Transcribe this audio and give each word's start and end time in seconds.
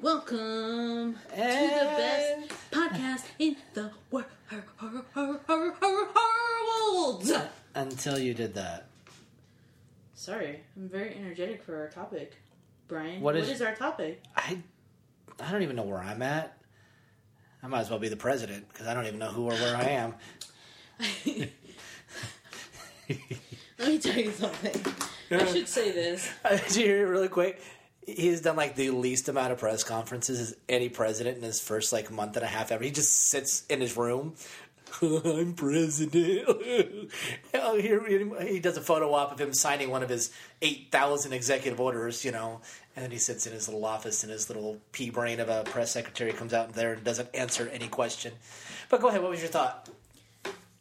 welcome 0.00 1.14
to 1.14 1.36
the 1.36 1.88
best 1.96 2.48
podcast 2.70 3.24
in 3.38 3.56
the 3.74 3.90
wor- 4.10 4.24
her- 4.46 4.64
her- 4.78 5.04
her- 5.14 5.40
her- 5.46 5.72
her- 5.80 6.08
world. 6.92 7.30
Until 7.74 8.18
you 8.18 8.34
did 8.34 8.54
that. 8.54 8.86
Sorry, 10.14 10.60
I'm 10.76 10.88
very 10.88 11.14
energetic 11.14 11.62
for 11.62 11.76
our 11.80 11.88
topic. 11.88 12.34
Brian, 12.88 13.20
What 13.20 13.34
what 13.34 13.42
is- 13.42 13.48
is 13.50 13.62
our 13.62 13.74
topic? 13.74 14.22
I 14.36 14.58
I 15.38 15.50
don't 15.52 15.62
even 15.62 15.76
know 15.76 15.84
where 15.84 15.98
I'm 16.00 16.20
at. 16.22 16.56
I 17.62 17.66
might 17.66 17.80
as 17.80 17.90
well 17.90 17.98
be 17.98 18.08
the 18.08 18.16
president 18.16 18.68
because 18.68 18.86
I 18.86 18.94
don't 18.94 19.06
even 19.06 19.18
know 19.18 19.28
who 19.28 19.44
or 19.44 19.52
where 19.54 19.76
I 19.76 19.84
am. 19.84 20.14
Let 23.78 23.88
me 23.88 23.98
tell 23.98 24.16
you 24.18 24.30
something. 24.32 24.94
I 25.30 25.44
should 25.46 25.68
say 25.68 25.90
this. 25.92 26.28
Did 26.50 26.76
you 26.76 26.84
hear 26.86 27.06
it 27.06 27.10
really 27.10 27.28
quick? 27.28 27.62
He's 28.06 28.40
done 28.40 28.56
like 28.56 28.76
the 28.76 28.90
least 28.90 29.28
amount 29.28 29.52
of 29.52 29.58
press 29.58 29.84
conferences 29.84 30.40
as 30.40 30.56
any 30.68 30.88
president 30.88 31.36
in 31.36 31.42
his 31.42 31.60
first 31.60 31.92
like 31.92 32.10
month 32.10 32.36
and 32.36 32.44
a 32.44 32.48
half 32.48 32.72
ever. 32.72 32.82
He 32.82 32.90
just 32.90 33.28
sits 33.28 33.64
in 33.66 33.80
his 33.80 33.96
room. 33.96 34.34
I'm 35.02 35.54
president. 35.54 36.48
Oh, 37.52 37.76
he 37.76 38.58
does 38.60 38.76
a 38.76 38.80
photo 38.80 39.12
op 39.12 39.32
of 39.32 39.40
him 39.40 39.52
signing 39.52 39.90
one 39.90 40.02
of 40.02 40.08
his 40.08 40.32
eight 40.62 40.88
thousand 40.90 41.32
executive 41.32 41.80
orders, 41.80 42.24
you 42.24 42.32
know, 42.32 42.60
and 42.96 43.04
then 43.04 43.10
he 43.10 43.18
sits 43.18 43.46
in 43.46 43.52
his 43.52 43.68
little 43.68 43.84
office 43.84 44.22
and 44.22 44.32
his 44.32 44.48
little 44.48 44.78
pea 44.92 45.10
brain 45.10 45.40
of 45.40 45.48
a 45.48 45.62
press 45.64 45.90
secretary 45.92 46.32
comes 46.32 46.52
out 46.54 46.72
there 46.72 46.94
and 46.94 47.04
doesn't 47.04 47.28
answer 47.34 47.68
any 47.72 47.86
question. 47.88 48.32
But 48.88 49.00
go 49.00 49.08
ahead. 49.08 49.20
What 49.20 49.30
was 49.30 49.40
your 49.40 49.50
thought? 49.50 49.88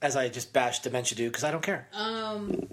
As 0.02 0.16
I 0.16 0.30
just 0.30 0.54
bashed 0.54 0.84
Dementia 0.84 1.18
Dude 1.18 1.32
because 1.32 1.44
I 1.44 1.52
don't 1.52 1.64
care. 1.64 1.88
Um, 1.94 2.68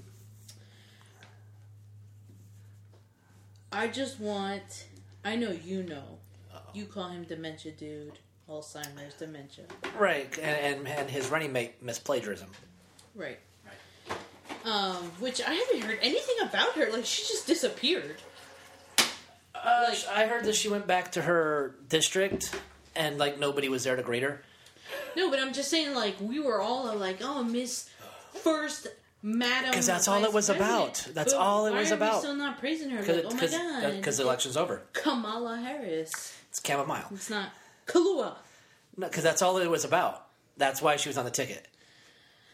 I 3.77 3.89
just 3.89 4.19
want. 4.19 4.87
I 5.25 5.37
know 5.37 5.51
you 5.51 5.83
know. 5.83 6.19
You 6.73 6.87
call 6.87 7.09
him 7.09 7.25
dementia, 7.25 7.73
dude. 7.73 8.19
Alzheimer's, 8.49 9.15
dementia. 9.19 9.65
Right, 9.99 10.37
and 10.39 10.79
and, 10.79 10.89
and 10.89 11.11
his 11.11 11.29
running 11.29 11.53
mate 11.53 11.83
missed 11.83 12.05
plagiarism. 12.05 12.49
Right. 13.15 13.39
Right. 13.67 14.19
Um, 14.65 14.97
which 15.21 15.43
I 15.43 15.53
haven't 15.53 15.81
heard 15.83 15.99
anything 16.01 16.37
about 16.43 16.73
her. 16.75 16.91
Like 16.91 17.05
she 17.05 17.23
just 17.23 17.47
disappeared. 17.47 18.17
Uh, 19.55 19.87
Like- 19.89 20.09
I 20.09 20.27
heard 20.27 20.45
that 20.45 20.55
she 20.55 20.69
went 20.69 20.87
back 20.87 21.13
to 21.13 21.23
her 21.23 21.75
district, 21.89 22.55
and 22.95 23.19
like 23.19 23.39
nobody 23.39 23.69
was 23.69 23.85
there 23.85 23.97
to 23.97 24.03
greet 24.03 24.23
her. 24.23 24.43
No, 25.17 25.29
but 25.31 25.39
I'm 25.41 25.53
just 25.53 25.69
saying, 25.71 25.95
like 25.95 26.17
we 26.21 26.39
were 26.41 26.61
all 26.61 26.95
like, 26.95 27.19
"Oh, 27.21 27.43
Miss 27.45 27.91
First 28.33 28.87
Madam," 29.29 29.73
'Cause 29.75 29.87
that's 29.87 30.07
all 30.07 30.25
it 30.25 30.33
was 30.33 30.49
about. 30.49 31.05
That's 31.13 31.33
But 31.33 31.41
all 31.41 31.67
it 31.67 31.73
why 31.73 31.81
was 31.81 31.91
are 31.91 31.95
about. 31.97 32.21
Still 32.21 32.35
not 32.37 32.59
praising 32.61 32.91
her. 32.91 33.01
Because 33.01 33.25
Like, 33.25 33.33
oh 33.33 33.37
my 33.37 33.47
god, 33.83 33.97
because 33.97 34.17
the 34.19 34.23
election's 34.23 34.57
over. 34.57 34.83
Kamala 34.93 35.57
Harris. 35.57 36.33
It's 36.51 36.61
chamomile. 36.65 37.09
It's 37.13 37.29
not 37.29 37.51
Kahlua. 37.87 38.37
No, 38.97 39.09
because 39.09 39.25
that's 39.25 39.43
all 39.43 39.59
it 39.59 39.69
was 39.69 39.85
about. 39.85 40.27
That's 40.57 40.81
why 40.81 40.97
she 40.97 41.09
was 41.09 41.19
on 41.19 41.25
the 41.25 41.31
ticket. 41.31 41.67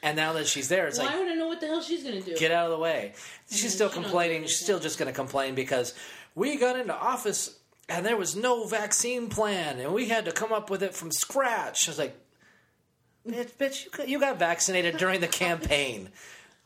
And 0.03 0.17
now 0.17 0.33
that 0.33 0.47
she's 0.49 0.69
there, 0.69 0.87
it's 0.89 0.99
Well, 0.99 1.07
I 1.09 1.11
like 1.11 1.19
want 1.21 1.31
to 1.33 1.37
know 1.39 1.47
what 1.47 1.61
the 1.61 1.67
hell 1.69 1.83
she's 1.83 2.03
gonna 2.03 2.21
do. 2.23 2.35
get 2.37 2.51
out 2.51 2.65
of 2.67 2.73
the 2.73 2.79
way. 2.79 3.13
She's 3.51 3.73
still 3.75 3.89
she 3.89 3.95
complaining. 3.95 4.43
She's 4.47 4.59
still 4.59 4.81
just 4.81 4.99
going 4.99 5.07
to 5.07 5.15
complain 5.15 5.55
because 5.55 5.95
we 6.35 6.57
got 6.57 6.77
into 6.79 6.95
office 6.95 7.59
and 7.89 8.05
there 8.07 8.17
was 8.17 8.35
no 8.35 8.65
vaccine 8.67 9.29
plan, 9.29 9.79
and 9.79 9.93
we 9.93 10.09
had 10.09 10.25
to 10.25 10.33
come 10.33 10.53
up 10.53 10.71
with 10.71 10.83
it 10.83 10.95
from 10.95 11.13
scratch. 11.13 11.87
I 11.87 11.91
was 11.91 11.99
like. 11.99 12.17
Bitch, 13.29 13.53
bitch, 13.53 13.85
you 13.85 13.91
got- 13.91 14.09
you 14.09 14.19
got 14.19 14.39
vaccinated 14.39 14.97
during 14.97 15.21
the 15.21 15.29
campaign. 15.45 16.09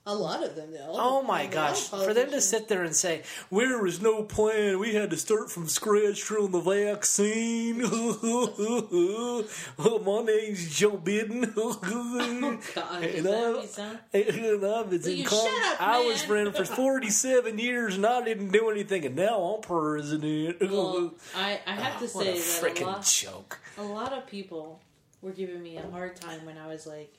A 0.09 0.15
lot 0.15 0.45
of 0.45 0.55
them, 0.55 0.71
though. 0.71 0.93
Oh 0.93 1.23
my 1.23 1.47
gosh! 1.47 1.89
For 1.89 2.15
them 2.15 2.31
to 2.31 2.41
sit 2.41 2.69
there 2.69 2.85
and 2.85 2.95
say 2.95 3.23
there 3.51 3.83
was 3.83 4.01
no 4.01 4.23
plan, 4.23 4.79
we 4.79 4.95
had 4.95 5.11
to 5.11 5.17
start 5.17 5.51
from 5.51 5.67
scratch 5.67 6.23
from 6.23 6.53
the 6.53 6.61
vaccine. 6.61 7.83
my 10.05 10.23
name's 10.23 10.73
Joe 10.73 10.97
Biden. 10.97 11.53
Oh 11.59 12.59
God, 12.75 13.03
and 13.03 13.27
I, 13.27 13.51
what 13.51 13.63
you 13.63 13.69
sound? 13.69 13.99
and 14.13 14.65
I 14.65 14.83
was 14.83 15.05
Will 15.05 15.13
in 15.13 15.27
up, 15.27 15.81
I 15.81 16.05
was 16.07 16.29
running 16.29 16.53
for 16.53 16.65
forty-seven 16.65 17.59
years, 17.59 17.97
and 17.97 18.07
I 18.07 18.23
didn't 18.23 18.53
do 18.53 18.71
anything, 18.71 19.07
and 19.07 19.17
now 19.17 19.41
I'm 19.41 19.61
president. 19.61 20.61
Well, 20.61 21.15
I, 21.35 21.59
I 21.67 21.73
have 21.73 21.99
to 21.99 22.05
ah, 22.05 22.21
say 22.21 22.29
a 22.29 22.33
a 22.33 22.37
freaking 22.37 23.23
joke! 23.23 23.59
a 23.77 23.83
lot 23.83 24.13
of 24.13 24.29
people 24.29 24.81
were 25.21 25.33
giving 25.33 25.61
me 25.63 25.77
a 25.77 25.91
hard 25.91 26.15
time 26.15 26.47
when 26.47 26.59
I 26.59 26.69
was 26.69 26.87
like, 26.87 27.13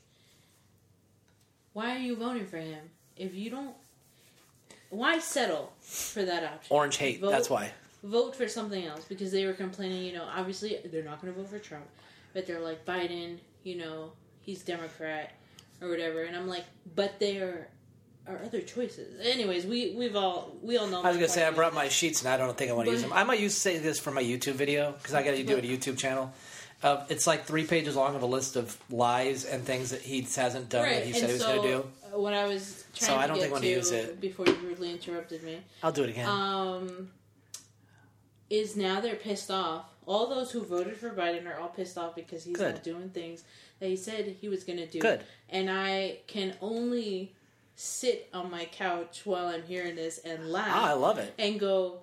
"Why 1.78 1.96
are 1.96 2.00
you 2.00 2.16
voting 2.16 2.48
for 2.48 2.58
him? 2.58 2.90
If 3.16 3.36
you 3.36 3.52
don't, 3.52 3.76
why 4.90 5.20
settle 5.20 5.74
for 5.82 6.24
that 6.24 6.44
option? 6.44 6.76
Orange 6.76 6.98
hate. 6.98 7.20
Vote- 7.22 7.30
That's 7.30 7.52
why. 7.52 7.72
Vote 8.04 8.36
for 8.36 8.48
something 8.48 8.84
else 8.84 9.06
because 9.06 9.32
they 9.32 9.46
were 9.46 9.54
complaining. 9.54 10.04
You 10.04 10.14
know, 10.14 10.28
obviously 10.36 10.80
they're 10.86 11.04
not 11.04 11.22
going 11.22 11.32
to 11.32 11.40
vote 11.40 11.50
for 11.50 11.60
Trump, 11.60 11.86
but 12.34 12.48
they're 12.48 12.60
like 12.60 12.84
Biden. 12.84 13.38
You 13.64 13.76
know, 13.76 14.12
he's 14.42 14.64
Democrat 14.64 15.34
or 15.80 15.88
whatever, 15.90 16.24
and 16.24 16.36
I'm 16.36 16.48
like, 16.48 16.66
but 16.96 17.20
there 17.20 17.68
are 18.28 18.40
other 18.44 18.62
choices. 18.62 19.24
Anyways, 19.24 19.68
we 19.68 19.94
we've 19.96 20.16
all 20.16 20.56
we 20.64 20.78
all 20.78 20.88
know. 20.88 21.04
I 21.04 21.09
was 21.09 21.18
gonna 21.18 21.30
say 21.30 21.46
I 21.46 21.52
brought 21.52 21.76
my 21.76 21.90
sheets 21.90 22.22
and 22.24 22.30
I 22.30 22.38
don't 22.38 22.58
think 22.58 22.72
I 22.72 22.74
want 22.74 22.88
to 22.88 22.92
use 22.92 23.04
them. 23.04 23.14
I 23.14 23.24
might 23.24 23.40
use 23.40 23.56
say 23.56 23.78
this 23.78 24.00
for 24.00 24.09
my 24.09 24.24
YouTube 24.24 24.54
video 24.54 24.94
because 24.94 25.14
I 25.14 25.22
got 25.22 25.36
to 25.36 25.44
do 25.44 25.58
a 25.58 25.62
YouTube 25.62 25.98
channel. 26.00 26.34
Uh, 26.84 27.04
it's 27.10 27.26
like 27.26 27.46
three 27.46 27.66
pages 27.66 27.96
long 27.96 28.16
of 28.16 28.22
a 28.22 28.26
list 28.28 28.56
of 28.56 28.78
lies 28.92 29.46
and 29.46 29.64
things 29.64 29.90
that 29.90 30.02
he 30.02 30.22
hasn't 30.22 30.70
done 30.70 30.88
that 30.88 31.04
he 31.06 31.12
said 31.14 31.24
and 31.24 31.30
he 31.30 31.34
was 31.34 31.44
going 31.44 31.62
to 31.64 31.68
do. 31.68 32.18
When 32.20 32.34
I 32.34 32.46
was 32.46 32.86
trying 32.96 33.10
So 33.12 33.16
I 33.18 33.26
don't 33.28 33.38
think 33.38 33.50
I 33.50 33.54
wanna 33.54 33.66
to 33.66 33.70
use 33.72 33.92
it. 33.92 34.22
before 34.22 34.46
you 34.46 34.54
rudely 34.56 34.92
interrupted 34.92 35.42
me, 35.44 35.60
I'll 35.84 35.92
do 35.92 36.04
it 36.04 36.10
again. 36.12 36.28
um, 36.30 37.10
is 38.50 38.76
now 38.78 39.02
they're 39.02 39.16
pissed 39.16 39.52
off. 39.52 39.86
All 40.06 40.28
those 40.28 40.52
who 40.52 40.64
voted 40.64 40.96
for 40.98 41.10
Biden 41.10 41.48
are 41.48 41.60
all 41.60 41.68
pissed 41.68 41.98
off 41.98 42.16
because 42.16 42.44
he's 42.46 42.56
Good. 42.56 42.76
not 42.76 42.84
doing 42.84 43.09
things 43.09 43.44
that 43.80 43.88
he 43.90 43.98
said 43.98 44.38
he 44.40 44.48
was 44.48 44.64
going 44.64 44.78
to 44.80 44.86
do. 44.88 45.00
Good. 45.00 45.22
And 45.50 45.70
I 45.70 46.20
can 46.28 46.56
only 46.62 47.34
sit 47.76 48.30
on 48.34 48.50
my 48.50 48.66
couch 48.66 49.22
while 49.26 49.48
I'm 49.48 49.64
hearing 49.64 49.96
this 49.96 50.20
and 50.20 50.50
laugh 50.52 50.68
Ah, 50.72 50.90
I 50.92 50.94
love 50.94 51.18
it. 51.18 51.34
and 51.38 51.59
go, 51.59 52.00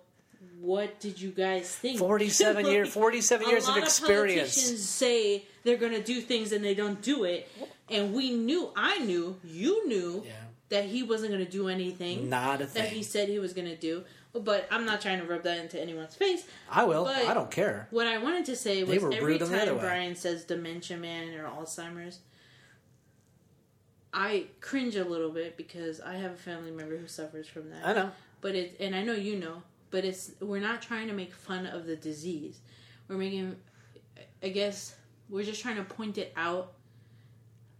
"What 0.61 1.01
did 1.01 1.21
you 1.21 1.31
guys 1.31 1.75
think?" 1.75 1.99
Forty-seven 1.99 2.67
year, 2.73 2.87
forty-seven 2.87 3.49
years 3.49 3.69
of 3.69 3.77
experience. 3.77 4.55
politicians 4.55 4.89
say 4.89 5.45
they're 5.63 5.77
going 5.77 5.93
to 5.93 6.03
do 6.03 6.21
things 6.21 6.53
and 6.53 6.65
they 6.65 6.75
don't 6.75 7.01
do 7.03 7.25
it, 7.25 7.49
and 7.89 8.13
we 8.15 8.31
knew, 8.33 8.71
I 8.77 8.99
knew, 8.99 9.39
you 9.45 9.87
knew 9.89 10.23
Yeah. 10.27 10.33
that 10.71 10.85
he 10.87 11.03
wasn't 11.03 11.33
going 11.33 11.45
to 11.45 11.51
do 11.51 11.69
anything 11.69 12.29
Not 12.29 12.61
a 12.63 12.67
thing 12.67 12.83
that 12.83 12.93
he 12.93 13.03
said 13.03 13.29
he 13.29 13.39
was 13.39 13.53
going 13.53 13.69
to 13.69 13.77
do. 13.77 14.05
But 14.37 14.67
I'm 14.69 14.85
not 14.85 15.01
trying 15.01 15.21
to 15.21 15.27
rub 15.27 15.45
that 15.45 15.59
into 15.59 15.81
anyone's 15.81 16.17
face. 16.17 16.45
I 16.69 16.83
will. 16.83 17.05
but- 17.05 17.15
I 17.27 17.35
don't 17.35 17.53
care. 17.53 17.87
What 17.91 18.09
I 18.09 18.19
wanted 18.19 18.47
to 18.47 18.57
say 18.57 18.83
was 18.83 19.03
every 19.15 19.39
time. 19.39 19.79
Brian 19.79 20.17
says 20.17 20.43
dementia 20.45 20.97
man 20.97 21.33
or 21.35 21.45
Alzheimer's, 21.45 22.19
I 24.13 24.47
cringe 24.61 24.97
a 24.97 25.05
little 25.05 25.31
bit 25.31 25.57
because 25.57 26.01
I 26.01 26.15
have 26.17 26.33
a 26.33 26.37
family 26.37 26.71
member 26.71 26.97
who 26.97 27.07
suffers 27.09 27.49
from 27.49 27.71
that 27.71 27.85
I 27.87 27.93
know. 27.93 28.11
but 28.41 28.55
it 28.55 28.77
and 28.81 28.95
I 28.95 29.03
know 29.03 29.13
you 29.15 29.37
know, 29.37 29.63
but 29.95 30.05
it's 30.05 30.33
we're 30.41 30.59
not 30.59 30.83
trying 30.83 31.07
to 31.07 31.15
make 31.15 31.33
fun 31.33 31.67
of 31.67 31.87
the 31.87 31.95
disease. 31.95 32.59
We're 33.07 33.17
making 33.17 33.55
I 34.43 34.49
guess 34.49 34.97
we're 35.31 35.45
just 35.45 35.63
trying 35.63 35.77
to 35.77 35.85
point 35.85 36.19
it 36.19 36.33
out 36.37 36.73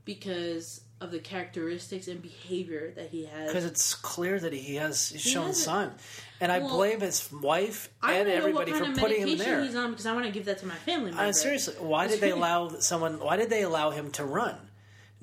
because 0.05 0.83
of 1.01 1.11
the 1.11 1.19
characteristics 1.19 2.07
and 2.07 2.23
behavior 2.23 2.93
that 2.95 3.09
he 3.09 3.25
has. 3.25 3.49
Because 3.49 3.65
it's 3.65 3.97
clear 3.97 4.39
that 4.39 4.53
he 4.53 4.77
has 4.77 5.09
he's 5.09 5.25
He 5.25 5.31
shown 5.31 5.55
son, 5.55 5.93
and 6.41 6.53
I 6.53 6.61
blame 6.61 7.01
his 7.01 7.33
wife 7.33 7.91
I 8.01 8.13
and 8.13 8.29
wanna 8.29 8.39
know 8.39 8.55
what 8.55 8.69
everybody 8.69 8.71
kind 8.71 8.85
for 8.85 8.91
of 8.93 8.97
putting 8.97 9.23
him 9.23 9.29
medication 9.31 9.51
there. 9.53 9.65
he's 9.65 9.75
on 9.75 9.91
because 9.91 10.07
I 10.07 10.13
want 10.13 10.27
to 10.27 10.31
give 10.31 10.45
that 10.45 10.59
to 10.59 10.67
my 10.67 10.77
family. 10.77 11.11
Uh, 11.11 11.33
seriously, 11.33 11.75
why 11.81 12.07
did 12.07 12.21
they 12.21 12.31
allow 12.39 12.69
someone? 12.79 13.19
Why 13.19 13.37
did 13.37 13.51
they 13.51 13.63
allow 13.63 13.91
him 13.91 14.13
to 14.13 14.25
run, 14.25 14.55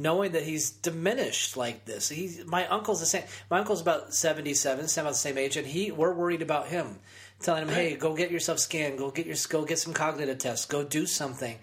knowing 0.01 0.31
that 0.33 0.43
he's 0.43 0.71
diminished 0.71 1.55
like 1.55 1.85
this? 1.85 2.09
He's 2.09 2.45
my 2.45 2.67
uncle's 2.67 2.99
the 2.99 3.05
same. 3.05 3.23
My 3.49 3.59
uncle's 3.59 3.81
about 3.81 4.13
seventy-seven, 4.13 4.87
same 4.87 5.05
about 5.05 5.13
the 5.13 5.17
same 5.17 5.37
age, 5.37 5.57
and 5.57 5.67
he 5.67 5.91
we're 5.91 6.13
worried 6.13 6.41
about 6.41 6.67
him, 6.67 6.99
telling 7.39 7.63
him, 7.63 7.69
"Hey, 7.69 7.95
go 7.95 8.15
get 8.15 8.31
yourself 8.31 8.59
scanned. 8.59 8.97
Go 8.97 9.11
get 9.11 9.25
your 9.25 9.35
go 9.49 9.65
get 9.65 9.79
some 9.79 9.93
cognitive 9.93 10.39
tests. 10.39 10.65
Go 10.65 10.83
do 10.83 11.05
something." 11.05 11.57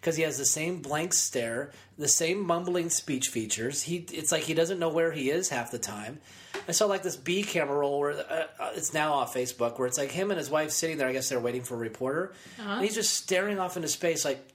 Because 0.00 0.16
he 0.16 0.22
has 0.24 0.36
the 0.36 0.44
same 0.44 0.82
blank 0.82 1.14
stare, 1.14 1.72
the 1.96 2.08
same 2.08 2.46
mumbling 2.46 2.90
speech 2.90 3.28
features. 3.28 3.84
He, 3.84 4.04
it's 4.12 4.30
like 4.30 4.42
he 4.42 4.52
doesn't 4.52 4.78
know 4.78 4.90
where 4.90 5.12
he 5.12 5.30
is 5.30 5.48
half 5.48 5.70
the 5.70 5.78
time. 5.78 6.20
I 6.68 6.72
saw 6.72 6.84
like 6.84 7.02
this 7.02 7.16
B 7.16 7.42
camera 7.42 7.78
roll 7.78 8.00
where 8.00 8.12
uh, 8.12 8.46
uh, 8.60 8.70
it's 8.74 8.92
now 8.92 9.14
off 9.14 9.34
Facebook, 9.34 9.78
where 9.78 9.88
it's 9.88 9.96
like 9.96 10.10
him 10.10 10.30
and 10.30 10.36
his 10.38 10.50
wife 10.50 10.72
sitting 10.72 10.98
there. 10.98 11.08
I 11.08 11.12
guess 11.12 11.30
they're 11.30 11.40
waiting 11.40 11.62
for 11.62 11.76
a 11.76 11.78
reporter, 11.78 12.34
and 12.58 12.84
he's 12.84 12.94
just 12.94 13.14
staring 13.14 13.58
off 13.58 13.76
into 13.76 13.88
space, 13.88 14.26
like, 14.26 14.46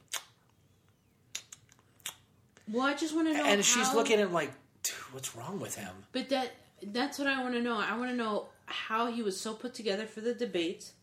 Well, 2.72 2.86
I 2.86 2.94
just 2.94 3.16
want 3.16 3.28
to 3.28 3.34
know. 3.34 3.46
and 3.46 3.64
she's 3.64 3.88
how- 3.88 3.96
looking 3.96 4.14
at 4.20 4.20
him 4.20 4.34
like, 4.34 4.52
dude, 4.84 4.96
what's 5.12 5.36
wrong 5.36 5.60
with 5.60 5.76
him? 5.76 5.94
But 6.12 6.30
that 6.30 6.52
that's 6.82 7.20
what 7.20 7.28
I 7.28 7.42
want 7.42 7.56
to 7.56 7.62
know. 7.62 7.78
I 7.78 7.98
want 7.98 8.12
to 8.12 8.16
know 8.16 8.48
how 8.66 9.08
he 9.08 9.22
was 9.22 9.40
so 9.40 9.54
put 9.54 9.74
together 9.74 10.06
for 10.06 10.22
the 10.22 10.34
debates 10.34 10.94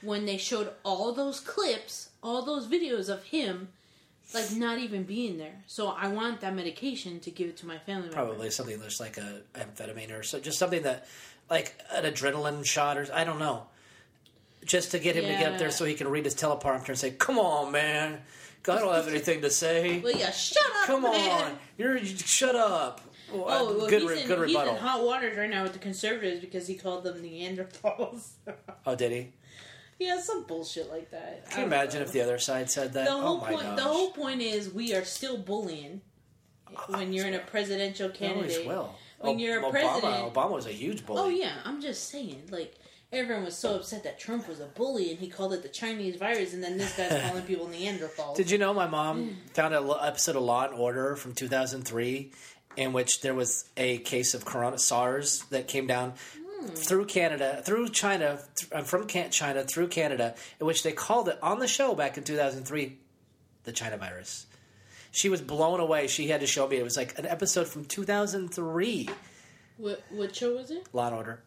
when 0.00 0.26
they 0.26 0.36
showed 0.36 0.70
all 0.84 1.12
those 1.12 1.40
clips, 1.40 2.10
all 2.22 2.42
those 2.44 2.66
videos 2.66 3.08
of 3.08 3.24
him 3.24 3.68
like 4.32 4.52
not 4.52 4.78
even 4.78 5.02
being 5.02 5.36
there. 5.38 5.62
So 5.66 5.88
I 5.88 6.08
want 6.08 6.40
that 6.40 6.54
medication 6.54 7.20
to 7.20 7.30
give 7.30 7.48
it 7.48 7.56
to 7.58 7.66
my 7.66 7.78
family 7.78 8.08
member. 8.08 8.14
Probably 8.14 8.50
something 8.50 8.78
that's 8.78 9.00
like 9.00 9.18
a 9.18 9.42
amphetamine 9.54 10.18
or 10.18 10.22
so, 10.22 10.40
just 10.40 10.58
something 10.58 10.82
that, 10.82 11.06
like 11.50 11.74
an 11.92 12.04
adrenaline 12.04 12.64
shot 12.64 12.96
or 12.96 13.06
I 13.12 13.24
don't 13.24 13.38
know. 13.38 13.66
Just 14.60 14.70
just 14.70 14.90
to 14.92 14.98
get 14.98 15.14
him 15.14 15.24
to 15.24 15.30
get 15.30 15.52
up 15.52 15.58
there 15.58 15.70
so 15.70 15.84
he 15.84 15.92
can 15.94 16.08
read 16.08 16.24
his 16.24 16.34
teleprompter 16.34 16.88
and 16.88 16.98
say, 16.98 17.10
"Come 17.10 17.38
on, 17.38 17.70
man, 17.70 18.22
I 18.68 18.78
don't 18.78 18.94
have 18.94 19.08
anything 19.08 19.42
to 19.42 19.50
say. 19.50 20.00
Well, 20.00 20.12
yeah, 20.16 20.30
shut 20.30 20.64
up. 20.80 20.86
Come 20.86 21.02
man. 21.02 21.42
on, 21.52 21.58
you're 21.78 21.98
shut 22.04 22.54
up." 22.54 23.00
Well, 23.32 23.48
uh, 23.48 23.58
Oh, 23.60 23.76
well, 23.78 23.88
good, 23.88 24.02
he's, 24.02 24.10
re- 24.10 24.20
in, 24.22 24.26
good 24.28 24.38
he's 24.48 24.54
rebuttal. 24.56 24.74
in 24.76 24.80
hot 24.80 25.02
waters 25.04 25.36
right 25.36 25.50
now 25.50 25.62
with 25.64 25.72
the 25.72 25.78
conservatives 25.78 26.40
because 26.40 26.66
he 26.66 26.74
called 26.76 27.04
them 27.04 27.22
Neanderthals. 27.22 28.28
oh, 28.86 28.94
did 28.94 29.12
he? 29.12 29.32
yeah, 29.98 30.20
some 30.20 30.44
bullshit 30.44 30.90
like 30.90 31.10
that. 31.10 31.48
Can 31.50 31.60
you 31.60 31.66
imagine 31.66 32.02
if 32.02 32.12
the 32.12 32.20
other 32.20 32.38
side 32.38 32.70
said 32.70 32.92
that? 32.92 33.06
the 33.06 33.10
whole 33.12 33.38
oh 33.38 33.40
my 33.40 33.50
point? 33.52 33.62
gosh. 33.62 33.76
The 33.76 33.82
whole 33.84 34.10
point 34.10 34.40
is 34.42 34.72
we 34.72 34.94
are 34.94 35.04
still 35.04 35.38
bullying 35.38 36.00
when 36.88 37.12
you're 37.12 37.26
in 37.26 37.34
a 37.34 37.38
presidential 37.40 38.08
They 38.08 38.28
always 38.28 38.52
candidate. 38.52 38.66
will. 38.66 38.94
When 39.20 39.38
you're 39.38 39.60
a 39.60 39.62
Obama, 39.62 39.70
president- 39.70 40.34
Obama 40.34 40.50
was 40.50 40.66
a 40.66 40.72
huge 40.72 41.06
bully. 41.06 41.20
Oh 41.22 41.28
yeah, 41.28 41.54
I'm 41.64 41.80
just 41.80 42.10
saying. 42.10 42.42
Like 42.50 42.74
everyone 43.12 43.44
was 43.44 43.56
so 43.56 43.76
upset 43.76 44.04
that 44.04 44.18
Trump 44.18 44.48
was 44.48 44.60
a 44.60 44.66
bully 44.66 45.10
and 45.10 45.18
he 45.18 45.28
called 45.28 45.52
it 45.52 45.62
the 45.62 45.68
Chinese 45.68 46.16
virus, 46.16 46.52
and 46.54 46.62
then 46.62 46.78
this 46.78 46.96
guy's 46.96 47.22
calling 47.28 47.44
people 47.44 47.66
Neanderthals. 47.66 48.36
Did 48.36 48.50
you 48.50 48.58
know 48.58 48.74
my 48.74 48.86
mom 48.86 49.36
found 49.52 49.74
an 49.74 49.90
episode 50.02 50.36
of 50.36 50.42
Law 50.42 50.66
and 50.66 50.74
Order 50.74 51.16
from 51.16 51.34
2003 51.34 52.32
in 52.76 52.92
which 52.92 53.20
there 53.20 53.34
was 53.34 53.68
a 53.76 53.98
case 53.98 54.34
of 54.34 54.44
corona 54.44 54.78
SARS 54.78 55.44
that 55.50 55.68
came 55.68 55.86
down 55.86 56.14
hmm. 56.36 56.66
through 56.68 57.06
Canada, 57.06 57.62
through 57.64 57.88
China, 57.90 58.40
th- 58.56 58.84
from 58.84 59.06
China 59.06 59.62
through 59.62 59.88
Canada, 59.88 60.34
in 60.60 60.66
which 60.66 60.82
they 60.82 60.92
called 60.92 61.28
it 61.28 61.38
on 61.42 61.60
the 61.60 61.68
show 61.68 61.94
back 61.94 62.18
in 62.18 62.24
2003 62.24 62.98
the 63.62 63.72
China 63.72 63.96
virus. 63.96 64.46
She 65.10 65.28
was 65.28 65.40
blown 65.40 65.80
away. 65.80 66.08
She 66.08 66.28
had 66.28 66.40
to 66.40 66.46
show 66.46 66.66
me. 66.66 66.76
It 66.76 66.82
was 66.82 66.96
like 66.96 67.18
an 67.18 67.26
episode 67.26 67.68
from 67.68 67.84
2003, 67.84 69.08
what, 69.76 70.02
what 70.10 70.34
show 70.34 70.54
was 70.54 70.70
it? 70.70 70.86
Law 70.92 71.08
and 71.08 71.16
Order. 71.16 71.42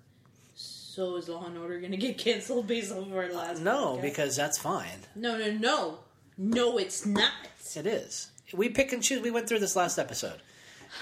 So 0.98 1.16
is 1.16 1.30
Law 1.30 1.46
and 1.46 1.56
Order 1.60 1.78
going 1.80 1.92
to 1.92 1.98
get 1.98 2.18
canceled 2.28 2.66
based 2.66 2.92
off 2.92 3.06
of 3.06 3.14
our 3.14 3.26
uh, 3.26 3.32
last? 3.32 3.62
No, 3.62 3.98
podcast? 3.98 4.02
because 4.02 4.36
that's 4.36 4.58
fine. 4.58 4.98
no, 5.16 5.38
no, 5.38 5.52
no, 5.52 6.00
no, 6.40 6.80
it's 6.80 7.06
not. 7.06 7.30
It 7.76 7.86
is. 7.86 8.32
We 8.52 8.70
pick 8.70 8.94
and 8.94 9.04
choose. 9.04 9.22
We 9.22 9.30
went 9.30 9.48
through 9.48 9.60
this 9.60 9.76
last 9.76 10.00
episode. 10.00 10.42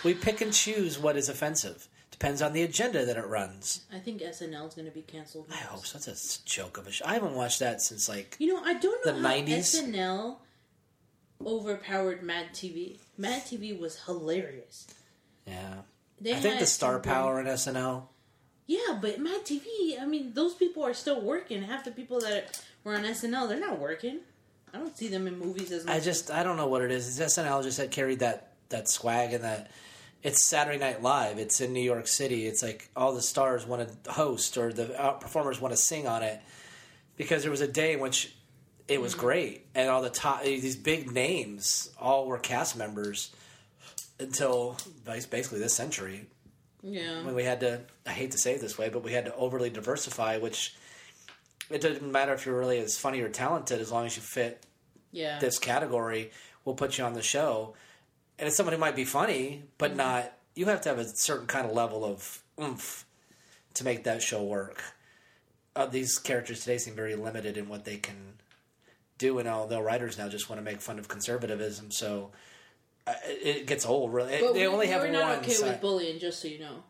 We 0.03 0.13
pick 0.13 0.41
and 0.41 0.51
choose 0.51 0.99
what 0.99 1.15
is 1.15 1.29
offensive. 1.29 1.87
Depends 2.11 2.41
on 2.41 2.51
the 2.51 2.63
agenda 2.63 3.05
that 3.05 3.15
it 3.15 3.25
runs. 3.25 3.85
I 3.93 3.99
think 3.99 4.19
SNL 4.19 4.67
is 4.67 4.73
going 4.73 4.85
to 4.87 4.91
be 4.93 5.01
canceled. 5.01 5.45
I 5.49 5.55
hope 5.55 5.85
so. 5.85 5.97
That's 5.97 6.39
a 6.39 6.45
joke 6.45 6.77
of 6.77 6.87
a 6.87 6.91
show. 6.91 7.05
I 7.05 7.13
haven't 7.13 7.33
watched 7.35 7.59
that 7.59 7.81
since 7.81 8.09
like 8.09 8.35
You 8.37 8.53
know, 8.53 8.61
I 8.65 8.73
don't 8.73 9.05
know 9.05 9.13
The 9.13 9.21
how 9.25 9.33
90s? 9.33 9.81
SNL 9.93 10.35
overpowered 11.45 12.21
Mad 12.21 12.47
TV. 12.51 12.97
Mad 13.17 13.43
TV 13.43 13.79
was 13.79 14.01
hilarious. 14.03 14.87
yeah. 15.47 15.75
They 16.19 16.33
I 16.33 16.35
think 16.35 16.59
the 16.59 16.65
star 16.65 16.99
power 16.99 17.39
in 17.39 17.45
SNL. 17.45 18.07
Yeah, 18.67 18.97
but 18.99 19.19
my 19.19 19.39
TV. 19.43 20.01
I 20.01 20.05
mean, 20.05 20.33
those 20.33 20.55
people 20.55 20.83
are 20.83 20.93
still 20.93 21.21
working. 21.21 21.61
Half 21.61 21.85
the 21.85 21.91
people 21.91 22.19
that 22.21 22.61
were 22.83 22.95
on 22.95 23.03
SNL, 23.03 23.47
they're 23.47 23.59
not 23.59 23.79
working. 23.79 24.19
I 24.73 24.79
don't 24.79 24.97
see 24.97 25.07
them 25.07 25.27
in 25.27 25.37
movies 25.37 25.71
as 25.71 25.85
much. 25.85 25.95
I 25.95 25.99
just 25.99 26.31
I 26.31 26.43
don't 26.43 26.57
know 26.57 26.67
what 26.67 26.81
it 26.81 26.91
is. 26.91 27.19
It's 27.19 27.37
SNL 27.37 27.63
just 27.63 27.77
had 27.77 27.91
carried 27.91 28.19
that 28.19 28.53
that 28.69 28.89
swag 28.89 29.33
and 29.33 29.43
that. 29.43 29.71
It's 30.23 30.43
Saturday 30.43 30.79
Night 30.79 31.03
Live. 31.03 31.37
It's 31.37 31.61
in 31.61 31.71
New 31.71 31.83
York 31.83 32.07
City. 32.07 32.47
It's 32.47 32.63
like 32.63 32.89
all 32.95 33.13
the 33.13 33.21
stars 33.21 33.63
want 33.63 34.03
to 34.03 34.11
host 34.11 34.57
or 34.57 34.73
the 34.73 34.85
performers 35.19 35.61
want 35.61 35.71
to 35.71 35.77
sing 35.77 36.07
on 36.07 36.23
it 36.23 36.41
because 37.15 37.43
there 37.43 37.51
was 37.51 37.61
a 37.61 37.67
day 37.67 37.93
in 37.93 37.99
which 37.99 38.35
it 38.87 38.99
was 38.99 39.13
mm-hmm. 39.13 39.21
great 39.21 39.65
and 39.75 39.89
all 39.89 40.01
the 40.01 40.09
top 40.09 40.43
these 40.43 40.75
big 40.75 41.11
names 41.11 41.89
all 41.99 42.25
were 42.25 42.37
cast 42.37 42.77
members 42.77 43.33
until 44.19 44.77
basically 45.05 45.59
this 45.59 45.73
century 45.73 46.27
yeah. 46.85 47.23
when 47.23 47.35
we 47.35 47.43
had 47.43 47.59
to 47.61 47.81
I 48.05 48.11
hate 48.11 48.31
to 48.31 48.37
say 48.37 48.53
it 48.53 48.61
this 48.61 48.77
way, 48.77 48.89
but 48.89 49.03
we 49.03 49.11
had 49.13 49.25
to 49.25 49.35
overly 49.35 49.69
diversify, 49.69 50.37
which 50.37 50.75
it 51.69 51.81
doesn't 51.81 52.11
matter 52.11 52.33
if 52.33 52.45
you're 52.45 52.57
really 52.59 52.77
as 52.79 52.97
funny 52.97 53.21
or 53.21 53.29
talented 53.29 53.81
as 53.81 53.91
long 53.91 54.05
as 54.05 54.15
you 54.15 54.21
fit 54.21 54.63
Yeah. 55.11 55.39
this 55.39 55.57
category, 55.59 56.31
we'll 56.63 56.75
put 56.75 56.97
you 56.97 57.03
on 57.03 57.13
the 57.13 57.23
show. 57.23 57.73
And 58.37 58.47
it's 58.47 58.55
someone 58.57 58.73
who 58.73 58.79
might 58.79 58.95
be 58.95 59.05
funny, 59.05 59.63
but 59.77 59.89
Mm-hmm. 59.91 59.97
not 59.97 60.31
you 60.55 60.67
have 60.67 60.81
to 60.81 60.89
have 60.89 60.99
a 60.99 61.05
certain 61.17 61.47
kind 61.47 61.65
of 61.67 61.73
level 61.73 62.05
of 62.05 62.41
oomph 62.61 63.05
to 63.73 63.83
make 63.83 64.03
that 64.05 64.21
show 64.21 64.41
work. 64.43 64.81
Uh, 65.75 65.85
these 65.85 66.17
characters 66.17 66.61
today 66.61 66.77
seem 66.77 66.95
very 66.95 67.15
limited 67.15 67.57
in 67.57 67.67
what 67.67 67.83
they 67.83 67.97
can 67.97 68.35
do, 69.17 69.37
and 69.39 69.49
although 69.49 69.81
writers 69.81 70.17
now 70.17 70.29
just 70.29 70.49
want 70.49 70.59
to 70.59 70.63
make 70.63 70.79
fun 70.81 70.97
of 70.99 71.07
conservatism, 71.09 71.91
so 71.91 72.31
it 73.07 73.57
it 73.57 73.65
gets 73.67 73.85
old. 73.85 74.13
Really, 74.13 74.37
but 74.39 74.53
they 74.53 74.61
we, 74.61 74.67
only 74.67 74.87
have 74.87 75.01
we're 75.01 75.11
one 75.11 75.13
not 75.13 75.37
okay 75.39 75.51
side. 75.51 75.69
with 75.71 75.81
bullying, 75.81 76.19
just 76.19 76.41
so 76.41 76.47
you 76.47 76.59
know. 76.59 76.83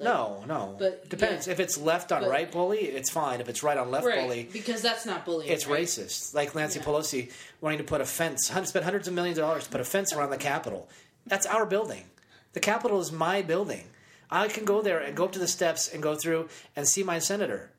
No, 0.00 0.44
no. 0.46 0.76
But, 0.78 1.08
depends. 1.08 1.48
yeah. 1.48 1.54
If 1.54 1.58
it's 1.60 1.76
left 1.76 2.12
on 2.12 2.20
But- 2.22 2.30
right 2.30 2.48
bully, 2.52 2.78
it's 2.78 3.10
fine. 3.10 3.40
If 3.40 3.48
it's 3.48 3.64
right 3.64 3.76
on 3.76 3.90
left 3.90 4.06
Right, 4.06 4.20
bully, 4.20 4.48
because 4.52 4.80
that's 4.80 5.04
not 5.04 5.24
bullying. 5.24 5.50
it's 5.50 5.66
right? 5.66 5.82
racist. 5.82 6.34
Like 6.34 6.54
Nancy 6.54 6.78
Yeah. 6.78 6.84
Pelosi 6.84 7.32
wanting 7.60 7.78
to 7.78 7.84
put 7.84 8.00
a 8.00 8.04
fence, 8.04 8.48
hun- 8.48 8.64
spend 8.64 8.84
hundreds 8.84 9.08
of 9.08 9.14
millions 9.14 9.38
of 9.38 9.42
dollars 9.42 9.64
to 9.64 9.70
put 9.70 9.80
a 9.80 9.84
fence 9.84 10.12
around 10.12 10.30
the 10.30 10.36
Capitol. 10.36 10.88
That's 11.26 11.46
our 11.46 11.66
building. 11.66 12.04
The 12.52 12.60
Capitol 12.60 13.00
is 13.00 13.10
my 13.10 13.42
building. 13.42 13.88
I 14.30 14.46
can 14.46 14.64
go 14.64 14.82
there 14.82 15.00
and 15.00 15.16
go 15.16 15.24
up 15.24 15.32
to 15.32 15.40
the 15.40 15.48
steps 15.48 15.88
and 15.92 16.00
go 16.00 16.14
through 16.14 16.48
and 16.76 16.86
see 16.86 17.02
my 17.02 17.18
senator. 17.18 17.72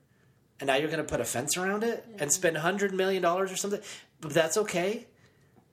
And 0.60 0.66
now 0.66 0.74
you're 0.74 0.90
going 0.90 1.02
to 1.02 1.10
put 1.10 1.22
a 1.22 1.24
fence 1.24 1.56
around 1.56 1.84
it 1.84 2.04
and 2.18 2.30
spend 2.30 2.58
hundred 2.58 2.92
million 2.92 3.22
dollars 3.22 3.50
or 3.50 3.56
something. 3.56 3.80
But 4.20 4.34
that's 4.34 4.58
okay. 4.58 5.06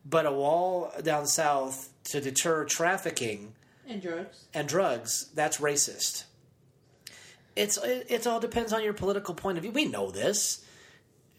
But 0.05 0.25
a 0.25 0.31
wall 0.31 0.93
down 1.03 1.27
south 1.27 1.89
to 2.07 2.21
deter 2.21 2.65
trafficking 2.65 3.53
And 3.87 4.01
drugs. 4.01 4.45
and 4.53 4.67
drugs, 4.67 5.29
that's 5.35 5.57
racist. 5.57 6.23
It's 7.55 7.77
it, 7.77 8.05
it 8.09 8.27
all 8.27 8.39
depends 8.39 8.71
on 8.73 8.83
your 8.83 8.93
political 8.93 9.33
point 9.33 9.57
of 9.57 9.63
view. 9.63 9.71
We 9.71 9.85
know 9.85 10.11
this, 10.11 10.63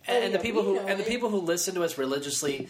oh, 0.09 0.13
and, 0.13 0.25
Oh, 0.25 0.27
the 0.29 0.33
yeah, 0.39 0.43
people 0.43 0.63
who 0.63 0.79
and 0.79 0.99
the 0.99 1.05
people 1.05 1.29
who 1.31 1.39
listen 1.41 1.75
to 1.77 1.85
us 1.85 1.97
religiously. 1.99 2.69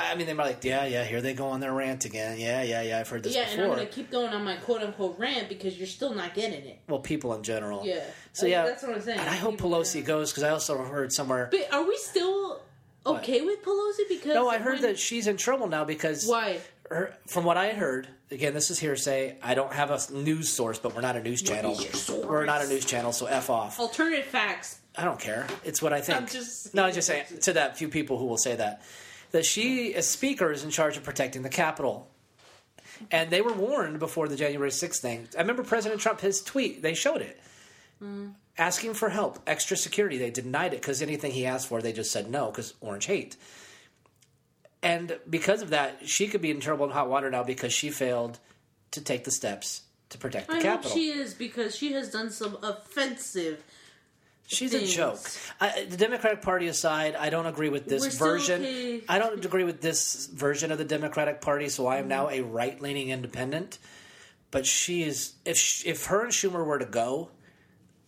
I 0.00 0.14
mean, 0.14 0.26
they're 0.26 0.36
like, 0.36 0.62
yeah, 0.62 0.86
yeah, 0.86 1.02
here 1.02 1.20
they 1.20 1.34
go 1.34 1.48
on 1.48 1.58
their 1.58 1.72
rant 1.72 2.04
again. 2.04 2.38
Yeah, 2.38 2.62
yeah, 2.62 2.82
yeah. 2.82 3.00
I've 3.00 3.08
heard 3.08 3.24
this 3.24 3.34
Yeah, 3.34 3.48
and 3.50 3.60
I'm 3.62 3.66
going 3.66 3.80
to 3.84 3.92
keep 3.92 4.12
going 4.12 4.32
on 4.32 4.44
my 4.44 4.54
quote 4.54 4.80
unquote 4.80 5.18
rant 5.18 5.48
because 5.48 5.76
you're 5.76 5.88
still 5.88 6.14
not 6.14 6.34
getting 6.34 6.64
it. 6.66 6.78
well, 6.88 7.00
people 7.00 7.34
in 7.34 7.42
general. 7.42 7.84
Yeah. 7.84 8.04
So 8.32 8.46
I- 8.46 8.50
yeah, 8.50 8.64
that's 8.64 8.84
what 8.84 8.94
I'm 8.94 9.00
saying. 9.00 9.18
And 9.18 9.28
I 9.28 9.34
hope 9.34 9.56
People- 9.56 9.70
Pelosi 9.72 10.04
goes 10.04 10.30
because 10.30 10.44
I 10.44 10.50
also 10.50 10.78
heard 10.84 11.12
somewhere. 11.12 11.48
But 11.50 11.72
are 11.72 11.82
we 11.82 11.96
still 11.96 12.60
okay 13.06 13.40
with 13.40 13.60
Pelosi? 13.64 14.08
Because 14.08 14.34
No, 14.34 14.48
I 14.48 14.58
heard 14.58 14.74
when- 14.74 14.82
that 14.82 14.98
she's 15.00 15.26
in 15.26 15.36
trouble 15.36 15.66
now 15.66 15.84
because 15.84 16.26
Why? 16.28 16.60
Her, 16.90 17.14
from 17.26 17.44
what 17.44 17.56
I 17.56 17.70
heard, 17.72 18.08
again, 18.30 18.54
this 18.54 18.70
is 18.70 18.78
hearsay. 18.78 19.36
I 19.42 19.54
don't 19.54 19.72
have 19.72 19.90
a 19.90 20.00
news 20.12 20.48
source, 20.48 20.78
but 20.78 20.94
we're 20.94 21.00
not 21.02 21.16
a 21.16 21.22
news 21.22 21.42
channel. 21.42 21.76
your? 21.80 22.26
We're 22.26 22.44
not 22.46 22.62
a 22.62 22.68
news 22.68 22.84
channel, 22.84 23.12
so 23.12 23.26
f 23.26 23.50
off. 23.50 23.78
Alternative 23.78 24.24
facts. 24.24 24.78
I 24.96 25.04
don't 25.04 25.20
care. 25.20 25.46
It's 25.64 25.80
what 25.80 25.92
I 25.92 26.00
think. 26.00 26.18
I'm 26.18 26.26
just- 26.26 26.74
no, 26.74 26.84
I'm 26.84 26.92
just 26.92 27.06
saying 27.06 27.24
to 27.42 27.52
that 27.54 27.76
few 27.76 27.88
people 27.88 28.18
who 28.18 28.26
will 28.26 28.38
say 28.38 28.56
that 28.56 28.82
that 29.30 29.44
she, 29.44 29.94
as 29.94 30.08
speaker, 30.08 30.50
is 30.50 30.64
in 30.64 30.70
charge 30.70 30.96
of 30.96 31.02
protecting 31.04 31.42
the 31.42 31.50
Capitol. 31.50 32.08
And 33.10 33.30
they 33.30 33.42
were 33.42 33.52
warned 33.52 33.98
before 33.98 34.26
the 34.26 34.36
January 34.36 34.70
6th 34.70 35.00
thing. 35.00 35.28
I 35.36 35.40
remember 35.42 35.62
President 35.62 36.00
Trump, 36.00 36.20
his 36.20 36.42
tweet, 36.42 36.80
they 36.82 36.94
showed 36.94 37.20
it. 37.20 37.38
Hmm. 38.00 38.28
Asking 38.56 38.94
for 38.94 39.10
help, 39.10 39.38
extra 39.46 39.76
security. 39.76 40.18
They 40.18 40.30
denied 40.30 40.72
it 40.72 40.80
because 40.80 41.00
anything 41.02 41.30
he 41.32 41.46
asked 41.46 41.68
for, 41.68 41.80
they 41.80 41.92
just 41.92 42.10
said 42.10 42.28
no 42.30 42.50
because 42.50 42.74
orange 42.80 43.04
hate. 43.06 43.36
And 44.82 45.18
because 45.28 45.62
of 45.62 45.70
that, 45.70 46.08
she 46.08 46.28
could 46.28 46.40
be 46.40 46.50
in 46.50 46.60
trouble 46.60 46.84
in 46.86 46.92
hot 46.92 47.08
water 47.10 47.30
now 47.30 47.42
because 47.42 47.72
she 47.72 47.90
failed 47.90 48.38
to 48.92 49.00
take 49.00 49.24
the 49.24 49.30
steps 49.30 49.82
to 50.10 50.18
protect 50.18 50.48
the 50.48 50.54
I 50.56 50.62
Capitol. 50.62 50.90
hope 50.90 50.98
she 50.98 51.08
is 51.10 51.34
because 51.34 51.76
she 51.76 51.92
has 51.92 52.10
done 52.10 52.30
some 52.30 52.56
offensive. 52.62 53.62
She's 54.46 54.70
things. 54.72 54.92
a 54.92 54.96
joke. 54.96 55.20
I, 55.60 55.84
the 55.90 55.96
Democratic 55.98 56.40
Party 56.40 56.68
aside, 56.68 57.14
I 57.16 57.28
don't 57.28 57.44
agree 57.46 57.68
with 57.68 57.84
this 57.86 58.18
We're 58.18 58.26
version. 58.30 58.62
okay. 58.62 59.02
I 59.08 59.18
don't 59.18 59.44
agree 59.44 59.64
with 59.64 59.82
this 59.82 60.26
version 60.26 60.72
of 60.72 60.78
the 60.78 60.86
Democratic 60.86 61.40
Party, 61.42 61.68
so 61.68 61.86
I 61.86 61.98
am 61.98 62.08
now 62.08 62.28
Mm-hmm. 62.28 62.44
a 62.44 62.46
right-leaning 62.48 63.10
independent. 63.10 63.78
But 64.50 64.64
she 64.64 65.02
is 65.02 65.34
if 65.44 65.58
sh 65.58 65.84
if 65.84 66.06
her 66.06 66.22
and 66.22 66.32
Schumer 66.32 66.64
were 66.64 66.78
to 66.78 66.86
go, 66.86 67.28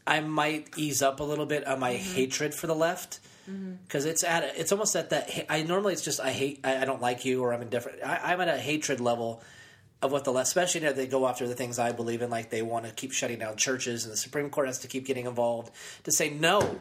I 0.06 0.20
might 0.20 0.68
ease 0.78 1.02
up 1.02 1.20
a 1.20 1.24
little 1.24 1.44
bit 1.44 1.66
on 1.66 1.78
my 1.80 1.92
Mm-hmm. 1.94 2.14
hatred 2.14 2.54
for 2.54 2.66
the 2.66 2.74
left 2.74 3.20
Mm-hmm. 3.50 3.72
because 3.84 4.04
it's 4.04 4.22
at 4.22 4.44
a, 4.44 4.60
it's 4.60 4.70
almost 4.70 4.94
at 4.94 5.10
that. 5.10 5.46
I 5.48 5.62
normally 5.62 5.92
it's 5.92 6.02
just 6.02 6.20
I 6.20 6.30
hate 6.30 6.60
I, 6.62 6.82
I 6.82 6.84
don't 6.84 7.00
like 7.00 7.24
you 7.24 7.42
or 7.42 7.52
I'm 7.52 7.62
indifferent. 7.62 7.98
I, 8.04 8.32
I'm 8.32 8.40
at 8.40 8.48
a 8.48 8.58
hatred 8.58 9.00
level 9.00 9.42
of 10.02 10.12
what 10.12 10.24
the 10.24 10.32
left, 10.32 10.48
especially 10.48 10.82
if 10.84 10.96
they 10.96 11.06
go 11.06 11.26
after 11.26 11.46
the 11.46 11.54
things 11.54 11.78
I 11.78 11.92
believe 11.92 12.22
in, 12.22 12.30
like 12.30 12.50
they 12.50 12.62
want 12.62 12.86
to 12.86 12.92
keep 12.92 13.12
shutting 13.12 13.38
down 13.38 13.56
churches, 13.56 14.04
and 14.04 14.12
the 14.12 14.16
Supreme 14.16 14.50
Court 14.50 14.66
has 14.66 14.78
to 14.80 14.88
keep 14.88 15.04
getting 15.04 15.26
involved 15.26 15.72
to 16.04 16.12
say 16.12 16.30
no. 16.30 16.80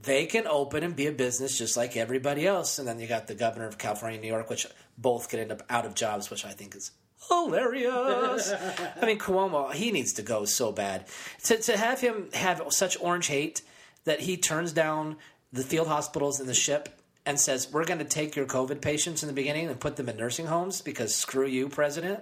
They 0.00 0.26
can 0.26 0.46
open 0.46 0.84
and 0.84 0.94
be 0.94 1.06
a 1.06 1.12
business 1.12 1.58
just 1.58 1.76
like 1.76 1.96
everybody 1.96 2.46
else, 2.46 2.78
and 2.78 2.86
then 2.86 3.00
you 3.00 3.06
got 3.06 3.26
the 3.26 3.34
governor 3.34 3.66
of 3.66 3.78
California, 3.78 4.16
and 4.16 4.22
New 4.22 4.28
York, 4.28 4.48
which 4.48 4.66
both 4.96 5.28
could 5.28 5.40
end 5.40 5.52
up 5.52 5.62
out 5.68 5.84
of 5.86 5.94
jobs, 5.94 6.30
which 6.30 6.44
I 6.44 6.50
think 6.50 6.74
is 6.74 6.92
hilarious. 7.28 8.52
I 9.02 9.06
mean, 9.06 9.18
Cuomo, 9.18 9.72
he 9.72 9.90
needs 9.90 10.12
to 10.14 10.22
go 10.22 10.44
so 10.44 10.72
bad. 10.72 11.06
To 11.44 11.58
to 11.58 11.76
have 11.76 12.00
him 12.00 12.28
have 12.32 12.62
such 12.70 12.96
orange 13.00 13.26
hate 13.26 13.62
that 14.04 14.20
he 14.20 14.36
turns 14.36 14.72
down 14.72 15.16
the 15.52 15.62
field 15.62 15.88
hospitals 15.88 16.40
and 16.40 16.48
the 16.48 16.54
ship 16.54 16.88
and 17.26 17.38
says, 17.38 17.70
We're 17.72 17.84
going 17.84 17.98
to 17.98 18.04
take 18.04 18.36
your 18.36 18.46
COVID 18.46 18.80
patients 18.80 19.22
in 19.22 19.26
the 19.26 19.32
beginning 19.32 19.68
and 19.68 19.78
put 19.80 19.96
them 19.96 20.08
in 20.08 20.16
nursing 20.16 20.46
homes 20.46 20.80
because 20.80 21.14
screw 21.14 21.46
you, 21.46 21.68
president. 21.68 22.20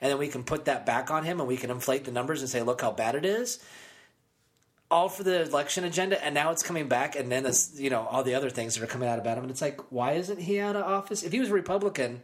And 0.00 0.10
then 0.10 0.18
we 0.18 0.28
can 0.28 0.44
put 0.44 0.66
that 0.66 0.84
back 0.84 1.10
on 1.10 1.24
him 1.24 1.40
and 1.40 1.48
we 1.48 1.56
can 1.56 1.70
inflate 1.70 2.04
the 2.04 2.12
numbers 2.12 2.40
and 2.42 2.50
say, 2.50 2.62
Look 2.62 2.80
how 2.82 2.90
bad 2.92 3.14
it 3.14 3.24
is. 3.24 3.58
all 4.90 5.08
for 5.08 5.24
the 5.24 5.42
election 5.42 5.82
agenda, 5.84 6.22
and 6.24 6.32
now 6.32 6.52
it's 6.52 6.62
coming 6.62 6.86
back, 6.86 7.16
and 7.16 7.30
then 7.32 7.42
this, 7.42 7.72
you 7.76 7.90
know 7.90 8.06
all 8.06 8.22
the 8.22 8.34
other 8.34 8.50
things 8.50 8.74
that 8.74 8.84
are 8.84 8.86
coming 8.86 9.08
out 9.08 9.18
about 9.18 9.36
him, 9.36 9.42
and 9.42 9.50
it's 9.50 9.60
like, 9.60 9.80
why 9.90 10.12
isn't 10.12 10.38
he 10.40 10.60
out 10.60 10.76
of 10.76 10.84
office? 10.84 11.24
If 11.24 11.32
he 11.32 11.40
was 11.40 11.48
a 11.50 11.52
Republican, 11.54 12.22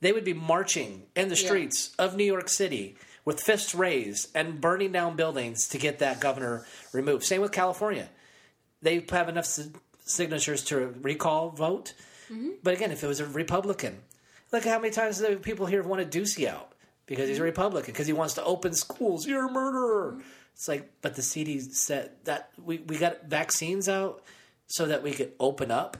they 0.00 0.10
would 0.10 0.24
be 0.24 0.32
marching 0.32 1.02
in 1.14 1.28
the 1.28 1.36
Yeah. 1.36 1.44
streets 1.46 1.94
of 1.98 2.16
New 2.16 2.24
York 2.24 2.48
City 2.48 2.96
with 3.26 3.38
fists 3.40 3.74
raised 3.74 4.28
and 4.34 4.62
burning 4.62 4.92
down 4.92 5.14
buildings 5.14 5.68
to 5.68 5.76
get 5.78 5.98
that 5.98 6.20
governor 6.20 6.64
removed. 6.94 7.22
Same 7.24 7.42
with 7.42 7.52
California. 7.52 8.08
They 8.84 9.04
have 9.10 9.28
enough 9.28 9.46
si- 9.46 9.72
signatures 10.04 10.62
to 10.64 10.94
recall 11.02 11.50
vote. 11.50 11.94
Mm-hmm. 12.30 12.50
But 12.62 12.74
again, 12.74 12.92
if 12.92 13.02
it 13.02 13.06
was 13.06 13.18
a 13.18 13.26
Republican, 13.26 13.98
look 14.52 14.64
at 14.64 14.72
how 14.72 14.78
many 14.78 14.92
times 14.92 15.18
the 15.18 15.36
people 15.36 15.66
here 15.66 15.80
have 15.80 15.90
wanted 15.90 16.12
Ducey 16.12 16.46
out 16.46 16.72
because 17.06 17.28
he's 17.28 17.38
a 17.38 17.40
mm-hmm. 17.40 17.46
Republican, 17.46 17.92
because 17.92 18.06
he 18.06 18.12
wants 18.12 18.34
to 18.34 18.44
open 18.44 18.74
schools. 18.74 19.26
You're 19.26 19.48
a 19.48 19.52
murderer. 19.52 20.12
Mm-hmm. 20.12 20.28
It's 20.54 20.68
like, 20.68 20.88
but 21.02 21.16
the 21.16 21.22
CD 21.22 21.58
said 21.58 22.12
that 22.24 22.50
we, 22.62 22.78
we 22.78 22.96
got 22.96 23.24
vaccines 23.24 23.88
out 23.88 24.22
so 24.68 24.86
that 24.86 25.02
we 25.02 25.10
could 25.12 25.32
open 25.40 25.72
up. 25.72 25.96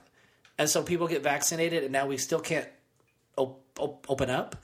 And 0.59 0.71
so 0.71 0.85
people 0.85 1.09
get 1.09 1.23
vaccinated, 1.23 1.83
and 1.83 1.93
now 1.93 2.07
we 2.07 2.17
still 2.17 2.39
can't 2.39 2.69
op- 3.37 3.65
op- 3.81 4.07
open 4.09 4.31
up. 4.31 4.55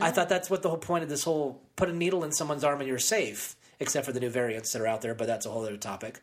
I 0.00 0.10
thought 0.10 0.30
that's 0.30 0.48
what 0.48 0.62
the 0.62 0.70
whole 0.70 0.78
point 0.78 1.02
of 1.02 1.10
this 1.10 1.24
whole 1.24 1.60
put 1.76 1.90
a 1.90 1.92
needle 1.92 2.24
in 2.24 2.32
someone's 2.32 2.64
arm 2.64 2.80
and 2.80 2.88
you're 2.88 2.98
safe, 2.98 3.54
except 3.80 4.06
for 4.06 4.12
the 4.12 4.20
new 4.20 4.30
variants 4.30 4.72
that 4.72 4.80
are 4.80 4.86
out 4.86 5.02
there, 5.02 5.14
but 5.14 5.26
that's 5.26 5.44
a 5.44 5.50
whole 5.50 5.62
other 5.62 5.76
topic. 5.76 6.20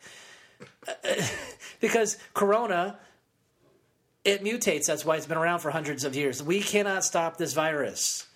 because 1.81 2.17
Corona, 2.33 2.97
it 4.23 4.43
mutates. 4.43 4.85
That's 4.85 5.05
why 5.05 5.17
it's 5.17 5.25
been 5.25 5.37
around 5.37 5.59
for 5.59 5.71
hundreds 5.71 6.03
of 6.03 6.15
years. 6.15 6.41
We 6.41 6.61
cannot 6.61 7.03
stop 7.03 7.37
this 7.37 7.53
virus. 7.53 8.27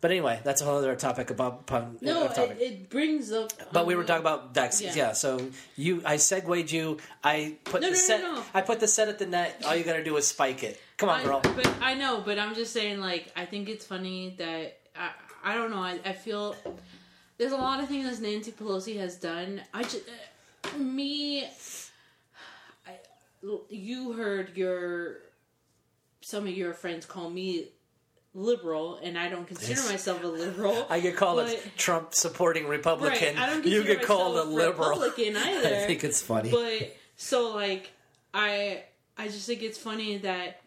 But 0.00 0.10
anyway, 0.10 0.40
that's 0.44 0.60
a 0.60 0.64
whole 0.66 0.76
other 0.76 0.94
topic 0.94 1.30
about 1.30 1.66
pun. 1.66 1.96
No, 2.02 2.26
uh, 2.26 2.28
topic. 2.28 2.58
it, 2.60 2.62
it 2.62 2.90
brings 2.90 3.32
up. 3.32 3.50
But 3.72 3.86
we 3.86 3.94
were 3.94 4.02
um, 4.02 4.06
talking 4.06 4.20
about 4.20 4.52
vaccines, 4.54 4.94
yeah. 4.94 5.08
yeah. 5.08 5.12
So 5.14 5.50
you, 5.74 6.02
I 6.04 6.16
segued 6.16 6.70
you. 6.70 6.98
I 7.24 7.56
put 7.64 7.80
No, 7.80 7.88
the 7.90 7.92
no, 7.92 7.98
no, 7.98 8.06
set. 8.06 8.20
no. 8.20 8.42
I 8.52 8.60
put 8.60 8.78
the 8.78 8.88
set 8.88 9.08
at 9.08 9.18
the 9.18 9.26
net. 9.26 9.62
All 9.66 9.74
you 9.74 9.84
got 9.84 9.94
to 9.94 10.04
do 10.04 10.16
is 10.16 10.26
spike 10.26 10.62
it. 10.62 10.80
Come 10.98 11.08
on, 11.08 11.20
I, 11.20 11.24
girl. 11.24 11.40
But 11.42 11.74
I 11.80 11.94
know, 11.94 12.22
but 12.24 12.38
I'm 12.38 12.54
just 12.54 12.72
saying, 12.74 13.00
like, 13.00 13.32
I 13.34 13.46
think 13.46 13.68
it's 13.70 13.86
funny 13.86 14.34
that 14.38 14.78
I, 14.94 15.10
I 15.42 15.54
don't 15.54 15.70
know. 15.70 15.78
I, 15.78 15.98
I 16.04 16.12
feel 16.12 16.54
there's 17.38 17.52
a 17.52 17.56
lot 17.56 17.80
of 17.80 17.88
things 17.88 18.18
that 18.18 18.26
Nancy 18.26 18.52
Pelosi 18.52 18.98
has 18.98 19.16
done. 19.16 19.62
I 19.72 19.82
just 19.82 19.96
uh, 20.08 20.12
me, 20.78 21.44
I, 22.86 22.94
you 23.68 24.12
heard 24.12 24.56
your 24.56 25.18
some 26.20 26.44
of 26.44 26.50
your 26.50 26.74
friends 26.74 27.06
call 27.06 27.30
me 27.30 27.68
liberal, 28.34 28.98
and 29.02 29.18
I 29.18 29.28
don't 29.28 29.46
consider 29.46 29.80
myself 29.82 30.22
a 30.22 30.26
liberal. 30.26 30.86
I 30.90 31.00
get 31.00 31.16
called 31.16 31.40
a 31.40 31.56
Trump 31.76 32.14
supporting 32.14 32.66
Republican. 32.68 33.36
Right, 33.36 33.38
I 33.38 33.46
don't 33.46 33.64
you 33.64 33.82
get 33.84 34.02
called 34.02 34.36
a 34.36 34.44
liberal. 34.44 34.90
Republican 34.90 35.36
either. 35.36 35.68
I 35.68 35.86
think 35.86 36.04
it's 36.04 36.20
funny. 36.22 36.50
But 36.50 36.96
so 37.16 37.54
like 37.54 37.92
I 38.34 38.84
I 39.16 39.28
just 39.28 39.46
think 39.46 39.62
it's 39.62 39.78
funny 39.78 40.18
that 40.18 40.60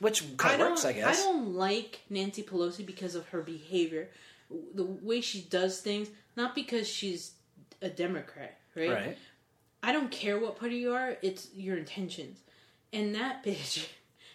Which 0.00 0.22
I 0.22 0.26
kind 0.36 0.62
of 0.62 0.68
works, 0.70 0.84
I 0.84 0.92
guess. 0.92 1.20
I 1.20 1.22
don't 1.22 1.54
like 1.54 2.00
Nancy 2.10 2.42
Pelosi 2.42 2.84
because 2.84 3.14
of 3.14 3.28
her 3.28 3.40
behavior, 3.42 4.08
the 4.74 4.84
way 4.84 5.20
she 5.20 5.42
does 5.42 5.80
things, 5.80 6.08
not 6.36 6.54
because 6.54 6.88
she's 6.88 7.32
a 7.80 7.88
Democrat, 7.88 8.58
right? 8.76 8.90
right. 8.90 9.18
I 9.82 9.92
don't 9.92 10.10
care 10.10 10.38
what 10.38 10.58
party 10.58 10.76
you 10.76 10.92
are; 10.94 11.16
it's 11.22 11.48
your 11.54 11.76
intentions, 11.76 12.38
and 12.92 13.14
that 13.14 13.44
bitch 13.44 13.86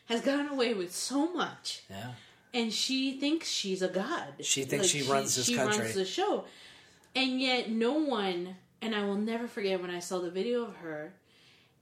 has 0.06 0.22
gotten 0.22 0.48
away 0.50 0.74
with 0.74 0.94
so 0.94 1.32
much, 1.34 1.82
Yeah. 1.90 2.12
and 2.54 2.74
she 2.74 3.20
thinks 3.20 3.48
she's 3.50 3.82
a 3.82 3.88
god. 3.88 4.34
She 4.42 4.64
thinks 4.64 4.88
she 4.88 5.04
runs 5.04 5.36
this 5.36 5.46
she 5.46 5.56
country. 5.56 5.80
runs 5.84 5.96
the 5.96 6.06
show, 6.06 6.46
and 7.16 7.40
yet 7.42 7.70
no 7.70 7.94
one. 7.94 8.56
And 8.82 8.96
I 8.96 9.04
will 9.04 9.16
never 9.16 9.46
forget 9.50 9.82
when 9.82 9.92
I 9.92 10.00
saw 10.00 10.20
the 10.20 10.32
video 10.32 10.64
of 10.64 10.78
her 10.78 11.12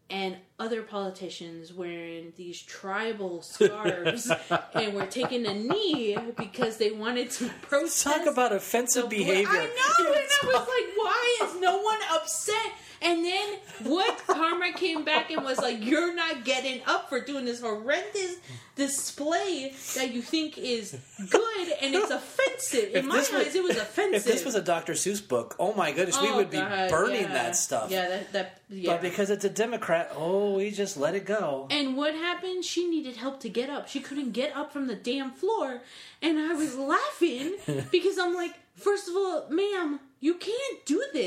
and 0.09 0.35
other 0.57 0.81
politicians 0.81 1.71
wearing 1.71 2.33
these 2.37 2.59
tribal 2.59 3.41
scarves 3.43 4.31
and 4.73 4.93
were 4.95 5.05
taking 5.05 5.45
a 5.45 5.53
knee 5.53 6.17
because 6.37 6.77
they 6.77 6.89
wanted 6.91 7.29
to 7.29 7.49
protest. 7.61 8.03
Talk 8.03 8.25
about 8.25 8.51
offensive 8.51 9.09
behavior. 9.09 9.47
I 9.47 9.65
know, 9.65 10.11
and 10.11 10.15
I 10.17 10.45
was 10.47 10.67
like, 10.67 10.96
is 11.43 11.59
no 11.59 11.77
one 11.81 11.99
upset? 12.11 12.71
And 13.01 13.23
then 13.23 13.57
what 13.83 14.17
Karma 14.25 14.73
came 14.73 15.05
back 15.05 15.29
and 15.29 15.43
was 15.43 15.59
like, 15.59 15.85
You're 15.85 16.15
not 16.15 16.43
getting 16.45 16.81
up 16.87 17.09
for 17.09 17.19
doing 17.23 17.45
this 17.45 17.61
horrendous 17.61 18.37
display 18.75 19.73
that 19.95 20.13
you 20.13 20.21
think 20.21 20.57
is 20.57 20.97
good 21.29 21.67
and 21.81 21.93
it's 21.93 22.09
offensive. 22.11 22.89
In 22.91 22.97
If 22.97 23.05
my 23.05 23.17
was- 23.17 23.33
eyes, 23.33 23.53
it 23.55 23.63
was 23.63 23.77
offensive. 23.77 24.15
If 24.15 24.23
this 24.23 24.45
was 24.45 24.55
a 24.55 24.61
Dr. 24.61 24.93
Seuss 24.93 25.25
book, 25.27 25.55
oh 25.59 25.73
my 25.73 25.91
goodness, 25.91 26.19
we 26.21 26.27
Oh, 26.29 26.37
would 26.37 26.49
be 26.49 26.57
burning 26.59 27.21
yeah. 27.23 27.33
that 27.33 27.55
stuff. 27.55 27.91
Yeah, 27.91 28.07
that, 28.09 28.33
that 28.33 28.61
yeah. 28.69 28.93
But 28.93 29.01
because 29.01 29.29
it's 29.29 29.45
a 29.45 29.49
Democrat, 29.49 30.11
oh, 30.15 30.55
we 30.55 30.71
just 30.71 30.97
let 30.97 31.13
it 31.15 31.25
go. 31.25 31.67
And 31.69 31.95
what 31.97 32.13
happened? 32.15 32.65
She 32.65 32.87
needed 32.87 33.15
help 33.17 33.39
to 33.41 33.49
get 33.49 33.69
up. 33.69 33.87
She 33.87 33.99
couldn't 33.99 34.31
get 34.31 34.55
up 34.55 34.73
from 34.73 34.87
the 34.87 34.95
damn 34.95 35.31
floor. 35.31 35.81
And 36.21 36.39
I 36.39 36.53
was 36.53 36.75
laughing 36.77 37.55
because 37.91 38.17
I'm 38.17 38.33
like, 38.33 38.53
first 38.75 39.07
of 39.07 39.15
all, 39.15 39.47
ma'am, 39.49 39.59
you 39.59 39.65
can't 39.67 39.99
do 39.99 40.06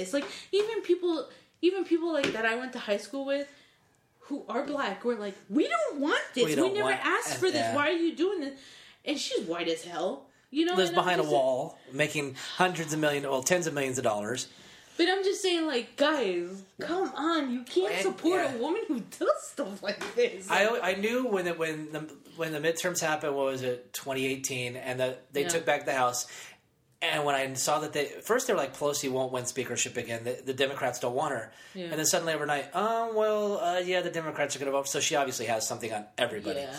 this. 0.00 0.12
Like 0.12 0.24
even 0.52 0.82
people 0.82 1.28
even 1.62 1.84
people 1.84 2.12
like 2.12 2.32
that 2.32 2.44
I 2.46 2.56
went 2.56 2.72
to 2.72 2.78
high 2.78 2.96
school 2.98 3.24
with 3.26 3.46
who 4.20 4.44
are 4.48 4.64
black 4.64 5.04
were 5.04 5.16
like, 5.16 5.34
We 5.48 5.68
don't 5.68 6.00
want 6.00 6.22
this. 6.34 6.56
We 6.56 6.62
We, 6.62 6.72
never 6.72 6.90
asked 6.92 7.36
for 7.38 7.50
this. 7.50 7.74
Why 7.74 7.88
are 7.88 7.92
you 7.92 8.14
doing 8.14 8.40
this? 8.40 8.58
And 9.04 9.18
she's 9.18 9.44
white 9.46 9.68
as 9.68 9.82
hell. 9.84 10.26
You 10.52 10.64
know, 10.64 10.74
Lives 10.74 10.90
behind 10.90 11.20
a 11.20 11.24
wall, 11.24 11.78
making 11.92 12.34
hundreds 12.56 12.92
of 12.92 12.98
million, 12.98 13.22
well, 13.22 13.42
tens 13.42 13.66
of 13.68 13.74
millions 13.74 13.98
of 13.98 14.04
dollars. 14.04 14.48
But 14.96 15.08
I'm 15.08 15.22
just 15.24 15.40
saying, 15.40 15.66
like, 15.66 15.96
guys, 15.96 16.62
come 16.80 17.10
on! 17.14 17.50
You 17.52 17.62
can't 17.62 17.92
And- 17.94 18.02
support 18.02 18.42
yeah. 18.42 18.54
a 18.54 18.58
woman 18.58 18.82
who 18.88 19.00
does 19.00 19.42
stuff 19.44 19.80
like 19.82 20.02
this. 20.16 20.50
I, 20.50 20.66
I 20.82 20.94
knew 20.96 21.26
when 21.26 21.46
it, 21.46 21.56
when 21.58 21.92
the 21.92 22.00
when 22.36 22.52
the 22.52 22.58
midterms 22.58 23.00
happened, 23.00 23.34
what 23.36 23.46
was 23.46 23.62
it, 23.62 23.92
2018, 23.94 24.76
and 24.76 24.98
the, 25.00 25.16
they 25.32 25.42
Yeah. 25.42 25.48
took 25.48 25.64
back 25.64 25.86
the 25.86 25.94
House. 25.94 26.26
And 27.02 27.24
when 27.24 27.34
I 27.34 27.50
saw 27.54 27.78
that 27.80 27.94
they 27.94 28.06
first 28.06 28.46
they 28.46 28.52
were 28.52 28.58
like 28.58 28.76
Pelosi 28.76 29.10
won't 29.10 29.32
win 29.32 29.46
speakership 29.46 29.96
again, 29.96 30.22
the, 30.24 30.38
the 30.44 30.52
Democrats 30.52 30.98
don't 31.00 31.14
want 31.14 31.32
her, 31.32 31.50
Yeah. 31.74 31.84
and 31.86 31.94
then 31.94 32.04
suddenly 32.04 32.34
overnight, 32.34 32.66
oh 32.74 33.12
well, 33.14 33.58
uh, 33.58 33.78
yeah, 33.78 34.02
the 34.02 34.10
Democrats 34.10 34.54
are 34.54 34.58
going 34.58 34.70
to 34.70 34.76
vote. 34.76 34.86
So 34.86 35.00
she 35.00 35.16
obviously 35.16 35.46
has 35.46 35.66
something 35.66 35.90
on 35.92 36.04
everybody. 36.18 36.60
yeah. 36.60 36.78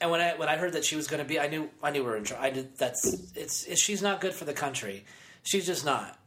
And 0.00 0.10
when 0.10 0.22
I 0.22 0.34
when 0.36 0.48
I 0.48 0.56
heard 0.56 0.72
that 0.72 0.84
she 0.86 0.96
was 0.96 1.06
going 1.08 1.22
to 1.22 1.28
be, 1.28 1.38
I 1.38 1.46
knew 1.48 1.68
I 1.82 1.90
knew 1.90 2.02
we 2.02 2.10
were 2.10 2.16
in 2.16 2.24
trouble. 2.24 2.42
I 2.42 2.48
did 2.50 2.78
that's 2.78 3.04
it's, 3.36 3.64
it's 3.66 3.80
she's 3.82 4.00
not 4.00 4.22
good 4.22 4.32
for 4.32 4.46
the 4.46 4.54
country. 4.54 5.04
She's 5.42 5.66
just 5.66 5.84
not. 5.84 6.18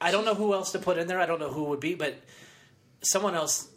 I 0.00 0.10
don't 0.10 0.24
know 0.24 0.34
who 0.34 0.54
else 0.54 0.72
to 0.72 0.78
put 0.78 0.96
in 0.96 1.06
there. 1.06 1.20
I 1.20 1.26
don't 1.26 1.40
know 1.40 1.50
who 1.52 1.64
would 1.64 1.80
be, 1.80 1.94
but 1.94 2.14
someone 3.02 3.34
else. 3.34 3.68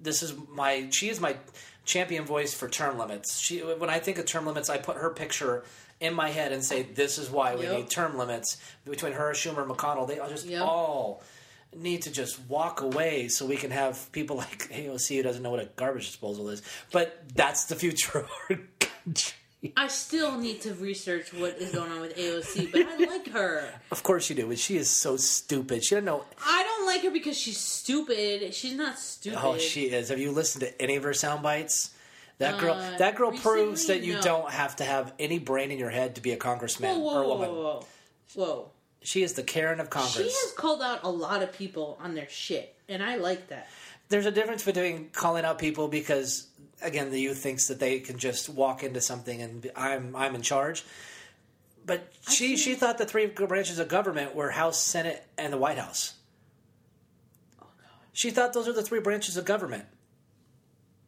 This 0.00 0.24
is 0.24 0.34
my 0.50 0.88
she 0.90 1.08
is 1.08 1.20
my 1.20 1.36
champion 1.84 2.24
voice 2.24 2.52
for 2.52 2.68
term 2.68 2.98
limits. 2.98 3.38
She 3.38 3.60
when 3.60 3.90
I 3.90 4.00
think 4.00 4.18
of 4.18 4.26
term 4.26 4.44
limits, 4.44 4.68
I 4.68 4.78
put 4.78 4.96
her 4.96 5.10
picture 5.10 5.62
in 6.00 6.14
my 6.14 6.30
head 6.30 6.52
and 6.52 6.64
say 6.64 6.82
this 6.82 7.18
is 7.18 7.30
why 7.30 7.54
we 7.56 7.62
Yep. 7.64 7.76
need 7.76 7.90
term 7.90 8.16
limits 8.16 8.56
between 8.84 9.12
her, 9.12 9.32
Schumer, 9.32 9.66
McConnell. 9.66 10.06
They 10.06 10.18
all 10.18 10.28
just 10.28 10.46
Yep. 10.46 10.62
all 10.62 11.22
need 11.76 12.02
to 12.02 12.10
just 12.10 12.38
walk 12.48 12.80
away 12.80 13.28
so 13.28 13.44
we 13.44 13.56
can 13.56 13.70
have 13.70 14.10
people 14.12 14.36
like 14.44 14.68
AOC 14.70 15.16
who 15.16 15.22
doesn't 15.22 15.42
know 15.42 15.50
what 15.50 15.60
a 15.60 15.66
garbage 15.76 16.06
disposal 16.06 16.48
is. 16.50 16.62
But 16.92 17.22
that's 17.34 17.64
the 17.64 17.74
future 17.76 18.20
of 18.20 18.30
our 18.50 18.58
country. 18.80 19.34
I 19.76 19.88
still 19.88 20.38
need 20.38 20.60
to 20.62 20.74
research 20.74 21.32
what 21.34 21.56
is 21.58 21.72
going 21.72 21.90
on 21.90 22.00
with 22.00 22.16
AOC, 22.16 22.70
but 22.70 22.82
I 22.86 22.96
like 23.06 23.28
her. 23.30 23.68
Of 23.90 24.04
course 24.04 24.30
you 24.30 24.36
do, 24.36 24.46
but 24.46 24.58
she 24.58 24.76
is 24.76 24.88
so 24.88 25.16
stupid. 25.16 25.82
She 25.84 25.96
doesn't 25.96 26.04
know. 26.04 26.24
I 26.46 26.62
don't 26.62 26.86
like 26.86 27.02
her 27.02 27.10
because 27.10 27.36
she's 27.36 27.58
stupid. 27.58 28.54
She's 28.54 28.74
not 28.74 28.92
oh, 28.94 29.00
stupid. 29.00 29.38
Oh, 29.42 29.58
she 29.58 29.86
is. 29.86 30.10
Have 30.10 30.20
you 30.20 30.30
listened 30.30 30.60
to 30.62 30.80
any 30.80 30.94
of 30.94 31.02
her 31.02 31.12
sound 31.12 31.42
bites? 31.42 31.90
That 32.38 32.60
girl. 32.60 32.74
Uh, 32.74 32.98
that 32.98 33.16
girl 33.16 33.32
proves 33.32 33.86
that 33.86 34.02
you 34.02 34.14
no. 34.14 34.22
don't 34.22 34.50
have 34.50 34.76
to 34.76 34.84
have 34.84 35.12
any 35.18 35.38
brain 35.38 35.70
in 35.70 35.78
your 35.78 35.90
head 35.90 36.14
to 36.14 36.20
be 36.20 36.32
a 36.32 36.36
congressman 36.36 37.00
Whoa, 37.00 37.04
whoa, 37.04 37.14
or 37.14 37.22
a 37.22 37.28
woman. 37.28 37.50
whoa, 37.50 37.62
whoa, 38.34 38.44
whoa! 38.44 38.70
She 39.02 39.22
is 39.22 39.34
the 39.34 39.42
Karen 39.42 39.80
of 39.80 39.90
Congress. 39.90 40.14
She 40.16 40.22
has 40.22 40.52
called 40.56 40.80
out 40.82 41.00
a 41.02 41.10
lot 41.10 41.42
of 41.42 41.52
people 41.52 41.98
on 42.00 42.14
their 42.14 42.28
shit, 42.28 42.74
and 42.88 43.02
I 43.02 43.16
like 43.16 43.48
that. 43.48 43.68
There's 44.08 44.26
a 44.26 44.30
difference 44.30 44.64
between 44.64 45.10
calling 45.10 45.44
out 45.44 45.58
people 45.58 45.88
because 45.88 46.46
again 46.80 47.10
the 47.10 47.20
youth 47.20 47.38
thinks 47.38 47.68
that 47.68 47.80
they 47.80 48.00
can 48.00 48.18
just 48.18 48.48
walk 48.48 48.82
into 48.82 49.00
something 49.00 49.42
and 49.42 49.60
be, 49.60 49.70
I'm 49.74 50.14
I'm 50.14 50.34
in 50.34 50.42
charge. 50.42 50.84
But 51.84 52.12
she 52.30 52.56
she 52.56 52.74
thought 52.74 52.98
the 52.98 53.06
three 53.06 53.26
branches 53.26 53.78
of 53.78 53.88
government 53.88 54.34
were 54.34 54.50
House, 54.50 54.80
Senate, 54.80 55.26
and 55.36 55.52
the 55.52 55.58
White 55.58 55.78
House. 55.78 56.14
Oh 57.60 57.66
god! 57.80 57.90
She 58.12 58.30
thought 58.30 58.52
those 58.52 58.68
are 58.68 58.72
the 58.72 58.82
three 58.82 59.00
branches 59.00 59.36
of 59.36 59.44
government: 59.44 59.86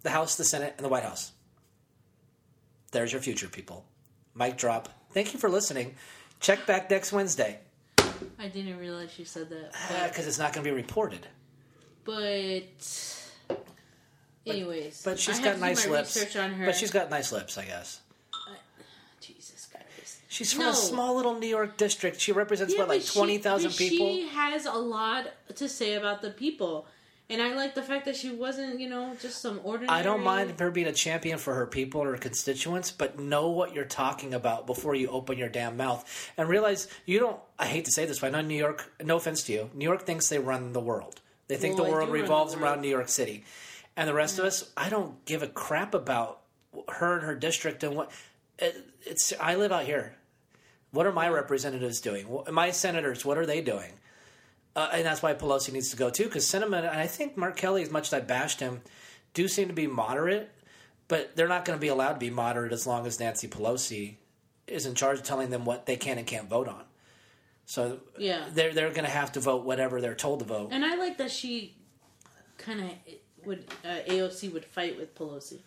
the 0.02 0.10
House, 0.10 0.36
the 0.36 0.44
Senate, 0.44 0.74
and 0.76 0.84
the 0.84 0.88
White 0.88 1.02
House. 1.04 1.32
There's 2.92 3.12
your 3.12 3.20
future, 3.20 3.48
people. 3.48 3.84
Mic 4.34 4.56
drop. 4.56 4.88
Thank 5.12 5.32
you 5.32 5.38
for 5.38 5.48
listening. 5.48 5.94
Check 6.40 6.66
back 6.66 6.90
next 6.90 7.12
Wednesday 7.12 7.58
I 8.38 8.48
didn't 8.48 8.78
realize 8.78 9.18
you 9.18 9.24
said 9.24 9.48
that. 9.50 9.70
Ah, 9.74 10.06
because 10.08 10.26
it's 10.26 10.38
not 10.38 10.52
going 10.52 10.64
to 10.64 10.70
be 10.70 10.74
reported. 10.76 11.26
But, 12.04 12.62
anyways, 14.46 15.02
But 15.04 15.18
she's 15.18 15.40
I 15.40 15.44
got 15.44 15.58
nice 15.58 15.86
lips. 15.86 16.18
But 16.34 16.74
she's 16.76 16.90
got 16.90 17.10
nice 17.10 17.32
lips, 17.32 17.58
I 17.58 17.64
guess. 17.66 18.00
Jesus 19.20 19.68
Christ. 19.70 20.20
She's 20.28 20.52
from 20.52 20.64
No. 20.64 20.70
a 20.70 20.74
small 20.74 21.14
little 21.16 21.38
New 21.38 21.46
York 21.46 21.76
district. 21.76 22.20
She 22.20 22.32
represents 22.32 22.72
Yeah, 22.74 22.80
what, 22.80 22.88
like 22.88 23.04
twenty 23.06 23.38
thousand 23.38 23.72
people. 23.72 24.06
She 24.06 24.28
has 24.28 24.64
a 24.66 24.72
lot 24.72 25.26
to 25.56 25.68
say 25.68 25.94
about 25.94 26.22
the 26.22 26.30
people, 26.30 26.86
and 27.30 27.40
I 27.40 27.54
like 27.54 27.74
the 27.74 27.82
fact 27.82 28.04
that 28.06 28.16
she 28.16 28.30
wasn't, 28.30 28.80
you 28.80 28.88
know, 28.88 29.16
just 29.20 29.40
some 29.40 29.60
ordinary. 29.64 29.98
I 29.98 30.02
don't 30.02 30.22
mind 30.22 30.58
her 30.58 30.70
being 30.70 30.86
a 30.88 30.92
champion 30.92 31.38
for 31.38 31.54
her 31.54 31.66
people 31.66 32.02
and 32.02 32.10
her 32.10 32.16
constituents, 32.16 32.90
but 32.90 33.18
know 33.18 33.48
what 33.50 33.72
you're 33.74 33.84
talking 33.84 34.34
about 34.34 34.66
before 34.66 34.94
you 34.94 35.08
open 35.08 35.38
your 35.38 35.48
damn 35.48 35.76
mouth 35.76 36.04
and 36.36 36.48
realize 36.48 36.88
you 37.06 37.18
don't. 37.20 37.38
I 37.58 37.66
hate 37.66 37.84
to 37.86 37.92
say 37.92 38.04
this, 38.06 38.18
but 38.18 38.28
I 38.28 38.30
know 38.30 38.46
New 38.46 38.56
York. 38.56 38.92
No 39.02 39.16
offense 39.16 39.44
to 39.44 39.52
you, 39.52 39.70
New 39.74 39.84
York 39.84 40.04
thinks 40.04 40.28
they 40.28 40.38
run 40.38 40.72
the 40.72 40.80
world. 40.80 41.20
They 41.48 41.56
think 41.56 41.76
Well, 41.76 41.84
the 41.86 41.90
world 41.92 42.08
run 42.08 42.16
the 42.16 42.22
revolves 42.22 42.54
world. 42.54 42.64
around 42.64 42.80
New 42.82 42.88
York 42.88 43.08
City, 43.08 43.44
and 43.96 44.08
the 44.08 44.14
rest 44.14 44.38
of 44.38 44.44
us. 44.44 44.70
I 44.76 44.88
don't 44.88 45.24
give 45.24 45.42
a 45.42 45.48
crap 45.48 45.94
about 45.94 46.40
her 46.88 47.14
and 47.16 47.24
her 47.24 47.34
district 47.34 47.82
and 47.84 47.94
what. 47.96 48.10
It, 48.58 48.76
it's. 49.02 49.32
I 49.40 49.54
live 49.54 49.72
out 49.72 49.84
here. 49.84 50.14
What 50.92 51.06
are 51.06 51.12
my 51.12 51.28
representatives 51.28 52.00
doing? 52.00 52.26
My 52.50 52.72
senators, 52.72 53.24
what 53.24 53.38
are 53.38 53.46
they 53.46 53.60
doing? 53.60 53.92
Uh, 54.76 54.88
and 54.92 55.04
that's 55.04 55.22
why 55.22 55.34
Pelosi 55.34 55.72
needs 55.72 55.90
to 55.90 55.96
go 55.96 56.10
too, 56.10 56.24
because 56.24 56.46
Sinema, 56.46 56.78
and 56.78 56.86
I 57.00 57.06
think 57.06 57.36
Mark 57.36 57.56
Kelly, 57.56 57.82
as 57.82 57.90
much 57.90 58.08
as 58.08 58.14
I 58.14 58.20
bashed 58.20 58.60
him, 58.60 58.82
do 59.34 59.48
seem 59.48 59.68
to 59.68 59.74
be 59.74 59.86
moderate, 59.86 60.50
but 61.08 61.34
they're 61.36 61.48
not 61.48 61.64
going 61.64 61.76
to 61.76 61.80
be 61.80 61.88
allowed 61.88 62.12
to 62.14 62.18
be 62.20 62.30
moderate 62.30 62.72
as 62.72 62.86
long 62.86 63.06
as 63.06 63.18
Nancy 63.18 63.48
Pelosi 63.48 64.14
is 64.68 64.86
in 64.86 64.94
charge 64.94 65.18
of 65.18 65.24
telling 65.24 65.50
them 65.50 65.64
what 65.64 65.86
they 65.86 65.96
can 65.96 66.18
and 66.18 66.26
can't 66.26 66.48
vote 66.48 66.68
on. 66.68 66.84
So 67.66 68.00
Yeah. 68.18 68.46
they're 68.52 68.72
they're 68.72 68.90
going 68.90 69.04
to 69.04 69.10
have 69.10 69.32
to 69.32 69.40
vote 69.40 69.64
whatever 69.64 70.00
they're 70.00 70.14
told 70.14 70.38
to 70.40 70.44
vote. 70.44 70.68
And 70.72 70.84
I 70.84 70.94
like 70.96 71.18
that 71.18 71.30
she 71.30 71.76
kind 72.58 72.80
of 72.80 72.90
would 73.44 73.64
uh, 73.84 73.98
AOC 74.08 74.52
would 74.52 74.64
fight 74.64 74.96
with 74.98 75.14
Pelosi. 75.16 75.58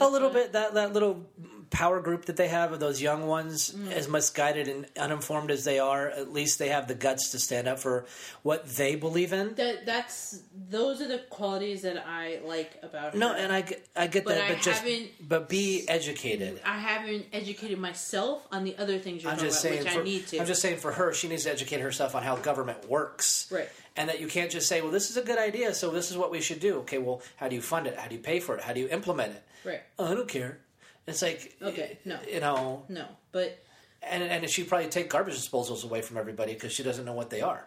A 0.00 0.08
little 0.08 0.30
bit 0.30 0.52
that 0.52 0.74
that 0.74 0.92
little 0.92 1.26
power 1.70 1.98
group 2.00 2.26
that 2.26 2.36
they 2.36 2.46
have 2.46 2.72
of 2.72 2.78
those 2.78 3.02
young 3.02 3.26
ones, 3.26 3.72
Mm. 3.72 3.90
as 3.90 4.08
misguided 4.08 4.68
and 4.68 4.86
uninformed 4.96 5.50
as 5.50 5.64
they 5.64 5.80
are, 5.80 6.08
at 6.08 6.32
least 6.32 6.58
they 6.60 6.68
have 6.68 6.86
the 6.86 6.94
guts 6.94 7.30
to 7.30 7.38
stand 7.40 7.66
up 7.66 7.80
for 7.80 8.04
what 8.42 8.64
they 8.76 8.94
believe 8.94 9.32
in. 9.32 9.54
That 9.54 9.84
that's 9.84 10.40
those 10.70 11.00
are 11.00 11.08
the 11.08 11.18
qualities 11.30 11.82
that 11.82 11.96
I 12.06 12.38
like 12.44 12.78
about 12.82 13.14
her. 13.14 13.18
No, 13.18 13.34
and 13.34 13.52
I, 13.52 13.62
get- 13.62 13.84
I 13.96 14.06
get 14.06 14.24
But 14.24 14.36
that, 14.36 14.50
I 14.50 14.54
but 14.54 14.62
just 14.62 14.84
but 15.20 15.48
be 15.48 15.84
educated. 15.88 16.60
I 16.64 16.78
haven't 16.78 17.26
educated 17.32 17.78
myself 17.78 18.46
on 18.52 18.62
the 18.64 18.76
other 18.78 18.98
things 18.98 19.22
you're 19.22 19.32
I'm 19.32 19.38
talking 19.38 19.50
just 19.50 19.64
about, 19.64 19.72
saying. 19.72 19.84
which 19.84 19.92
For, 19.94 20.00
I 20.00 20.04
need 20.04 20.26
to. 20.28 20.38
I'm 20.40 20.46
just 20.46 20.62
saying 20.62 20.76
for 20.78 20.92
her, 20.92 21.12
she 21.12 21.26
needs 21.28 21.44
to 21.44 21.50
educate 21.50 21.80
herself 21.80 22.14
on 22.14 22.22
how 22.22 22.36
government 22.36 22.88
works, 22.88 23.48
Right. 23.50 23.68
And 23.96 24.08
that 24.08 24.20
you 24.20 24.26
can't 24.26 24.50
just 24.50 24.68
say, 24.68 24.80
"Well, 24.82 24.90
this 24.90 25.08
is 25.10 25.16
a 25.16 25.22
good 25.22 25.38
idea, 25.38 25.72
so 25.72 25.90
this 25.90 26.10
is 26.10 26.16
what 26.16 26.30
we 26.32 26.40
should 26.40 26.58
do." 26.60 26.78
Okay, 26.78 26.98
well, 26.98 27.22
how 27.36 27.46
do 27.48 27.54
you 27.54 27.62
fund 27.62 27.86
it? 27.86 27.96
How 27.96 28.08
do 28.08 28.14
you 28.16 28.20
pay 28.20 28.40
for 28.40 28.56
it? 28.56 28.64
How 28.64 28.72
do 28.72 28.80
you 28.80 28.88
implement 28.88 29.34
it? 29.34 29.42
right. 29.64 29.82
Oh, 29.98 30.10
I 30.10 30.14
don't 30.14 30.28
care. 30.28 30.58
It's 31.06 31.22
like 31.22 31.56
Okay, 31.62 31.98
no. 32.04 32.18
you 32.28 32.40
know, 32.40 32.84
No, 32.88 33.06
but 33.30 33.62
and 34.02 34.22
and 34.22 34.48
she 34.50 34.64
probably 34.64 34.88
take 34.88 35.10
garbage 35.10 35.36
disposals 35.36 35.84
away 35.84 36.02
from 36.02 36.16
everybody 36.16 36.54
because 36.54 36.72
she 36.72 36.82
doesn't 36.82 37.04
know 37.04 37.12
what 37.12 37.30
they 37.30 37.40
are. 37.40 37.66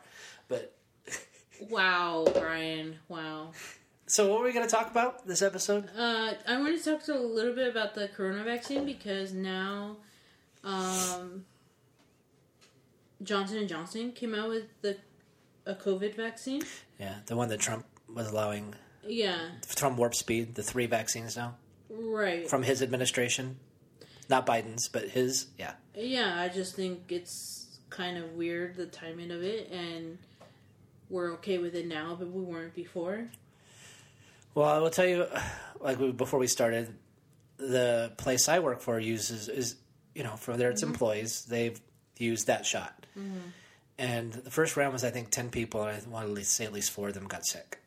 But 0.50 0.74
wow, 1.70 2.26
Brian, 2.34 2.98
wow. 3.08 3.52
so, 4.08 4.28
what 4.28 4.40
were 4.40 4.46
we 4.46 4.54
going 4.54 4.66
to 4.68 4.72
talk 4.72 4.90
about 4.92 5.26
this 5.28 5.42
episode? 5.42 5.90
Uh, 5.98 6.34
I 6.48 6.60
want 6.60 6.78
to 6.78 6.84
talk 6.92 7.04
to 7.06 7.16
a 7.16 7.22
little 7.22 7.54
bit 7.56 7.70
about 7.70 7.96
the 7.96 8.08
corona 8.10 8.44
vaccine 8.44 8.86
because 8.86 9.34
now, 9.34 9.98
um, 10.64 11.46
Johnson 13.24 13.58
and 13.60 13.70
Johnson 13.70 14.12
came 14.12 14.36
out 14.36 14.50
with 14.50 14.66
the 14.82 14.98
a 15.68 15.76
COVID 15.76 16.16
vaccine. 16.16 16.64
Yeah, 17.00 17.16
the 17.26 17.36
one 17.36 17.50
that 17.50 17.60
Trump 17.60 17.86
was 18.14 18.30
allowing 18.30 18.74
Yeah, 19.06 19.38
from 19.68 19.98
warp 19.98 20.16
speed, 20.16 20.56
the 20.56 20.64
three 20.64 20.86
vaccines 20.88 21.38
now 21.38 21.56
right. 21.90 22.50
from 22.50 22.64
his 22.64 22.82
administration, 22.82 23.58
not 24.30 24.46
Biden's, 24.46 24.88
but 24.88 25.10
his. 25.10 25.48
Yeah. 25.58 25.74
Yeah, 25.96 26.40
I 26.40 26.50
just 26.50 26.76
think 26.76 27.12
it's 27.12 27.80
kind 27.90 28.18
of 28.18 28.34
weird 28.34 28.76
the 28.76 28.86
timing 28.86 29.32
of 29.32 29.44
it, 29.44 29.72
and 29.72 30.18
we're 31.10 31.34
okay 31.34 31.58
with 31.58 31.76
it 31.76 31.88
now, 31.88 32.16
but 32.18 32.32
we 32.32 32.42
weren't 32.42 32.76
before. 32.76 33.30
Well, 34.54 34.68
I 34.68 34.80
will 34.80 34.90
tell 34.90 35.08
you, 35.08 35.26
like 35.80 36.18
before 36.18 36.40
we 36.40 36.48
started, 36.48 36.94
the 37.58 38.12
place 38.18 38.48
I 38.50 38.60
work 38.60 38.82
for 38.82 39.00
uses 39.00 39.50
is 39.50 39.76
you 40.14 40.24
know 40.24 40.36
for 40.36 40.58
their 40.58 40.72
its 40.72 40.82
mm-hmm. 40.82 40.92
employees 40.92 41.46
they've 41.46 41.80
used 42.18 42.48
that 42.48 42.66
shot, 42.66 43.06
mm-hmm. 43.18 43.38
And 43.98 44.34
the 44.34 44.52
first 44.52 44.78
round 44.78 44.94
was 44.94 45.04
I 45.04 45.10
think 45.10 45.30
ten 45.30 45.50
people, 45.50 45.84
and 45.84 46.02
I 46.06 46.10
want 46.10 46.36
to 46.36 46.44
say 46.44 46.66
at 46.66 46.74
least 46.74 46.92
four 46.92 47.10
of 47.10 47.14
them 47.14 47.28
got 47.28 47.46
sick. 47.46 47.80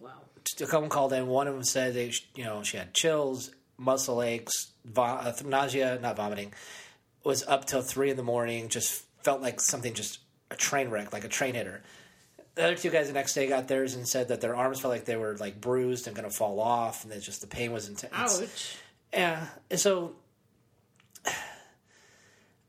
Wow. 0.00 0.10
A 0.60 0.66
couple 0.66 0.88
called 0.88 1.12
in. 1.12 1.26
One 1.26 1.46
of 1.46 1.54
them 1.54 1.64
said 1.64 1.94
they 1.94 2.12
you 2.34 2.44
know 2.44 2.62
she 2.62 2.76
had 2.76 2.94
chills, 2.94 3.50
muscle 3.78 4.22
aches, 4.22 4.72
uh, 4.96 5.32
nausea, 5.44 5.98
not 6.00 6.16
vomiting, 6.16 6.52
was 7.24 7.42
up 7.46 7.66
till 7.66 7.82
three 7.82 8.10
in 8.10 8.16
the 8.16 8.22
morning. 8.22 8.68
Just 8.68 9.04
felt 9.22 9.40
like 9.42 9.60
something 9.60 9.94
just 9.94 10.18
a 10.50 10.56
train 10.56 10.90
wreck, 10.90 11.12
like 11.12 11.24
a 11.24 11.28
train 11.28 11.54
hit 11.54 11.66
her. 11.66 11.82
The 12.54 12.64
other 12.64 12.76
two 12.76 12.90
guys 12.90 13.06
the 13.06 13.14
next 13.14 13.32
day 13.34 13.48
got 13.48 13.66
theirs 13.66 13.94
and 13.94 14.06
said 14.06 14.28
that 14.28 14.42
their 14.42 14.54
arms 14.54 14.80
felt 14.80 14.92
like 14.92 15.06
they 15.06 15.16
were 15.16 15.36
like 15.38 15.60
bruised 15.60 16.06
and 16.06 16.14
going 16.14 16.28
to 16.28 16.34
fall 16.34 16.60
off, 16.60 17.02
and 17.02 17.12
that 17.12 17.22
just 17.22 17.40
the 17.40 17.46
pain 17.46 17.72
was 17.72 17.88
intense. 17.88 18.12
Ouch. 18.14 18.76
Yeah. 19.12 19.46
And 19.70 19.80
so, 19.80 20.14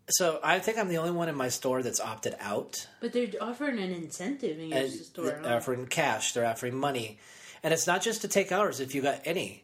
so 0.10 0.40
I 0.44 0.60
think 0.60 0.78
I'm 0.78 0.90
the 0.90 0.98
only 0.98 1.12
one 1.12 1.30
in 1.30 1.36
my 1.36 1.50
store 1.50 1.82
that's 1.82 2.00
opted 2.00 2.36
out. 2.40 2.88
But 3.00 3.14
they're 3.14 3.30
offering 3.40 3.80
an 3.80 3.92
incentive 3.92 4.60
in 4.60 4.70
your 4.70 4.88
store. 4.88 5.26
they're 5.26 5.42
huh? 5.42 5.56
offering 5.56 5.88
cash. 5.88 6.34
They're 6.34 6.46
offering 6.46 6.76
money, 6.76 7.20
and 7.64 7.74
it's 7.74 7.88
not 7.88 8.02
just 8.02 8.22
to 8.22 8.28
take 8.28 8.52
ours. 8.52 8.80
If 8.80 8.94
you 8.94 9.02
got 9.02 9.22
any, 9.26 9.64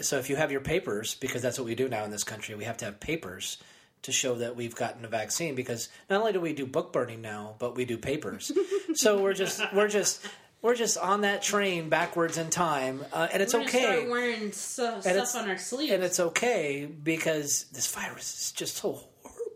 so 0.00 0.18
if 0.18 0.30
you 0.30 0.36
have 0.36 0.52
your 0.52 0.60
papers, 0.60 1.14
because 1.16 1.42
that's 1.42 1.58
what 1.58 1.64
we 1.64 1.74
do 1.74 1.88
now 1.88 2.04
in 2.04 2.10
this 2.10 2.24
country, 2.24 2.54
we 2.54 2.64
have 2.64 2.76
to 2.78 2.84
have 2.84 3.00
papers 3.00 3.58
to 4.02 4.12
show 4.12 4.36
that 4.36 4.56
we've 4.56 4.74
gotten 4.74 5.04
a 5.04 5.08
vaccine. 5.08 5.54
Because 5.56 5.88
not 6.08 6.20
only 6.20 6.32
do 6.32 6.40
we 6.40 6.52
do 6.52 6.64
book 6.64 6.92
burning 6.92 7.20
now, 7.20 7.56
but 7.58 7.74
we 7.76 7.84
do 7.84 7.98
papers. 7.98 8.52
so 8.94 9.20
we're 9.20 9.34
just 9.34 9.60
we're 9.72 9.88
just 9.88 10.24
we're 10.62 10.76
just 10.76 10.96
on 10.96 11.22
that 11.22 11.42
train 11.42 11.88
backwards 11.88 12.38
in 12.38 12.50
time, 12.50 13.04
uh, 13.12 13.26
and 13.32 13.42
it's 13.42 13.54
okay. 13.54 14.08
Wearing 14.08 14.52
stuff 14.52 15.04
on 15.34 15.50
our 15.50 15.58
sleeves. 15.58 15.92
and 15.92 16.04
it's 16.04 16.20
okay 16.20 16.86
because 16.86 17.64
this 17.72 17.92
virus 17.92 18.42
is 18.42 18.52
just 18.52 18.76
so 18.76 19.09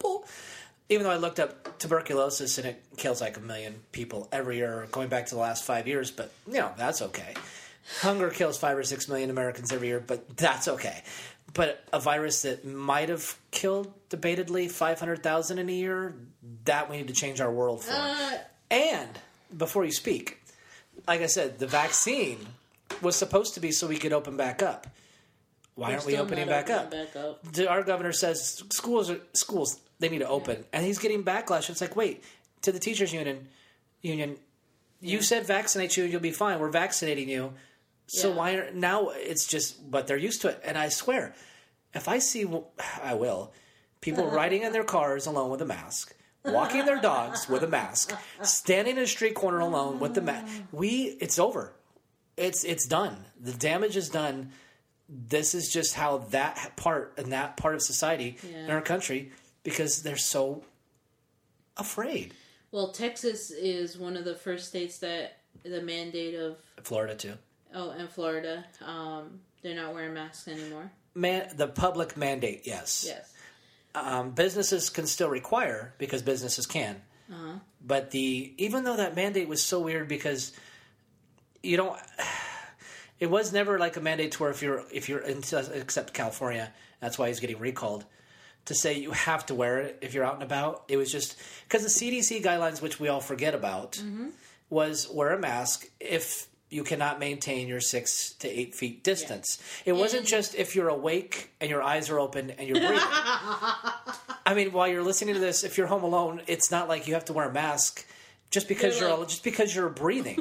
horrible. 0.05 0.27
Even 0.90 1.05
though 1.05 1.11
I 1.11 1.17
looked 1.17 1.40
up 1.40 1.79
tuberculosis 1.79 2.59
and 2.59 2.67
it 2.67 2.83
kills 2.97 3.21
like 3.21 3.37
a 3.38 3.40
million 3.40 3.75
people 3.93 4.29
every 4.31 4.57
year, 4.59 4.87
going 4.93 5.09
back 5.09 5.27
to 5.27 5.35
the 5.35 5.40
last 5.40 5.64
five 5.64 5.88
years, 5.88 6.11
but 6.11 6.31
you 6.47 6.55
know 6.59 6.71
that's 6.77 7.01
okay. 7.01 7.35
Hunger 8.01 8.31
kills 8.31 8.59
five 8.59 8.77
or 8.77 8.83
six 8.83 9.09
million 9.09 9.31
Americans 9.31 9.73
every 9.73 9.88
year, 9.88 10.01
but 10.01 10.37
that's 10.37 10.69
okay. 10.69 11.03
But 11.55 11.85
a 11.93 12.01
virus 12.01 12.43
that 12.43 12.64
might 12.67 13.09
have 13.09 13.37
killed 13.51 13.93
debatedly 14.11 14.71
five 14.71 15.01
hundred 15.01 15.23
thousand 15.23 15.59
in 15.59 15.69
a 15.69 15.73
year, 15.73 16.14
that 16.67 16.90
we 16.90 16.99
need 16.99 17.09
to 17.09 17.14
change 17.14 17.40
our 17.40 17.51
world 17.51 17.83
for. 17.85 17.93
Uh, 17.93 18.38
And 18.71 19.11
before 19.57 19.85
you 19.85 19.93
speak, 19.93 20.43
like 21.07 21.21
I 21.23 21.27
said, 21.27 21.59
the 21.59 21.67
vaccine 21.67 22.38
was 23.01 23.17
supposed 23.17 23.55
to 23.55 23.61
be 23.61 23.71
so 23.73 23.87
we 23.87 23.99
could 23.99 24.12
open 24.12 24.37
back 24.37 24.62
up. 24.62 24.87
Why 25.77 25.89
we're 25.89 25.95
aren't 25.95 26.07
we 26.07 26.17
opening 26.17 26.47
back 26.47 26.71
up? 26.71 26.91
Back 26.91 27.17
up. 27.17 27.45
Our 27.69 27.83
governor 27.83 28.13
says 28.13 28.63
schools 28.71 29.11
are 29.11 29.19
schools 29.33 29.81
they 29.99 30.09
need 30.09 30.19
to 30.21 30.29
open, 30.29 30.65
and 30.73 30.85
he's 30.85 30.99
getting 30.99 31.25
backlash. 31.25 31.69
It's 31.71 31.81
like, 31.81 31.97
wait, 31.97 32.23
to 32.63 32.73
the 32.73 32.79
teachers 32.79 33.13
union, 33.13 33.49
union, 34.03 34.37
you 35.01 35.21
said 35.23 35.47
vaccinate 35.47 35.97
you 35.97 36.05
and 36.05 36.13
you'll 36.13 36.21
be 36.23 36.31
fine. 36.31 36.59
We're 36.61 36.71
vaccinating 36.71 37.29
you, 37.29 37.55
so 38.07 38.31
Yeah. 38.31 38.37
why 38.37 38.53
are 38.55 38.71
now? 38.73 39.09
It's 39.11 39.47
just, 39.47 39.91
but 39.91 40.07
they're 40.07 40.17
used 40.17 40.43
to 40.43 40.49
it. 40.49 40.61
And 40.65 40.79
I 40.79 40.89
swear, 40.91 41.35
if 41.93 42.09
I 42.09 42.19
see, 42.21 42.47
I 43.03 43.15
will, 43.15 43.53
people 44.01 44.27
riding 44.31 44.63
in 44.63 44.73
their 44.73 44.85
cars 44.85 45.27
alone 45.27 45.51
with 45.51 45.61
a 45.63 45.67
mask. 45.67 46.15
Walking 46.47 46.85
their 46.85 47.01
dogs 47.01 47.49
with 47.49 47.63
a 47.63 47.67
mask, 47.67 48.15
standing 48.43 48.99
in 48.99 49.03
a 49.05 49.07
street 49.07 49.35
corner 49.35 49.61
alone 49.61 49.99
with 49.99 50.15
the 50.15 50.21
mask. 50.21 50.47
We, 50.73 51.17
it's 51.19 51.39
over. 51.39 51.73
It's 52.37 52.65
it's 52.65 52.87
done. 52.87 53.17
The 53.41 53.53
damage 53.55 53.97
is 53.97 54.11
done. 54.11 54.51
This 55.09 55.55
is 55.55 55.71
just 55.73 55.95
how 55.95 56.19
that 56.31 56.77
part 56.77 57.14
and 57.19 57.33
that 57.33 57.57
part 57.57 57.75
of 57.75 57.83
society 57.83 58.38
in 58.64 58.71
our 58.71 58.81
country 58.81 59.33
because 59.62 60.03
they're 60.03 60.17
so 60.17 60.62
afraid. 61.77 62.33
Well, 62.73 62.90
Texas 62.93 63.51
is 63.51 63.99
one 63.99 64.17
of 64.17 64.25
the 64.25 64.35
first 64.35 64.69
states 64.69 64.99
that 64.99 65.38
the 65.62 65.81
mandate 65.83 66.35
of 66.35 66.57
Florida 66.83 67.14
too. 67.14 67.35
oh, 67.75 67.90
and 67.90 68.09
Florida, 68.09 68.64
um, 68.85 69.40
they're 69.62 69.77
not 69.77 69.95
wearing 69.95 70.14
masks 70.14 70.49
anymore. 70.49 70.90
Man, 71.14 71.49
the 71.57 71.69
public 71.69 72.17
mandate, 72.17 72.62
yes. 72.64 73.05
Yes. 73.07 73.33
Um, 73.95 74.31
businesses 74.31 74.90
can 74.90 75.07
still 75.07 75.29
require 75.29 75.95
because 75.99 76.23
businesses 76.23 76.67
can. 76.67 77.01
Uh-huh. 77.31 77.59
But 77.87 78.11
the 78.11 78.53
even 78.59 78.85
though 78.85 78.97
that 78.97 79.14
mandate 79.14 79.49
was 79.49 79.62
so 79.62 79.81
weird 79.81 80.09
because 80.09 80.53
you 81.62 81.77
don't, 81.77 81.97
it 83.20 83.31
was 83.31 83.53
never 83.53 83.79
like 83.79 83.96
a 83.96 84.00
mandate 84.00 84.33
to 84.33 84.42
where 84.42 84.50
if 84.50 84.62
you're 84.62 84.85
if 84.92 85.09
you're 85.09 85.20
in, 85.20 85.38
except 85.74 86.12
California, 86.14 86.72
that's 87.00 87.18
why 87.18 87.29
he's 87.29 87.40
getting 87.40 87.59
recalled. 87.59 88.05
To 88.66 88.74
say 88.74 88.94
you 88.98 89.11
have 89.11 89.44
to 89.46 89.55
wear 89.55 89.79
it 89.81 89.98
if 90.00 90.14
you're 90.14 90.24
out 90.24 90.35
and 90.35 90.42
about, 90.42 90.85
it 90.88 90.96
was 90.96 91.12
just 91.12 91.37
because 91.68 91.83
the 91.83 91.88
CDC 92.11 92.42
guidelines, 92.42 92.81
which 92.81 92.98
we 92.98 93.09
all 93.09 93.20
forget 93.20 93.55
about, 93.55 93.92
Mm-hmm. 93.92 94.29
was 94.70 95.07
wear 95.12 95.33
a 95.33 95.38
mask 95.38 95.87
if 96.00 96.48
you 96.70 96.83
cannot 96.83 97.20
maintain 97.20 97.68
your 97.68 97.81
six 97.81 98.33
to 98.37 98.48
eight 98.48 98.74
feet 98.74 99.05
distance. 99.05 99.62
It 99.85 99.92
wasn't 99.92 100.27
just 100.27 100.55
if 100.55 100.74
you're 100.74 100.88
awake 100.88 101.50
and 101.61 101.68
your 101.70 101.83
eyes 101.83 102.09
are 102.11 102.18
open 102.18 102.50
and 102.50 102.66
you're 102.66 102.81
breathing. 102.81 102.98
I 104.46 104.55
mean, 104.55 104.72
while 104.72 104.88
you're 104.88 105.03
listening 105.03 105.35
to 105.35 105.40
this, 105.40 105.62
if 105.64 105.79
you're 105.79 105.87
home 105.87 106.03
alone, 106.03 106.40
it's 106.46 106.70
not 106.70 106.88
like 106.88 107.07
you 107.07 107.14
have 107.14 107.27
to 107.27 107.33
wear 107.33 107.48
a 107.48 107.53
mask 107.53 108.05
just 108.50 108.66
because 108.68 108.98
They're 108.98 109.09
you're 109.09 109.18
like- 109.18 109.29
just 109.29 109.44
because 109.44 109.74
you're 109.74 109.88
breathing. 109.88 110.40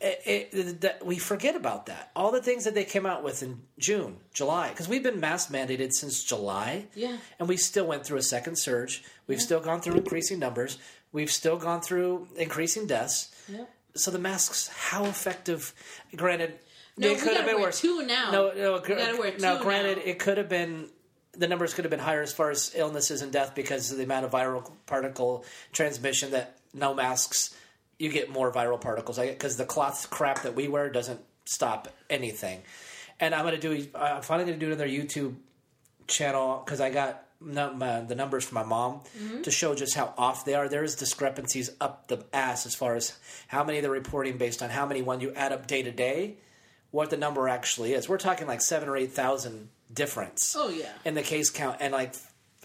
It, 0.00 0.48
it, 0.52 0.80
that 0.82 1.04
we 1.04 1.18
forget 1.18 1.56
about 1.56 1.86
that. 1.86 2.10
All 2.16 2.30
the 2.32 2.42
things 2.42 2.64
that 2.64 2.74
they 2.74 2.84
came 2.84 3.06
out 3.06 3.22
with 3.22 3.42
in 3.42 3.62
June, 3.78 4.16
July, 4.34 4.70
because 4.70 4.88
we've 4.88 5.02
been 5.02 5.20
mask 5.20 5.50
mandated 5.50 5.92
since 5.92 6.22
July. 6.24 6.86
Yeah. 6.94 7.16
and 7.38 7.48
we 7.48 7.56
still 7.56 7.86
went 7.86 8.04
through 8.04 8.18
a 8.18 8.22
second 8.22 8.56
surge. 8.56 9.02
We've 9.26 9.40
still 9.42 9.60
gone 9.60 9.80
through 9.80 9.94
increasing 9.94 10.38
numbers. 10.38 10.78
We've 11.12 11.30
still 11.30 11.56
gone 11.56 11.80
through 11.80 12.28
increasing 12.36 12.86
deaths. 12.86 13.34
Yep. 13.48 13.70
So 13.94 14.10
the 14.10 14.18
masks, 14.18 14.68
how 14.68 15.04
effective? 15.06 15.72
Granted, 16.14 16.58
No, 16.98 17.08
it 17.08 17.18
could 17.18 17.36
have 17.36 17.46
been 17.46 17.60
worse. 17.60 17.80
two 17.80 18.04
now. 18.06 18.30
No, 18.30 18.52
no, 18.54 18.72
We 18.74 18.94
gotta 18.94 19.16
wear 19.18 19.32
no. 19.38 19.56
two 19.58 19.62
Granted, 19.62 19.96
now. 19.98 20.02
it 20.04 20.18
could 20.18 20.36
have 20.38 20.48
been 20.48 20.90
the 21.38 21.46
numbers 21.48 21.74
could 21.74 21.84
have 21.84 21.90
been 21.90 22.00
higher 22.00 22.22
as 22.22 22.32
far 22.32 22.50
as 22.50 22.72
illnesses 22.74 23.20
and 23.20 23.30
death 23.30 23.54
because 23.54 23.90
of 23.90 23.98
the 23.98 24.04
amount 24.04 24.24
of 24.24 24.30
viral 24.30 24.70
particle 24.86 25.44
transmission. 25.72 26.30
That 26.30 26.56
no 26.72 26.94
masks, 26.94 27.54
you 27.98 28.10
get 28.10 28.30
more 28.30 28.52
viral 28.52 28.80
particles. 28.80 29.18
Because 29.18 29.56
the 29.56 29.64
cloth 29.66 30.08
crap 30.10 30.42
that 30.42 30.54
we 30.54 30.68
wear 30.68 30.90
doesn't 30.90 31.20
stop 31.44 31.88
anything. 32.10 32.62
And 33.20 33.34
I'm 33.34 33.44
gonna 33.44 33.58
do. 33.58 33.86
I'm 33.94 34.22
finally 34.22 34.46
gonna 34.46 34.58
do 34.58 34.66
another 34.66 34.88
YouTube 34.88 35.34
channel 36.06 36.62
because 36.64 36.80
I 36.80 36.90
got 36.90 37.22
uh, 37.42 38.00
the 38.02 38.14
numbers 38.14 38.44
from 38.44 38.54
my 38.56 38.62
mom 38.64 39.00
Mm-hmm. 39.18 39.42
to 39.42 39.50
show 39.50 39.74
just 39.74 39.94
how 39.94 40.12
off 40.16 40.44
they 40.44 40.54
are. 40.54 40.68
There's 40.68 40.94
discrepancies 40.96 41.70
up 41.80 42.08
the 42.08 42.24
ass 42.32 42.66
as 42.66 42.74
far 42.74 42.94
as 42.96 43.18
how 43.48 43.64
many 43.64 43.80
they're 43.80 43.90
reporting 43.90 44.36
based 44.38 44.62
on 44.62 44.70
how 44.70 44.86
many 44.86 45.02
when 45.02 45.20
you 45.20 45.32
add 45.34 45.52
up 45.52 45.66
day 45.66 45.82
to 45.82 45.90
day, 45.90 46.36
what 46.90 47.10
the 47.10 47.16
number 47.16 47.48
actually 47.48 47.92
is. 47.94 48.08
We're 48.08 48.18
talking 48.18 48.46
like 48.46 48.60
seven 48.62 48.88
or 48.88 48.96
eight 48.96 49.12
thousand 49.12 49.68
difference 49.92 50.54
Oh 50.58 50.68
yeah. 50.68 50.90
in 51.04 51.14
the 51.14 51.22
case 51.22 51.48
count 51.50 51.76
and 51.80 51.92
like 51.92 52.14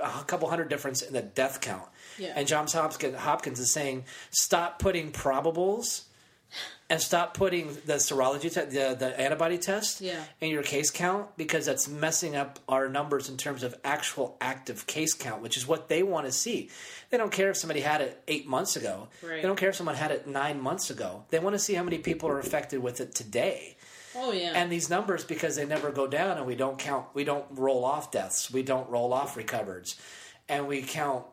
a 0.04 0.24
couple 0.26 0.50
hundred 0.50 0.70
difference 0.70 1.02
in 1.02 1.14
the 1.14 1.22
death 1.22 1.62
count. 1.62 1.84
Yeah. 2.18 2.34
And 2.36 2.48
Johns 2.48 2.74
Hopkins, 2.74 3.16
Hopkins 3.18 3.60
is 3.60 3.72
saying 3.72 4.06
stop 4.30 4.80
putting 4.80 5.12
probables 5.12 6.04
and 6.90 7.00
stop 7.00 7.34
putting 7.34 7.68
the 7.86 7.94
serology 7.94 8.52
te- 8.54 8.66
the 8.78 8.94
the 9.00 9.18
antibody 9.20 9.58
test 9.58 10.02
Yeah. 10.02 10.22
in 10.42 10.50
your 10.50 10.64
case 10.64 10.92
count 10.92 11.38
because 11.38 11.66
that's 11.66 11.88
messing 11.88 12.36
up 12.36 12.60
our 12.68 12.90
numbers 12.90 13.30
in 13.30 13.38
terms 13.38 13.64
of 13.64 13.74
actual 13.86 14.36
active 14.42 14.86
case 14.88 15.14
count, 15.14 15.42
which 15.42 15.56
is 15.56 15.66
what 15.66 15.88
they 15.88 16.04
want 16.04 16.26
to 16.26 16.32
see. 16.34 16.70
They 17.10 17.18
don't 17.18 17.32
care 17.32 17.50
if 17.50 17.56
somebody 17.58 17.80
had 17.80 18.02
it 18.02 18.22
eight 18.28 18.46
months 18.48 18.76
ago. 18.76 19.08
Right. 19.24 19.42
They 19.42 19.48
don't 19.48 19.56
care 19.58 19.70
if 19.70 19.76
someone 19.76 19.96
had 19.96 20.12
it 20.12 20.28
nine 20.28 20.60
months 20.60 20.90
ago. 20.90 21.24
They 21.30 21.40
want 21.40 21.56
to 21.56 21.60
see 21.60 21.74
how 21.76 21.84
many 21.84 22.00
people 22.00 22.28
are 22.30 22.40
affected 22.40 22.82
with 22.84 23.00
it 23.00 23.16
today. 23.16 23.78
Oh 24.14 24.34
yeah. 24.34 24.52
And 24.54 24.70
these 24.70 24.90
numbers, 24.90 25.24
because 25.24 25.56
they 25.56 25.66
never 25.66 25.90
go 25.90 26.06
down, 26.06 26.36
and 26.38 26.46
we 26.46 26.56
don't 26.56 26.78
count, 26.78 27.06
we 27.14 27.24
don't 27.24 27.46
roll 27.52 27.86
off 27.86 28.12
deaths, 28.12 28.52
we 28.52 28.62
don't 28.62 28.90
roll 28.90 29.14
off 29.14 29.36
recovereds, 29.38 29.96
and 30.50 30.68
we 30.68 30.82
count. 30.82 31.24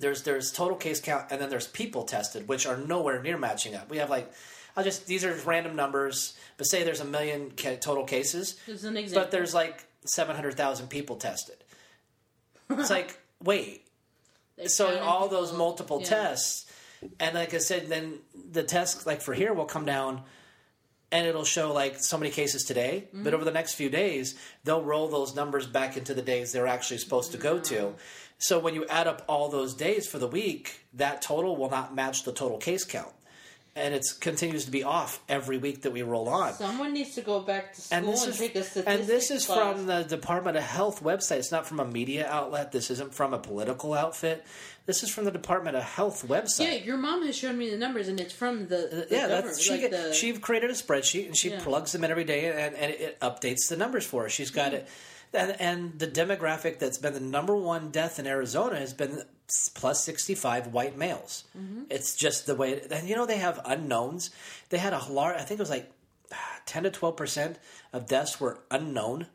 There's 0.00 0.22
there's 0.22 0.50
total 0.52 0.76
case 0.76 1.00
count, 1.00 1.26
and 1.30 1.40
then 1.40 1.48
there's 1.50 1.66
people 1.68 2.04
tested, 2.04 2.48
which 2.48 2.66
are 2.66 2.76
nowhere 2.76 3.22
near 3.22 3.38
matching 3.38 3.74
up. 3.74 3.88
We 3.90 3.98
have 3.98 4.10
like, 4.10 4.30
I'll 4.76 4.84
just 4.84 5.06
these 5.06 5.24
are 5.24 5.34
random 5.46 5.76
numbers, 5.76 6.36
but 6.56 6.64
say 6.64 6.82
there's 6.84 7.00
a 7.00 7.04
million 7.04 7.52
ca- 7.56 7.76
total 7.76 8.04
cases, 8.04 8.56
There's 8.66 8.84
an 8.84 8.96
example. 8.96 9.22
but 9.24 9.30
there's 9.30 9.54
like 9.54 9.84
seven 10.04 10.34
hundred 10.34 10.54
thousand 10.56 10.88
people 10.88 11.16
tested. 11.16 11.56
It's 12.70 12.90
like 12.90 13.18
wait, 13.42 13.86
They 14.56 14.66
so 14.68 14.98
all 15.00 15.28
those 15.28 15.52
multiple 15.52 16.00
yeah. 16.00 16.06
tests 16.08 16.66
and 17.20 17.34
like 17.34 17.52
i 17.52 17.58
said 17.58 17.88
then 17.88 18.14
the 18.52 18.62
test 18.62 19.06
like 19.06 19.20
for 19.20 19.34
here 19.34 19.52
will 19.52 19.66
come 19.66 19.84
down 19.84 20.22
and 21.12 21.26
it'll 21.26 21.44
show 21.44 21.70
like 21.70 21.96
so 22.02 22.16
many 22.16 22.30
cases 22.30 22.64
today 22.64 23.04
Mm-hmm. 23.08 23.24
but 23.24 23.34
over 23.34 23.44
the 23.44 23.50
next 23.50 23.74
few 23.74 23.90
days 23.90 24.34
they'll 24.64 24.82
roll 24.82 25.08
those 25.08 25.34
numbers 25.34 25.66
back 25.66 25.98
into 25.98 26.14
the 26.14 26.22
days 26.22 26.50
they're 26.52 26.66
actually 26.66 26.96
supposed 26.96 27.32
to 27.32 27.36
go 27.38 27.58
to 27.58 27.92
so 28.38 28.58
when 28.58 28.74
you 28.74 28.84
add 28.86 29.06
up 29.06 29.22
all 29.28 29.48
those 29.48 29.74
days 29.74 30.06
for 30.06 30.18
the 30.18 30.28
week 30.28 30.80
that 30.94 31.22
total 31.22 31.56
will 31.56 31.70
not 31.70 31.94
match 31.94 32.24
the 32.24 32.32
total 32.32 32.58
case 32.58 32.84
count 32.84 33.12
and 33.76 33.92
it 33.92 34.06
continues 34.20 34.64
to 34.66 34.70
be 34.70 34.84
off 34.84 35.20
every 35.28 35.58
week 35.58 35.82
that 35.82 35.90
we 35.92 36.00
roll 36.02 36.28
on 36.28 36.52
Someone 36.52 36.92
needs 36.92 37.14
to 37.16 37.22
go 37.22 37.40
back 37.40 37.74
to 37.74 37.80
school 37.80 37.96
and 37.98 38.06
and, 38.06 38.14
this 38.14 38.26
is 38.26 38.38
take 38.38 38.54
a 38.54 38.62
statistics 38.62 38.86
and 38.86 39.06
this 39.08 39.30
is 39.32 39.46
class. 39.46 39.58
from 39.76 39.86
the 39.86 40.02
Department 40.04 40.56
of 40.56 40.62
Health 40.62 41.02
website. 41.02 41.38
It's 41.38 41.50
not 41.50 41.66
from 41.66 41.80
a 41.80 41.84
media 41.84 42.24
outlet. 42.28 42.70
This 42.70 42.90
isn't 42.92 43.12
from 43.14 43.34
a 43.34 43.38
political 43.38 43.92
outfit. 43.94 44.44
This 44.86 45.02
is 45.02 45.10
from 45.10 45.24
the 45.24 45.32
Department 45.32 45.76
of 45.76 45.82
Health 45.82 46.24
website. 46.28 46.60
Yeah, 46.60 46.84
your 46.84 46.98
mom 46.98 47.26
has 47.26 47.36
shown 47.36 47.58
me 47.58 47.68
the 47.68 47.76
numbers, 47.76 48.06
and 48.06 48.20
it's 48.20 48.32
from 48.34 48.68
the, 48.68 49.06
the 49.08 49.08
yeah, 49.10 49.26
that's 49.26 49.60
she. 49.60 49.70
like 49.72 49.80
get- 49.80 49.90
the, 49.90 50.12
she 50.14 50.34
created 50.34 50.70
a 50.70 50.74
spreadsheet 50.74 51.26
and 51.26 51.36
she 51.36 51.50
Yeah. 51.50 51.60
plugs 51.60 51.90
them 51.90 52.04
in 52.04 52.10
every 52.12 52.22
day, 52.24 52.46
and, 52.50 52.76
and 52.76 52.92
it 52.92 53.18
updates 53.20 53.68
the 53.68 53.76
numbers 53.76 54.06
for 54.06 54.22
her. 54.24 54.28
She's 54.28 54.50
got 54.50 54.66
Mm-hmm. 54.66 54.76
it, 54.82 54.88
and, 55.34 55.60
and 55.60 55.98
the 55.98 56.06
demographic 56.06 56.78
that's 56.78 56.98
been 56.98 57.14
the 57.14 57.20
number 57.20 57.56
one 57.56 57.90
death 57.90 58.18
in 58.18 58.26
Arizona 58.26 58.76
has 58.76 58.92
been 58.92 59.22
plus 59.74 60.04
sixty 60.04 60.34
five 60.34 60.68
white 60.68 60.96
males. 60.96 61.44
Mm-hmm. 61.56 61.84
It's 61.90 62.16
just 62.16 62.46
the 62.46 62.54
way, 62.54 62.80
and 62.90 63.08
you 63.08 63.16
know 63.16 63.26
they 63.26 63.38
have 63.38 63.60
unknowns. 63.64 64.30
They 64.70 64.78
had 64.78 64.92
a 64.92 65.04
large, 65.10 65.36
I 65.36 65.42
think 65.42 65.58
it 65.58 65.62
was 65.62 65.70
like 65.70 65.90
ten 66.66 66.84
to 66.84 66.90
twelve 66.90 67.16
percent 67.16 67.58
of 67.92 68.06
deaths 68.06 68.40
were 68.40 68.60
unknown 68.70 69.26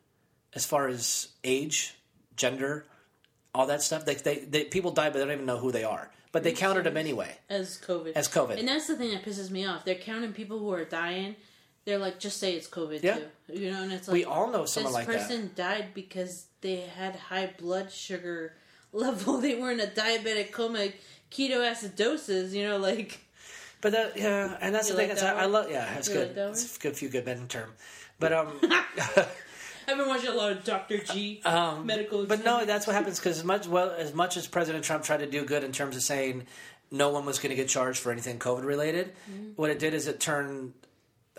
as 0.54 0.66
far 0.66 0.88
as 0.88 1.30
age, 1.44 1.96
gender, 2.36 2.86
all 3.54 3.68
that 3.68 3.82
stuff. 3.82 4.08
Like 4.08 4.24
they, 4.24 4.40
they 4.40 4.64
people 4.66 4.92
die, 4.92 5.10
but 5.10 5.20
they 5.20 5.26
don't 5.26 5.34
even 5.34 5.46
know 5.46 5.60
who 5.60 5.72
they 5.72 5.84
are. 5.84 6.12
But 6.32 6.44
they 6.44 6.52
counted 6.52 6.84
them 6.84 6.96
anyway. 6.96 7.36
as 7.50 7.80
COVID. 7.80 8.14
As 8.14 8.28
COVID. 8.28 8.60
And 8.60 8.68
that's 8.68 8.86
the 8.86 8.96
thing 8.96 9.10
that 9.12 9.24
pisses 9.24 9.50
me 9.50 9.66
off. 9.66 9.84
They're 9.84 9.96
counting 9.96 10.32
people 10.32 10.60
who 10.60 10.72
are 10.72 10.86
dying. 10.86 11.36
They're 11.90 11.98
like, 11.98 12.20
just 12.20 12.38
say 12.38 12.54
it's 12.54 12.68
COVID 12.68 13.02
Yeah. 13.04 13.16
too. 13.18 13.26
You 13.62 13.72
know, 13.72 13.82
and 13.84 13.92
it's 13.92 14.08
like 14.08 14.14
We 14.14 14.26
all 14.26 14.52
know 14.52 14.66
someone 14.66 14.94
this 14.94 15.00
like 15.00 15.08
that. 15.08 15.28
person 15.28 15.52
died 15.56 15.88
because 15.96 16.46
they 16.62 16.78
had 16.82 17.16
high 17.16 17.50
blood 17.60 17.92
sugar 17.92 18.54
level. 18.94 19.40
They 19.40 19.56
were 19.56 19.72
in 19.72 19.80
a 19.80 19.88
diabetic 19.88 20.52
coma, 20.52 20.90
ketoacidosis. 21.32 22.52
You 22.52 22.68
know, 22.70 22.78
like 22.78 23.20
But 23.82 23.94
that, 23.94 24.18
yeah, 24.18 24.58
and 24.62 24.74
that's 24.76 24.90
You 24.90 24.96
the 24.96 25.00
thing. 25.02 25.08
like 25.10 25.14
It's, 25.14 25.22
that 25.22 25.36
I, 25.38 25.42
I 25.44 25.46
love, 25.46 25.72
yeah, 25.72 25.94
it's 25.98 26.08
You 26.08 26.14
good. 26.16 26.28
like 26.28 26.36
that 26.36 26.50
it's 26.50 26.78
a 26.78 26.80
good 26.80 26.96
few 26.96 27.10
good 27.10 27.26
men 27.26 27.48
term, 27.48 27.72
but 28.20 28.34
um, 28.34 28.60
I've 29.88 29.98
been 29.98 30.08
watching 30.08 30.30
a 30.30 30.34
lot 30.34 30.52
of 30.52 30.64
Doctor 30.64 31.00
G 31.00 31.42
medical. 31.84 32.20
Um, 32.22 32.28
but 32.28 32.44
no, 32.46 32.66
that's 32.66 32.86
what 32.86 32.96
happens 32.96 33.18
because 33.20 33.40
as 33.40 33.44
much 33.44 33.68
well 33.68 33.90
as 33.98 34.14
much 34.14 34.38
as 34.38 34.46
President 34.48 34.84
Trump 34.84 35.04
tried 35.04 35.18
to 35.22 35.26
do 35.28 35.44
good 35.46 35.64
in 35.64 35.72
terms 35.72 35.96
of 35.96 36.04
saying 36.04 36.46
no 36.92 37.10
one 37.10 37.26
was 37.26 37.40
going 37.40 37.50
to 37.52 37.56
get 37.56 37.68
charged 37.68 38.00
for 38.00 38.12
anything 38.12 38.38
COVID 38.40 38.64
related, 38.66 39.14
Mm-hmm. 39.32 39.52
what 39.56 39.70
it 39.72 39.80
did 39.80 39.94
is 39.94 40.08
it 40.08 40.20
turned 40.20 40.74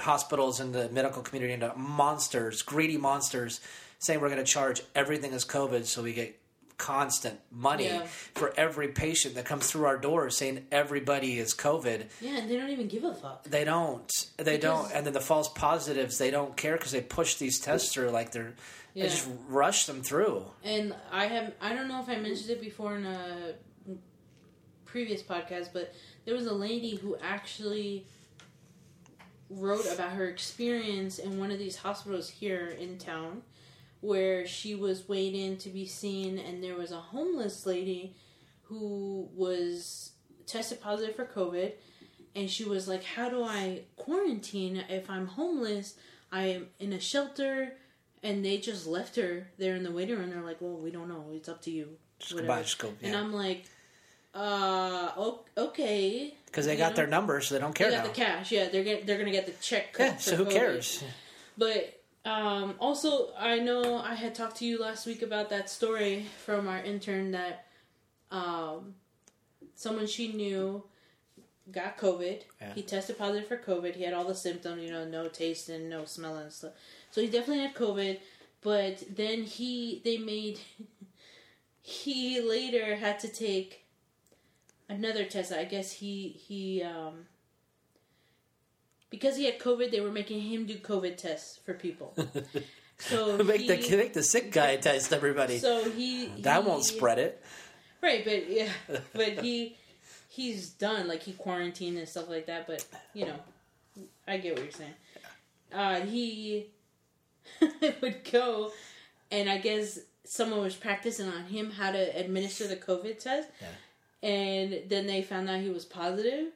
hospitals 0.00 0.60
and 0.60 0.74
the 0.74 0.88
medical 0.90 1.22
community 1.22 1.52
into 1.52 1.72
monsters, 1.76 2.62
greedy 2.62 2.96
monsters, 2.96 3.60
saying 3.98 4.20
we're 4.20 4.28
going 4.30 4.44
to 4.44 4.50
charge 4.50 4.82
everything 4.94 5.32
as 5.32 5.44
COVID, 5.44 5.84
so 5.86 6.02
we 6.02 6.12
get 6.12 6.36
constant 6.78 7.38
money 7.52 7.84
Yeah. 7.84 8.06
for 8.34 8.54
every 8.56 8.88
patient 8.88 9.34
that 9.34 9.44
comes 9.44 9.66
through 9.70 9.84
our 9.84 9.98
door 9.98 10.30
saying 10.30 10.66
everybody 10.72 11.38
is 11.38 11.52
COVID. 11.54 12.06
yeah, 12.22 12.38
and 12.38 12.50
they 12.50 12.56
don't 12.56 12.70
even 12.70 12.88
give 12.88 13.04
a 13.04 13.12
fuck. 13.14 13.44
They 13.44 13.64
don't. 13.64 14.10
They 14.38 14.56
Because- 14.56 14.60
don't. 14.60 14.92
And 14.94 15.04
then 15.04 15.12
the 15.12 15.20
false 15.20 15.48
positives, 15.50 16.16
they 16.16 16.30
don't 16.30 16.56
care 16.56 16.76
because 16.78 16.92
they 16.92 17.02
push 17.02 17.34
these 17.34 17.60
tests 17.60 17.92
through 17.92 18.08
like 18.10 18.32
they're. 18.32 18.54
Yeah. 18.94 19.04
They 19.04 19.10
just 19.10 19.28
rush 19.48 19.84
them 19.86 20.02
through. 20.02 20.46
And 20.64 20.94
I 21.12 21.26
have 21.26 21.52
I 21.60 21.74
don't 21.74 21.86
know 21.86 22.00
if 22.00 22.08
I 22.08 22.16
mentioned 22.16 22.48
it 22.50 22.60
before 22.62 22.96
in 22.96 23.04
a 23.04 23.54
previous 24.84 25.22
podcast, 25.22 25.68
but 25.72 25.92
there 26.24 26.34
was 26.34 26.46
a 26.46 26.52
lady 26.54 26.96
who 26.96 27.16
actually 27.22 28.06
wrote 29.50 29.86
about 29.92 30.12
her 30.12 30.26
experience 30.28 31.18
in 31.18 31.38
one 31.38 31.50
of 31.50 31.58
these 31.58 31.76
hospitals 31.76 32.30
here 32.30 32.68
in 32.78 32.96
town 32.98 33.42
where 34.00 34.46
she 34.46 34.74
was 34.74 35.08
waiting 35.08 35.56
to 35.58 35.68
be 35.68 35.84
seen 35.84 36.38
and 36.38 36.62
there 36.62 36.76
was 36.76 36.92
a 36.92 36.96
homeless 36.96 37.66
lady 37.66 38.14
who 38.62 39.28
was 39.34 40.12
tested 40.46 40.80
positive 40.80 41.16
for 41.16 41.26
COVID 41.26 41.72
and 42.34 42.48
she 42.48 42.64
was 42.64 42.86
like, 42.88 43.02
How 43.04 43.28
do 43.28 43.42
I 43.42 43.82
quarantine 43.96 44.84
if 44.88 45.10
I'm 45.10 45.26
homeless? 45.26 45.94
I'm 46.32 46.68
in 46.78 46.92
a 46.92 47.00
shelter 47.00 47.72
and 48.22 48.44
they 48.44 48.58
just 48.58 48.86
left 48.86 49.16
her 49.16 49.48
there 49.58 49.74
in 49.74 49.82
the 49.82 49.90
waiting 49.90 50.16
room. 50.16 50.30
They're 50.30 50.42
like, 50.42 50.60
Well, 50.60 50.76
we 50.76 50.90
don't 50.90 51.08
know. 51.08 51.26
It's 51.32 51.48
up 51.48 51.60
to 51.62 51.70
you. 51.70 51.88
Just 52.20 52.34
Whatever. 52.34 52.46
goodbye, 52.52 52.62
just 52.62 52.78
go. 52.78 52.92
And 53.02 53.16
I'm 53.16 53.32
like, 53.32 53.64
uh, 54.34 55.32
okay. 55.56 56.34
Because 56.46 56.66
they 56.66 56.76
got 56.76 56.90
know? 56.90 56.96
their 56.96 57.06
numbers, 57.06 57.48
so 57.48 57.54
they 57.54 57.60
don't 57.60 57.74
care 57.74 57.90
They 57.90 57.96
got 57.96 58.04
now. 58.04 58.10
the 58.10 58.16
cash. 58.16 58.52
Yeah, 58.52 58.68
they're 58.68 58.84
get, 58.84 59.06
they're 59.06 59.18
gonna 59.18 59.30
get 59.30 59.46
the 59.46 59.52
check. 59.60 59.94
Yeah, 59.98 60.16
so 60.16 60.36
who 60.36 60.44
COVID. 60.46 60.50
cares? 60.50 61.04
But 61.56 62.00
um, 62.24 62.74
also, 62.78 63.32
I 63.38 63.58
know 63.58 63.98
I 63.98 64.14
had 64.14 64.34
talked 64.34 64.56
to 64.58 64.64
you 64.64 64.80
last 64.80 65.06
week 65.06 65.22
about 65.22 65.50
that 65.50 65.70
story 65.70 66.26
from 66.44 66.68
our 66.68 66.78
intern 66.82 67.32
that 67.32 67.66
um, 68.30 68.94
someone 69.74 70.06
she 70.06 70.32
knew 70.32 70.82
got 71.72 71.98
COVID. 71.98 72.42
Yeah. 72.60 72.74
He 72.74 72.82
tested 72.82 73.18
positive 73.18 73.48
for 73.48 73.56
COVID. 73.56 73.94
He 73.96 74.02
had 74.04 74.12
all 74.12 74.24
the 74.24 74.34
symptoms, 74.34 74.82
you 74.82 74.90
know, 74.90 75.04
no 75.04 75.28
taste 75.28 75.68
and 75.68 75.88
no 75.88 76.04
smell 76.04 76.36
and 76.36 76.52
stuff. 76.52 76.72
So 77.10 77.20
he 77.20 77.28
definitely 77.28 77.64
had 77.64 77.74
COVID. 77.74 78.18
But 78.62 79.02
then 79.16 79.44
he, 79.44 80.02
they 80.04 80.18
made, 80.18 80.60
he 81.82 82.40
later 82.40 82.96
had 82.96 83.18
to 83.20 83.28
take 83.28 83.79
another 84.90 85.24
test. 85.24 85.52
I 85.52 85.64
guess 85.64 85.92
he 85.92 86.28
he 86.28 86.82
um, 86.82 87.26
because 89.08 89.36
he 89.36 89.46
had 89.46 89.58
COVID, 89.58 89.90
they 89.90 90.00
were 90.00 90.12
making 90.12 90.42
him 90.42 90.66
do 90.66 90.76
COVID 90.76 91.16
tests 91.16 91.58
for 91.64 91.72
people. 91.74 92.14
So 93.00 93.38
make 93.44 93.66
the 93.66 93.96
make 93.96 94.12
the 94.12 94.22
sick 94.22 94.52
guy 94.52 94.76
test 94.76 95.12
everybody. 95.12 95.58
So 95.58 95.90
he 95.90 96.26
that 96.40 96.62
he- 96.62 96.68
won't 96.68 96.84
spread 96.84 97.18
it. 97.18 97.42
Right, 98.02 98.24
but 98.24 98.50
yeah, 98.50 98.68
but 99.12 99.42
he 99.42 99.76
he's 100.28 100.70
done 100.70 101.08
like 101.08 101.22
he 101.22 101.32
quarantined 101.32 101.98
and 101.98 102.08
stuff 102.08 102.28
like 102.28 102.46
that. 102.46 102.66
But 102.66 102.84
you 103.14 103.26
know, 103.26 103.36
I 104.26 104.38
get 104.38 104.54
what 104.54 104.62
you're 104.64 104.72
saying. 104.72 104.94
Uh, 105.72 106.00
he 106.06 106.66
would 108.02 108.30
go, 108.30 108.72
and 109.30 109.48
I 109.48 109.58
guess 109.58 109.98
someone 110.24 110.60
was 110.60 110.76
practicing 110.76 111.28
on 111.28 111.44
him 111.44 111.70
how 111.70 111.92
to 111.92 112.18
administer 112.18 112.66
the 112.66 112.76
COVID 112.76 113.18
test, 113.18 113.48
and 114.22 114.82
then 114.88 115.06
they 115.06 115.22
found 115.22 115.48
out 115.48 115.60
he 115.60 115.70
was 115.70 115.84
positive, 115.84 116.52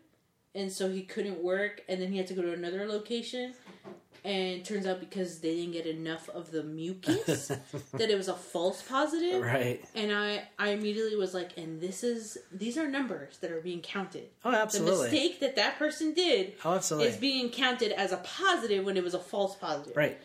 and 0.54 0.70
so 0.70 0.88
he 0.90 1.02
couldn't 1.02 1.42
work, 1.42 1.82
and 1.88 2.00
then 2.00 2.10
he 2.10 2.18
had 2.18 2.26
to 2.28 2.34
go 2.34 2.42
to 2.42 2.52
another 2.52 2.86
location. 2.86 3.54
And 4.26 4.64
turns 4.64 4.86
out 4.86 5.00
because 5.00 5.40
they 5.40 5.54
didn't 5.54 5.72
get 5.72 5.84
enough 5.84 6.30
of 6.30 6.50
the 6.50 6.62
mucus, 6.62 7.48
that 7.92 8.08
it 8.10 8.16
was 8.16 8.28
a 8.28 8.32
false 8.34 8.80
positive. 8.80 9.42
Right. 9.42 9.84
And 9.94 10.10
I, 10.14 10.44
I 10.58 10.70
immediately 10.70 11.14
was 11.14 11.34
like, 11.34 11.58
and 11.58 11.78
this 11.78 12.02
is 12.02 12.38
these 12.50 12.78
are 12.78 12.88
numbers 12.88 13.36
that 13.42 13.50
are 13.50 13.60
being 13.60 13.82
counted. 13.82 14.28
Oh, 14.42 14.50
absolutely. 14.50 14.96
The 14.96 15.02
mistake 15.02 15.40
that 15.40 15.56
that 15.56 15.78
person 15.78 16.14
did 16.14 16.54
Oh, 16.64 16.72
absolutely. 16.76 17.10
is 17.10 17.18
being 17.18 17.50
counted 17.50 17.92
as 17.92 18.12
a 18.12 18.16
positive 18.16 18.86
when 18.86 18.96
it 18.96 19.04
was 19.04 19.12
a 19.12 19.18
false 19.18 19.56
positive. 19.56 19.94
Right. 19.94 20.18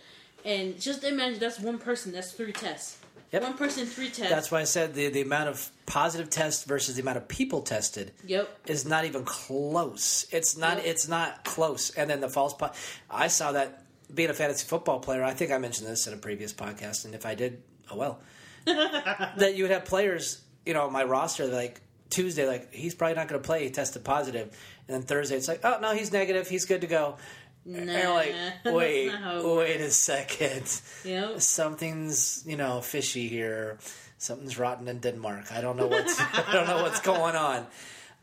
And 0.45 0.80
just 0.80 1.04
imagine 1.04 1.39
that's 1.39 1.60
one 1.60 1.78
person. 1.78 2.13
That's 2.13 2.32
three 2.32 2.54
tests. 2.54 2.99
Yep. 3.32 3.42
One 3.44 3.54
person, 3.56 3.86
three 3.86 4.08
tests. 4.10 4.32
That's 4.32 4.50
why 4.52 4.62
I 4.62 4.63
said 4.63 4.96
the 4.96 5.10
the 5.10 5.22
amount 5.22 5.50
of 5.50 5.70
positive 5.86 6.30
tests 6.30 6.63
versus 6.63 6.96
the 6.96 7.02
amount 7.02 7.18
of 7.18 7.28
people 7.28 7.62
tested 7.62 8.12
Yep. 8.26 8.50
is 8.68 8.86
not 8.86 9.06
even 9.06 9.24
close. 9.24 10.26
It's 10.32 10.58
not. 10.58 10.78
Yep. 10.78 10.86
It's 10.88 11.08
not 11.08 11.44
close. 11.44 11.92
And 11.92 12.10
then 12.10 12.22
the 12.22 12.30
false. 12.30 12.54
Po- 12.54 12.72
I 13.10 13.28
saw 13.28 13.52
that 13.52 13.84
being 14.13 14.30
a 14.30 14.34
fantasy 14.34 14.65
football 14.68 15.00
player. 15.00 15.24
I 15.24 15.34
think 15.34 15.52
I 15.52 15.58
mentioned 15.60 15.88
this 15.88 16.08
in 16.08 16.13
a 16.13 16.18
previous 16.18 16.54
podcast, 16.54 17.06
and 17.06 17.13
if 17.13 17.26
I 17.26 17.36
did, 17.36 17.62
oh 17.92 17.98
well. 17.98 18.20
that 18.65 19.54
you 19.56 19.63
would 19.63 19.72
have 19.72 19.86
players, 19.86 20.42
you 20.65 20.74
know, 20.74 20.86
on 20.88 20.92
my 20.94 21.04
roster 21.04 21.46
like 21.48 21.82
Tuesday, 22.10 22.48
like 22.48 22.74
he's 22.74 22.96
probably 22.96 23.15
not 23.15 23.28
going 23.28 23.42
to 23.42 23.46
play. 23.46 23.63
He 23.63 23.70
tested 23.70 24.04
positive, 24.04 24.48
and 24.88 24.96
then 24.96 25.02
Thursday 25.04 25.38
it's 25.38 25.48
like, 25.48 25.62
oh 25.63 25.78
no, 25.82 25.94
he's 25.94 26.12
negative. 26.12 26.48
He's 26.48 26.65
good 26.65 26.82
to 26.82 26.88
go. 26.88 27.18
And 27.65 27.89
you're 27.89 28.13
like, 28.13 28.34
wait, 28.65 29.10
that's 29.10 29.22
not 29.22 29.24
how 29.24 29.38
it 29.52 29.58
wait 29.58 29.82
a 29.82 29.91
second. 29.91 30.82
Yep. 31.06 31.41
Something's 31.41 32.43
you 32.48 32.58
know 32.58 32.82
fishy 32.82 33.28
here. 33.28 33.78
Something's 34.17 34.58
rotten 34.58 34.88
in 34.88 35.00
Denmark. 35.00 35.52
I 35.52 35.62
don't 35.62 35.78
know 35.78 35.88
what's 35.88 36.19
I 36.34 36.50
don't 36.52 36.67
know 36.67 36.82
what's 36.84 37.00
going 37.02 37.36
on. 37.36 37.67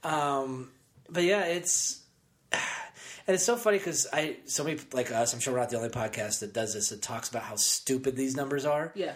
Um, 0.02 0.70
but 1.08 1.22
yeah, 1.24 1.44
it's 1.44 2.02
and 2.52 3.34
it's 3.34 3.44
so 3.44 3.56
funny 3.56 3.78
because 3.78 4.06
I 4.12 4.36
so 4.46 4.64
many 4.64 4.78
like 4.92 5.10
us. 5.12 5.32
I'm 5.34 5.40
sure 5.40 5.52
we're 5.52 5.60
not 5.60 5.70
the 5.70 5.76
only 5.76 5.88
podcast 5.90 6.40
that 6.40 6.52
does 6.52 6.74
this. 6.74 6.88
That 6.90 7.02
talks 7.02 7.28
about 7.28 7.42
how 7.42 7.56
stupid 7.56 8.16
these 8.16 8.36
numbers 8.36 8.64
are, 8.64 8.92
Yeah. 8.94 9.14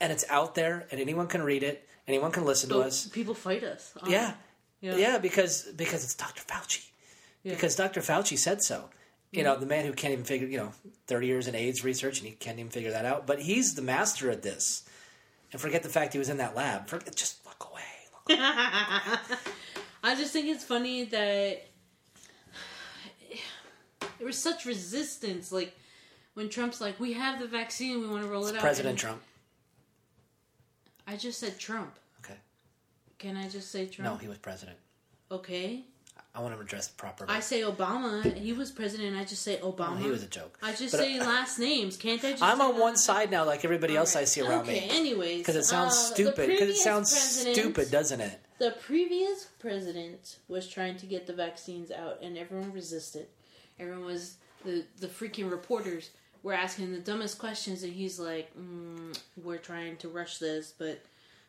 and 0.00 0.12
it's 0.12 0.24
out 0.30 0.54
there, 0.54 0.86
and 0.90 1.00
anyone 1.00 1.26
can 1.26 1.42
read 1.42 1.62
it. 1.62 1.86
Anyone 2.08 2.32
can 2.32 2.44
listen 2.44 2.70
to 2.70 2.80
us. 2.80 3.06
people 3.08 3.34
fight 3.34 3.62
us. 3.62 3.92
Yeah. 4.06 4.34
it. 4.82 4.98
yeah, 4.98 5.18
because 5.18 5.64
because 5.76 6.02
it's 6.04 6.14
Dr. 6.14 6.42
Fauci. 6.42 6.84
Yeah. 7.42 7.54
Because 7.54 7.76
Dr. 7.76 8.00
Fauci 8.00 8.36
said 8.38 8.62
so. 8.62 8.88
You 9.32 9.44
know, 9.44 9.56
the 9.56 9.66
man 9.66 9.86
who 9.86 9.92
can't 9.92 10.12
even 10.12 10.24
figure, 10.24 10.48
you 10.48 10.58
know, 10.58 10.72
30 11.06 11.26
years 11.26 11.46
in 11.46 11.54
AIDS 11.54 11.84
research 11.84 12.18
and 12.18 12.28
he 12.28 12.34
can't 12.34 12.58
even 12.58 12.70
figure 12.70 12.90
that 12.90 13.04
out. 13.04 13.26
But 13.28 13.40
he's 13.40 13.74
the 13.74 13.82
master 13.82 14.28
at 14.30 14.42
this. 14.42 14.82
And 15.52 15.60
forget 15.60 15.82
the 15.82 15.88
fact 15.88 16.12
he 16.12 16.18
was 16.18 16.28
in 16.28 16.38
that 16.38 16.56
lab. 16.56 16.88
Forget, 16.88 17.14
just 17.14 17.44
look 17.46 17.68
away. 17.70 17.82
Look 18.28 18.38
away. 18.38 18.48
I 20.02 20.14
just 20.16 20.32
think 20.32 20.46
it's 20.46 20.64
funny 20.64 21.04
that 21.04 21.62
there 24.18 24.26
was 24.26 24.38
such 24.38 24.64
resistance. 24.64 25.52
Like 25.52 25.76
when 26.34 26.48
Trump's 26.48 26.80
like, 26.80 26.98
"We 26.98 27.12
have 27.14 27.40
the 27.40 27.46
vaccine, 27.46 28.00
we 28.00 28.08
want 28.08 28.22
to 28.22 28.28
roll 28.28 28.46
it 28.46 28.54
out." 28.54 28.60
President 28.60 28.98
Trump. 28.98 29.20
I 31.06 31.16
just 31.16 31.40
said 31.40 31.58
Trump. 31.58 31.94
Okay. 32.24 32.38
Can 33.18 33.36
I 33.36 33.48
just 33.48 33.70
say 33.70 33.86
Trump? 33.86 34.10
No, 34.10 34.16
he 34.16 34.28
was 34.28 34.38
president. 34.38 34.78
Okay. 35.30 35.84
I 36.32 36.40
want 36.40 36.54
him 36.54 36.60
addressed 36.60 36.96
properly. 36.96 37.28
I 37.32 37.40
say 37.40 37.62
Obama. 37.62 38.22
He 38.36 38.52
was 38.52 38.70
president. 38.70 39.16
I 39.16 39.24
just 39.24 39.42
say 39.42 39.56
Obama. 39.58 39.98
he 39.98 40.08
was 40.08 40.22
a 40.22 40.28
joke. 40.28 40.56
I 40.62 40.70
just 40.72 40.92
But, 40.92 41.00
say 41.00 41.18
uh, 41.18 41.24
last 41.26 41.58
names. 41.58 41.96
Can't 41.96 42.22
I 42.24 42.30
just? 42.30 42.42
I'm 42.42 42.60
on 42.60 42.78
one 42.78 42.96
side 42.96 43.30
now, 43.32 43.44
like 43.44 43.64
everybody 43.64 43.96
else 43.96 44.14
I 44.14 44.24
see 44.24 44.40
around 44.40 44.68
me. 44.68 44.76
okay, 44.76 44.88
me. 44.88 44.96
anyways. 44.96 45.38
Because 45.38 45.56
it 45.56 45.64
sounds 45.64 45.92
uh, 45.94 46.14
stupid. 46.14 46.46
Because 46.48 46.68
it 46.68 46.76
sounds 46.76 47.10
stupid, 47.10 47.90
doesn't 47.90 48.20
it? 48.20 48.38
The 48.60 48.76
previous 48.80 49.46
president 49.58 50.36
was 50.48 50.68
trying 50.68 50.98
to 50.98 51.06
get 51.06 51.26
the 51.26 51.32
vaccines 51.32 51.90
out, 51.90 52.18
and 52.22 52.38
everyone 52.38 52.72
resisted. 52.72 53.26
Everyone 53.80 54.04
was 54.04 54.36
the 54.64 54.84
the 55.00 55.08
freaking 55.08 55.50
reporters 55.50 56.10
were 56.44 56.52
asking 56.54 56.92
the 56.92 57.00
dumbest 57.00 57.38
questions, 57.38 57.82
and 57.82 57.92
he's 57.92 58.20
like, 58.20 58.50
mm, 58.56 59.18
"We're 59.42 59.58
trying 59.58 59.96
to 59.98 60.08
rush 60.08 60.38
this," 60.38 60.72
but 60.78 61.02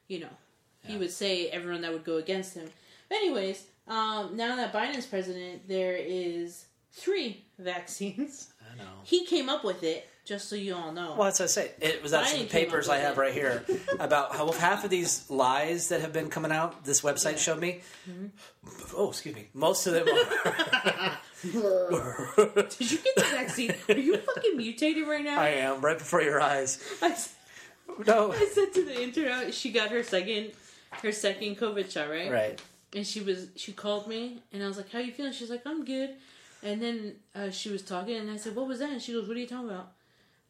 you 0.08 0.22
know, 0.22 0.30
he 0.88 0.94
Yeah. 0.94 1.00
would 1.00 1.12
say 1.12 1.50
everyone 1.50 1.82
that 1.82 1.94
would 1.94 2.04
go 2.04 2.18
against 2.18 2.56
him. 2.56 2.68
But 3.10 3.16
anyways, 3.18 3.66
um, 3.88 4.36
now 4.38 4.56
that 4.56 4.74
Biden's 4.74 5.06
president, 5.06 5.68
there 5.68 5.96
is 5.96 6.66
three 6.94 7.46
vaccines. 7.60 8.54
I 8.74 8.78
know. 8.78 8.90
He 9.04 9.26
came 9.26 9.50
up 9.50 9.64
with 9.66 9.84
it, 9.84 10.08
just 10.26 10.48
so 10.48 10.56
you 10.56 10.76
all 10.76 10.92
know. 10.94 11.16
Well, 11.16 11.24
that's 11.26 11.40
what 11.40 11.46
I 11.46 11.48
say. 11.48 11.72
It 11.82 12.02
was 12.02 12.14
actually 12.14 12.42
Biden 12.46 12.52
the 12.52 12.60
papers 12.60 12.88
I 12.90 12.98
have 13.00 13.18
it. 13.18 13.22
right 13.22 13.34
here 13.34 13.66
about 14.00 14.34
how 14.36 14.50
half 14.54 14.84
of 14.86 14.90
these 14.90 15.30
lies 15.30 15.90
that 15.90 16.00
have 16.02 16.14
been 16.14 16.30
coming 16.30 16.52
out. 16.54 16.86
This 16.86 17.02
website 17.02 17.38
showed 17.38 17.60
me. 17.60 17.82
Mm-hmm. 18.10 18.28
Oh, 18.96 19.10
excuse 19.10 19.36
me. 19.36 19.50
Most 19.54 19.88
of 19.88 19.94
them 19.94 20.08
are. 20.08 21.18
Did 21.44 22.92
you 22.92 22.98
get 23.00 23.16
the 23.16 23.26
vaccine? 23.32 23.74
Are 23.90 23.98
you 23.98 24.18
fucking 24.18 24.58
mutated 24.58 25.08
right 25.08 25.24
now? 25.24 25.40
I 25.40 25.50
am 25.50 25.82
right 25.82 25.98
before 25.98 26.22
your 26.22 26.40
eyes. 26.42 26.80
I 27.02 27.10
s- 27.10 27.34
No. 28.06 28.32
I 28.32 28.46
said 28.54 28.74
to 28.76 28.86
the 28.86 29.02
intern, 29.02 29.52
she 29.52 29.72
got 29.72 29.90
her 29.90 30.04
second, 30.04 30.52
her 31.02 31.12
second 31.12 31.58
COVID 31.58 31.92
shot, 31.92 32.10
right? 32.10 32.32
Right. 32.32 32.62
And 32.94 33.08
she 33.08 33.22
was, 33.22 33.48
she 33.56 33.72
called 33.72 34.08
me, 34.08 34.42
and 34.52 34.62
I 34.64 34.68
was 34.68 34.76
like, 34.78 34.92
"How 34.92 35.00
you 35.00 35.14
feeling?" 35.14 35.32
She's 35.32 35.50
like, 35.50 35.62
"I'm 35.66 35.86
good." 35.86 36.10
And 36.64 36.80
then 36.82 37.16
uh, 37.34 37.50
she 37.50 37.70
was 37.70 37.82
talking, 37.82 38.18
and 38.18 38.30
I 38.30 38.36
said, 38.38 38.54
"What 38.56 38.68
was 38.68 38.80
that?" 38.80 38.90
And 38.92 39.02
she 39.02 39.14
goes, 39.14 39.26
"What 39.28 39.38
are 39.38 39.40
you 39.40 39.48
talking 39.48 39.70
about?" 39.70 39.92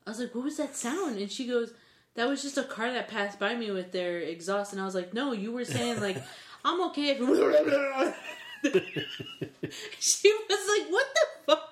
I 0.06 0.10
was 0.10 0.20
like, 0.20 0.34
"What 0.34 0.44
was 0.46 0.58
that 0.58 0.76
sound?" 0.76 1.20
And 1.20 1.32
she 1.32 1.46
goes, 1.48 1.72
"That 2.16 2.28
was 2.28 2.42
just 2.42 2.58
a 2.58 2.64
car 2.64 2.92
that 2.92 3.08
passed 3.10 3.38
by 3.40 3.56
me 3.56 3.70
with 3.72 3.92
their 3.92 4.18
exhaust." 4.20 4.74
And 4.74 4.82
I 4.82 4.86
was 4.86 4.96
like, 4.96 5.14
"No, 5.14 5.32
you 5.34 5.52
were 5.52 5.66
saying 5.66 6.02
like, 6.02 6.18
I'm 6.66 6.82
okay." 6.90 7.12
If 7.12 7.20
she 10.00 10.34
was 10.50 10.80
like, 10.80 10.88
"What 10.92 11.08
the 11.16 11.26
fuck?" 11.46 11.68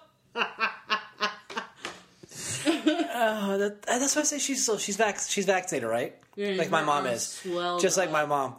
Oh, 3.22 3.58
that, 3.58 3.82
that's 3.82 4.16
why 4.16 4.22
I 4.22 4.26
say 4.26 4.40
she's 4.40 4.66
so 4.66 4.78
she's 4.78 4.96
vac- 4.98 5.20
she's 5.28 5.46
vaccinated, 5.46 5.90
right? 5.90 6.16
Yeah, 6.36 6.52
like 6.52 6.70
my 6.70 6.84
mom 6.84 7.06
is, 7.06 7.42
just 7.82 7.98
like 7.98 8.12
my 8.12 8.26
mom. 8.26 8.56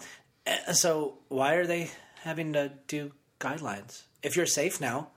Uh, 0.46 0.72
So 0.72 1.18
why 1.28 1.54
are 1.54 1.66
they 1.66 1.90
having 2.22 2.52
to 2.54 2.72
do 2.88 3.12
guidelines? 3.38 4.02
If 4.22 4.36
you're 4.36 4.46
safe 4.46 4.80
now, 4.80 5.08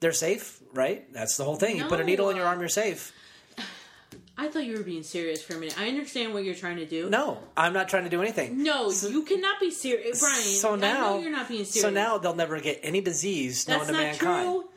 they're 0.00 0.12
safe, 0.12 0.60
right? 0.72 1.12
That's 1.12 1.36
the 1.36 1.44
whole 1.44 1.56
thing. 1.56 1.76
You 1.76 1.84
put 1.84 2.00
a 2.00 2.04
needle 2.04 2.30
in 2.30 2.36
your 2.36 2.46
uh, 2.46 2.50
arm, 2.50 2.60
you're 2.60 2.68
safe. 2.68 3.12
I 4.38 4.48
thought 4.48 4.64
you 4.66 4.76
were 4.76 4.82
being 4.82 5.02
serious 5.02 5.42
for 5.42 5.54
a 5.56 5.58
minute. 5.58 5.78
I 5.80 5.88
understand 5.88 6.34
what 6.34 6.44
you're 6.44 6.54
trying 6.54 6.76
to 6.76 6.84
do. 6.86 7.08
No, 7.08 7.38
I'm 7.56 7.72
not 7.72 7.88
trying 7.88 8.04
to 8.04 8.10
do 8.10 8.20
anything. 8.20 8.62
No, 8.62 8.90
you 8.90 9.22
cannot 9.22 9.58
be 9.60 9.70
serious, 9.70 10.20
Brian. 10.20 10.42
So 10.42 10.74
I 10.74 10.76
now 10.76 11.00
know 11.16 11.20
you're 11.20 11.30
not 11.30 11.48
being 11.48 11.64
serious. 11.64 11.80
So 11.82 11.90
now 11.90 12.18
they'll 12.18 12.34
never 12.34 12.60
get 12.60 12.80
any 12.82 13.00
disease 13.00 13.66
known 13.66 13.78
that's 13.78 13.86
to 13.88 13.92
not 13.94 14.02
mankind. 14.02 14.46
true. 14.46 14.68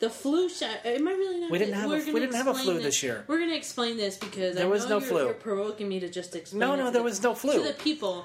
The 0.00 0.10
flu 0.10 0.48
shot. 0.48 0.80
Am 0.84 1.08
I 1.08 1.12
really 1.12 1.40
not? 1.40 1.50
We 1.50 1.58
didn't 1.58 1.74
have 1.74 1.90
a- 1.90 2.12
we 2.12 2.20
didn't 2.20 2.34
have 2.34 2.46
a 2.48 2.54
flu 2.54 2.80
this 2.80 3.02
year. 3.02 3.24
We're 3.28 3.38
going 3.38 3.50
to 3.50 3.56
explain 3.56 3.96
this 3.96 4.16
because 4.16 4.54
There 4.56 4.66
I 4.66 4.68
was 4.68 4.84
know 4.84 4.90
no 4.90 4.98
you're, 4.98 5.08
flu. 5.08 5.24
You're 5.26 5.34
provoking 5.34 5.88
me 5.88 5.98
to 6.00 6.08
just 6.08 6.34
explain. 6.36 6.60
No, 6.60 6.76
no, 6.76 6.90
there 6.90 7.02
was 7.02 7.22
no 7.22 7.34
flu. 7.34 7.52
To 7.54 7.60
the 7.60 7.72
people, 7.74 8.24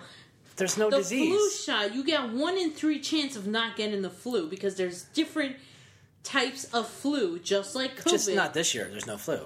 There's 0.55 0.77
no 0.77 0.89
the 0.89 0.97
disease. 0.97 1.29
flu 1.29 1.49
shot. 1.73 1.95
You 1.95 2.03
get 2.03 2.29
one 2.31 2.57
in 2.57 2.71
three 2.71 2.99
chance 2.99 3.35
of 3.35 3.47
not 3.47 3.75
getting 3.75 4.01
the 4.01 4.09
flu 4.09 4.47
because 4.47 4.75
there's 4.75 5.03
different 5.13 5.55
types 6.23 6.65
of 6.73 6.87
flu, 6.87 7.39
just 7.39 7.75
like 7.75 7.97
COVID. 7.97 8.09
Just 8.11 8.29
not 8.33 8.53
this 8.53 8.73
year. 8.75 8.87
There's 8.89 9.07
no 9.07 9.17
flu. 9.17 9.39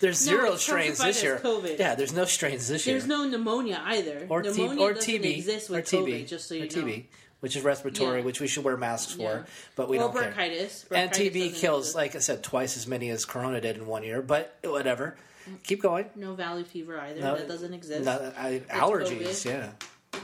There's 0.00 0.24
No, 0.26 0.32
zero 0.32 0.56
strains 0.56 0.98
this 0.98 1.22
year. 1.22 1.38
COVID. 1.42 1.78
Yeah, 1.78 1.94
there's 1.94 2.12
no 2.14 2.24
strains 2.24 2.68
this 2.68 2.86
year. 2.86 2.96
There's 2.96 3.06
no 3.08 3.24
pneumonia 3.28 3.82
either. 3.84 4.26
or 4.30 4.42
T- 4.42 4.48
pneumonia 4.50 4.82
or 4.82 4.94
TB 4.94 5.36
exist 5.36 5.68
with 5.68 5.78
or 5.78 5.82
TB 5.82 6.06
COVID, 6.22 6.26
just 6.28 6.48
so 6.48 6.54
you 6.54 6.62
or 6.62 6.64
know. 6.64 6.70
TB, 6.72 7.04
which 7.40 7.54
is 7.54 7.62
respiratory, 7.62 8.20
Yeah. 8.20 8.24
which 8.24 8.40
we 8.40 8.48
should 8.48 8.64
wear 8.64 8.78
masks 8.78 9.12
for, 9.12 9.22
Yeah. 9.22 9.42
but 9.76 9.90
we 9.90 9.98
or 9.98 10.00
don't 10.00 10.12
care. 10.14 10.22
bronchitis. 10.32 10.86
And 10.90 11.10
TB 11.12 11.50
kills, 11.54 11.80
exist. 11.88 11.94
like 11.96 12.16
I 12.16 12.20
said, 12.20 12.42
twice 12.42 12.78
as 12.78 12.86
many 12.86 13.10
as 13.10 13.26
Corona 13.26 13.60
did 13.60 13.76
in 13.76 13.86
one 13.86 14.02
year. 14.02 14.22
But 14.22 14.56
whatever, 14.64 15.16
keep 15.62 15.82
going. 15.82 16.06
no 16.16 16.34
valley 16.34 16.64
fever 16.64 16.98
either. 16.98 17.20
No, 17.20 17.36
that 17.36 17.48
doesn't 17.48 17.74
exist. 17.74 18.04
No, 18.04 18.32
I, 18.36 18.62
allergies, 18.70 19.20
COVID. 19.20 19.44
yeah. 19.44 19.70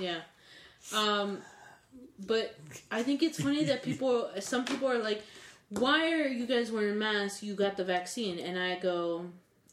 Yeah. 0.01 0.21
Um, 0.95 1.39
but 2.27 2.57
I 2.91 3.03
think 3.03 3.23
it's 3.23 3.41
funny 3.41 3.65
that 3.65 3.83
people, 3.83 4.31
some 4.41 4.65
people 4.65 4.91
are 4.91 4.99
like, 4.99 5.23
why 5.69 6.13
are 6.13 6.29
you 6.29 6.47
guys 6.47 6.71
wearing 6.71 6.99
masks? 6.99 7.43
You 7.43 7.55
got 7.55 7.77
the 7.77 7.85
vaccine. 7.85 8.39
And 8.39 8.59
I 8.59 8.79
go, 8.79 9.27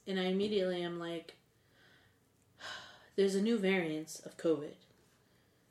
and 0.08 0.20
I 0.20 0.24
immediately 0.24 0.84
am 0.84 1.00
like, 1.00 1.36
there's 3.16 3.36
a 3.36 3.42
new 3.42 3.58
variant 3.58 4.22
of 4.26 4.38
COVID. 4.38 4.74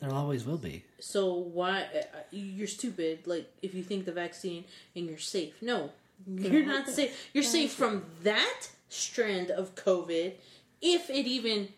There 0.01 0.13
always 0.13 0.45
will 0.45 0.59
be. 0.59 0.85
So 0.99 1.33
why 1.33 1.83
uh, 1.83 2.19
you're 2.33 2.67
stupid? 2.67 3.21
Like 3.25 3.49
if 3.63 3.73
you 3.73 3.85
think 3.85 4.05
the 4.05 4.13
vaccine 4.13 4.65
and 4.97 5.07
you're 5.07 5.17
safe, 5.17 5.55
no, 5.63 5.91
you're 6.27 6.67
not 6.67 6.89
safe. 6.89 7.31
You're 7.33 7.45
safe 7.45 7.73
from 7.73 8.05
that 8.25 8.69
strand 8.93 9.51
of 9.51 9.75
COVID, 9.75 10.35
if 10.81 11.11
it 11.11 11.27
even 11.27 11.69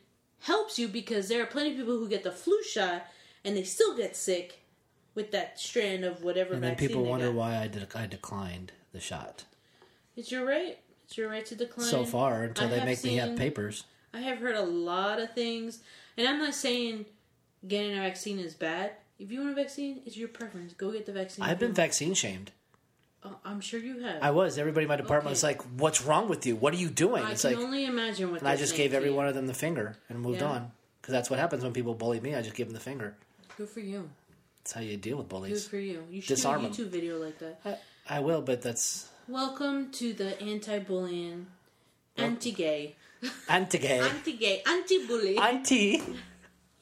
helps 0.40 0.78
you, 0.78 0.88
because 0.88 1.28
there 1.28 1.42
are 1.42 1.46
plenty 1.46 1.70
of 1.70 1.76
people 1.76 1.98
who 1.98 2.08
get 2.08 2.24
the 2.24 2.30
flu 2.30 2.62
shot 2.62 3.06
and 3.44 3.56
they 3.56 3.62
still 3.62 3.96
get 3.96 4.16
sick 4.16 4.60
with 5.14 5.30
that 5.30 5.58
strand 5.60 6.04
of 6.04 6.22
whatever 6.22 6.54
And 6.54 6.62
then 6.62 6.76
people 6.76 7.04
wonder 7.04 7.26
got. 7.26 7.34
why 7.34 7.56
I, 7.58 7.68
did, 7.68 7.86
I 7.94 8.06
declined 8.06 8.72
the 8.92 9.00
shot. 9.00 9.44
It's 10.16 10.32
your 10.32 10.44
right. 10.44 10.78
It's 11.04 11.16
your 11.16 11.28
right 11.28 11.44
to 11.46 11.54
decline. 11.54 11.86
So 11.86 12.04
far, 12.04 12.44
until 12.44 12.66
I 12.66 12.78
they 12.78 12.84
make 12.84 13.04
me 13.04 13.16
have 13.16 13.36
papers. 13.36 13.84
I 14.12 14.20
have 14.20 14.38
heard 14.38 14.56
a 14.56 14.62
lot 14.62 15.20
of 15.20 15.34
things, 15.34 15.80
and 16.16 16.26
I'm 16.26 16.38
not 16.38 16.54
saying 16.54 17.06
getting 17.66 17.92
a 17.92 18.00
vaccine 18.00 18.38
is 18.38 18.54
bad. 18.54 18.92
If 19.18 19.30
you 19.30 19.40
want 19.40 19.52
a 19.52 19.54
vaccine, 19.54 20.00
it's 20.06 20.16
your 20.16 20.28
preference. 20.28 20.72
Go 20.72 20.92
get 20.92 21.06
the 21.06 21.12
vaccine. 21.12 21.44
I've 21.44 21.58
been 21.58 21.72
vaccine 21.72 22.14
shamed. 22.14 22.52
Oh, 23.26 23.36
I'm 23.44 23.60
sure 23.60 23.80
you 23.80 24.00
have. 24.00 24.22
I 24.22 24.30
was. 24.32 24.58
Everybody 24.58 24.84
in 24.84 24.88
my 24.88 24.96
department 24.96 25.26
Okay. 25.28 25.32
was 25.32 25.42
like, 25.42 25.62
"What's 25.80 26.02
wrong 26.04 26.28
with 26.28 26.44
you? 26.46 26.56
What 26.56 26.74
are 26.74 26.76
you 26.76 26.90
doing?" 26.90 27.22
I 27.24 27.32
it's 27.32 27.42
can 27.42 27.54
like, 27.54 27.64
only 27.64 27.86
imagine 27.86 28.30
what. 28.30 28.40
and 28.40 28.48
I 28.48 28.56
just 28.56 28.76
gave 28.76 28.92
every 28.92 29.10
one 29.10 29.26
of 29.26 29.34
them 29.34 29.46
the 29.46 29.54
finger 29.54 29.96
and 30.08 30.20
moved 30.20 30.40
Yeah. 30.42 30.48
on. 30.50 30.72
Because 31.00 31.12
that's 31.12 31.30
what 31.30 31.38
happens 31.38 31.62
when 31.64 31.72
people 31.72 31.94
bully 31.94 32.20
me. 32.20 32.34
I 32.34 32.42
just 32.42 32.54
give 32.54 32.66
them 32.68 32.74
the 32.74 32.80
finger. 32.80 33.16
Good 33.56 33.68
for 33.68 33.80
you. 33.80 34.10
That's 34.62 34.72
how 34.72 34.80
you 34.80 34.96
deal 34.96 35.16
with 35.18 35.28
bullies. 35.28 35.62
Good 35.64 35.70
for 35.70 35.78
you. 35.78 36.04
You 36.10 36.20
should 36.20 36.36
Disarm 36.36 36.62
do 36.62 36.66
a. 36.66 36.70
YouTube 36.70 36.88
video 36.88 37.18
like 37.18 37.38
that. 37.38 37.60
I, 37.64 38.16
I 38.16 38.20
will, 38.20 38.40
but 38.42 38.62
that's 38.62 39.08
Welcome 39.28 39.90
to 39.92 40.12
the 40.12 40.40
anti-bullying, 40.42 41.46
anti-gay, 42.16 42.96
anti-gay, 43.48 43.98
anti-gay, 44.10 44.62
anti-bully. 44.66 45.38
anti. 45.38 46.02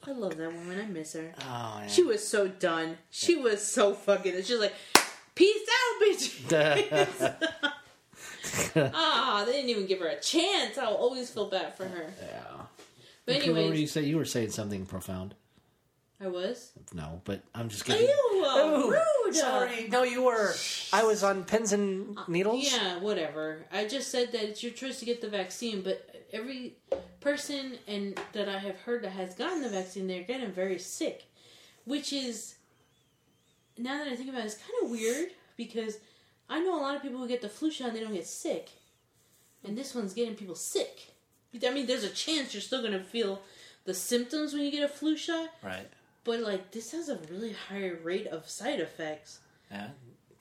I 0.05 0.11
love 0.11 0.35
that 0.37 0.53
woman. 0.53 0.79
I 0.81 0.85
miss 0.87 1.13
her. 1.13 1.31
Oh, 1.39 1.77
yeah. 1.81 1.87
She 1.87 2.03
was 2.03 2.25
so 2.27 2.47
done. 2.49 2.97
She 3.09 3.37
was 3.37 3.65
so 3.65 3.93
fucking. 3.93 4.43
She 4.43 4.53
was 4.53 4.61
like, 4.61 4.73
"Peace 5.35 5.67
out, 5.69 6.01
bitch." 6.01 7.49
Ah, 8.93 9.43
they 9.45 9.53
didn't 9.53 9.69
even 9.69 9.87
give 9.87 9.99
her 9.99 10.07
a 10.07 10.19
chance. 10.19 10.77
I'll 10.77 10.93
always 10.93 11.29
feel 11.29 11.49
bad 11.49 11.75
for 11.75 11.85
her. 11.85 12.13
yeah. 12.21 12.65
But 13.25 13.45
were 13.47 13.73
you 13.73 13.87
saying? 13.87 14.07
You 14.07 14.17
were 14.17 14.25
saying 14.25 14.51
something 14.51 14.85
profound. 14.85 15.33
I 16.21 16.27
was. 16.27 16.71
No, 16.93 17.21
but 17.25 17.41
I'm 17.53 17.67
just 17.69 17.85
kidding. 17.85 18.07
Ew, 18.07 18.45
Ooh, 18.45 18.91
rude. 18.91 19.35
Sorry, 19.35 19.87
no, 19.89 20.03
you 20.03 20.23
were. 20.23 20.53
I 20.93 21.03
was 21.03 21.23
on 21.23 21.43
pins 21.43 21.73
and 21.73 22.17
needles. 22.27 22.71
Yeah, 22.71 22.99
whatever. 22.99 23.65
I 23.71 23.85
just 23.87 24.09
said 24.11 24.31
that 24.31 24.43
it's 24.43 24.63
your 24.63 24.71
choice 24.71 24.99
to 24.99 25.05
get 25.05 25.21
the 25.21 25.29
vaccine, 25.29 25.81
but 25.81 26.23
every 26.31 26.75
person 27.19 27.77
and 27.87 28.19
that 28.33 28.47
I 28.47 28.57
have 28.59 28.79
heard 28.81 29.03
that 29.03 29.11
has 29.11 29.35
gotten 29.35 29.61
the 29.63 29.69
vaccine, 29.69 30.07
they're 30.07 30.23
getting 30.23 30.51
very 30.51 30.79
sick, 30.79 31.25
which 31.85 32.13
is 32.13 32.55
now 33.77 33.97
that 34.03 34.07
I 34.11 34.15
think 34.15 34.29
about 34.29 34.41
it, 34.41 34.45
it's 34.45 34.55
kind 34.55 34.83
of 34.83 34.89
weird 34.91 35.29
because 35.57 35.97
I 36.49 36.59
know 36.59 36.79
a 36.79 36.81
lot 36.81 36.95
of 36.95 37.01
people 37.01 37.19
who 37.19 37.27
get 37.27 37.41
the 37.41 37.49
flu 37.49 37.71
shot 37.71 37.87
and 37.89 37.97
they 37.97 38.01
don't 38.01 38.13
get 38.13 38.27
sick, 38.27 38.69
and 39.63 39.77
this 39.77 39.95
one's 39.95 40.13
getting 40.13 40.35
people 40.35 40.55
sick. 40.55 41.07
I 41.65 41.69
mean, 41.69 41.85
there's 41.85 42.03
a 42.03 42.09
chance 42.09 42.53
you're 42.53 42.61
still 42.61 42.81
gonna 42.81 43.03
feel 43.03 43.41
the 43.85 43.93
symptoms 43.93 44.53
when 44.53 44.63
you 44.63 44.71
get 44.71 44.83
a 44.83 44.87
flu 44.87 45.15
shot, 45.15 45.49
Right. 45.61 45.87
but 46.23 46.39
like 46.39 46.71
this 46.71 46.91
has 46.91 47.09
a 47.09 47.19
really 47.29 47.53
high 47.69 47.89
rate 47.89 48.27
of 48.27 48.49
side 48.49 48.79
effects. 48.79 49.39
Yeah. 49.71 49.89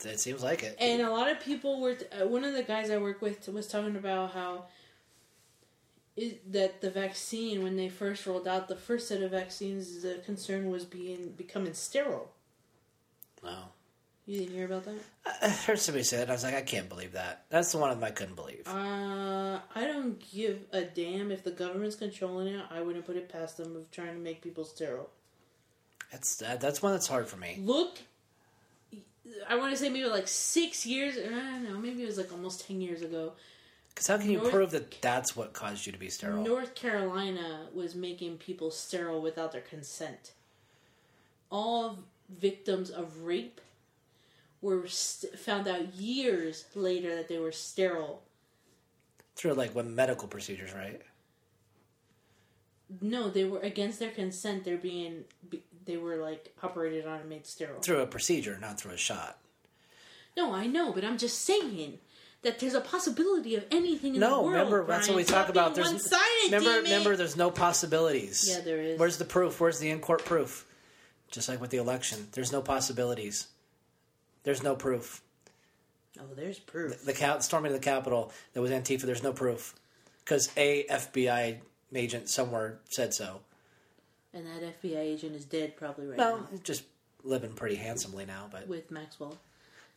It 0.04 0.18
seems 0.18 0.42
like 0.42 0.64
it. 0.64 0.76
And 0.80 1.00
a 1.02 1.10
lot 1.10 1.30
of 1.30 1.38
people 1.40 1.80
were. 1.80 1.96
Uh, 2.20 2.26
one 2.26 2.42
of 2.44 2.54
the 2.54 2.64
guys 2.64 2.90
I 2.90 2.98
work 2.98 3.22
with 3.22 3.46
was 3.48 3.68
talking 3.68 3.94
about 3.94 4.32
how 4.32 4.64
is 6.16 6.34
that 6.50 6.80
the 6.80 6.90
vaccine 6.90 7.62
when 7.62 7.76
they 7.76 7.88
first 7.88 8.26
rolled 8.26 8.46
out 8.48 8.66
the 8.68 8.76
first 8.76 9.08
set 9.08 9.22
of 9.22 9.30
vaccines, 9.30 10.02
the 10.02 10.20
concern 10.26 10.70
was 10.70 10.84
being 10.84 11.30
becoming 11.36 11.72
sterile. 11.72 12.32
No. 13.42 13.64
You 14.26 14.38
didn't 14.38 14.54
hear 14.54 14.66
about 14.66 14.84
that? 14.84 15.00
I 15.42 15.48
heard 15.48 15.80
somebody 15.80 16.04
say 16.04 16.18
it. 16.22 16.28
I 16.28 16.32
was 16.32 16.44
like, 16.44 16.54
I 16.54 16.62
can't 16.62 16.88
believe 16.88 17.12
that. 17.12 17.44
That's 17.50 17.72
the 17.72 17.78
one 17.78 17.90
of 17.90 17.98
them 17.98 18.06
I 18.06 18.12
couldn't 18.12 18.36
believe. 18.36 18.62
Uh, 18.68 19.58
I 19.74 19.84
don't 19.84 20.22
give 20.32 20.60
a 20.72 20.82
damn 20.82 21.32
if 21.32 21.42
the 21.42 21.50
government's 21.50 21.96
controlling 21.96 22.46
it. 22.54 22.64
I 22.70 22.82
wouldn't 22.82 23.04
put 23.04 23.16
it 23.16 23.28
past 23.28 23.56
them 23.56 23.74
of 23.74 23.90
trying 23.90 24.14
to 24.14 24.20
make 24.20 24.40
people 24.40 24.64
sterile. 24.64 25.10
That's 26.12 26.36
that, 26.36 26.60
that's 26.60 26.80
one 26.82 26.92
that's 26.92 27.08
hard 27.08 27.26
for 27.26 27.36
me. 27.36 27.58
Look, 27.62 27.98
I 29.48 29.56
want 29.56 29.72
to 29.72 29.76
say 29.76 29.88
maybe 29.88 30.04
like 30.06 30.28
six 30.28 30.86
years. 30.86 31.16
I 31.16 31.28
don't 31.28 31.64
know. 31.64 31.78
Maybe 31.78 32.02
it 32.02 32.06
was 32.06 32.18
like 32.18 32.30
almost 32.32 32.66
ten 32.66 32.80
years 32.80 33.02
ago. 33.02 33.32
Because 33.88 34.06
how 34.06 34.18
can 34.18 34.30
you 34.30 34.38
North- 34.38 34.50
prove 34.52 34.70
that 34.70 35.00
that's 35.02 35.34
what 35.34 35.52
caused 35.52 35.84
you 35.84 35.92
to 35.92 35.98
be 35.98 36.10
sterile? 36.10 36.44
North 36.44 36.74
Carolina 36.74 37.66
was 37.74 37.94
making 37.94 38.38
people 38.38 38.70
sterile 38.70 39.20
without 39.20 39.52
their 39.52 39.60
consent. 39.62 40.32
All 41.50 41.98
victims 42.28 42.90
of 42.90 43.22
rape 43.22 43.60
were 44.60 44.86
st- 44.86 45.38
found 45.38 45.66
out 45.68 45.94
years 45.94 46.64
later 46.74 47.14
that 47.16 47.28
they 47.28 47.38
were 47.38 47.52
sterile. 47.52 48.22
Through 49.34 49.54
like 49.54 49.74
what 49.74 49.86
medical 49.86 50.28
procedures, 50.28 50.72
right? 50.72 51.00
No, 53.00 53.28
they 53.30 53.44
were 53.44 53.60
against 53.60 53.98
their 53.98 54.10
consent. 54.10 54.64
They're 54.64 54.76
being 54.76 55.24
they 55.84 55.96
were 55.96 56.16
like 56.16 56.54
operated 56.62 57.06
on 57.06 57.20
and 57.20 57.28
made 57.28 57.46
sterile. 57.46 57.80
Through 57.80 58.00
a 58.00 58.06
procedure, 58.06 58.58
not 58.60 58.78
through 58.78 58.92
a 58.92 58.98
shot. 58.98 59.38
No, 60.36 60.54
I 60.54 60.66
know, 60.66 60.92
but 60.92 61.04
I'm 61.04 61.18
just 61.18 61.42
saying 61.42 61.98
that 62.42 62.58
there's 62.58 62.74
a 62.74 62.80
possibility 62.80 63.54
of 63.54 63.64
anything 63.70 64.14
in 64.14 64.20
the 64.20 64.28
world. 64.28 64.46
No, 64.46 64.50
remember 64.50 64.86
that's 64.86 65.08
what 65.08 65.16
we 65.16 65.24
talk 65.24 65.48
about. 65.48 65.74
There's 65.74 66.12
remember 66.44 66.82
remember 66.82 67.16
there's 67.16 67.36
no 67.36 67.50
possibilities. 67.50 68.46
Yeah, 68.48 68.60
there 68.60 68.80
is. 68.80 68.98
Where's 68.98 69.18
the 69.18 69.24
proof? 69.24 69.60
Where's 69.60 69.78
the 69.78 69.90
in 69.90 70.00
court 70.00 70.24
proof? 70.24 70.66
Just 71.32 71.48
like 71.48 71.60
with 71.60 71.70
the 71.70 71.78
election, 71.78 72.28
there's 72.32 72.52
no 72.52 72.62
possibilities. 72.62 73.48
There's 74.44 74.62
no 74.62 74.76
proof. 74.76 75.22
Oh, 76.20 76.34
there's 76.36 76.58
proof. 76.58 77.04
The 77.04 77.14
count 77.14 77.42
storming 77.42 77.72
of 77.72 77.80
the 77.80 77.84
Capitol 77.84 78.30
that 78.52 78.60
was 78.60 78.70
Antifa. 78.70 79.02
There's 79.02 79.22
no 79.22 79.32
proof 79.32 79.74
because 80.24 80.50
a 80.56 80.84
FBI 80.84 81.56
agent 81.94 82.28
somewhere 82.28 82.78
said 82.90 83.14
so. 83.14 83.40
And 84.34 84.46
that 84.46 84.82
FBI 84.82 84.98
agent 84.98 85.34
is 85.34 85.44
dead 85.44 85.76
probably 85.76 86.06
right 86.06 86.18
No, 86.18 86.36
now 86.36 86.46
he's 86.50 86.60
just 86.60 86.84
living 87.24 87.52
pretty 87.52 87.76
handsomely 87.76 88.26
now. 88.26 88.48
But 88.50 88.68
with 88.68 88.90
Maxwell. 88.90 89.38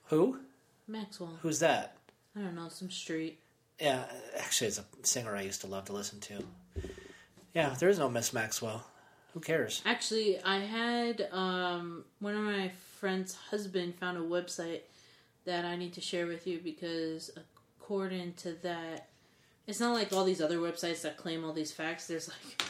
who? 0.05 0.39
Maxwell. 0.87 1.37
Who's 1.41 1.59
that? 1.59 1.97
I 2.35 2.41
don't 2.41 2.55
know, 2.55 2.69
some 2.69 2.91
street. 2.91 3.39
Yeah, 3.79 4.03
actually, 4.37 4.67
it's 4.67 4.79
a 4.79 4.85
singer 5.03 5.35
I 5.35 5.41
used 5.41 5.61
to 5.61 5.67
love 5.67 5.85
to 5.85 5.93
listen 5.93 6.19
to. 6.21 6.43
Yeah, 7.53 7.75
there 7.79 7.89
is 7.89 7.99
no 7.99 8.09
Miss 8.09 8.31
Maxwell. 8.33 8.85
Who 9.35 9.41
cares? 9.41 9.81
Actually, 9.85 10.41
I 10.43 10.59
had 10.59 11.27
um, 11.33 12.05
one 12.19 12.35
of 12.35 12.41
my 12.41 12.71
friend's 12.99 13.35
husband 13.35 13.95
found 13.95 14.17
a 14.17 14.21
website 14.21 14.79
that 15.43 15.65
I 15.65 15.75
need 15.75 15.91
to 15.93 16.01
share 16.01 16.25
with 16.25 16.47
you 16.47 16.61
because 16.63 17.29
according 17.37 18.33
to 18.35 18.53
that, 18.63 19.09
it's 19.67 19.81
not 19.81 19.93
like 19.93 20.13
all 20.13 20.23
these 20.23 20.39
other 20.39 20.59
websites 20.59 21.01
that 21.01 21.17
claim 21.17 21.43
all 21.43 21.51
these 21.51 21.73
facts. 21.73 22.07
There's 22.07 22.29
like 22.29 22.63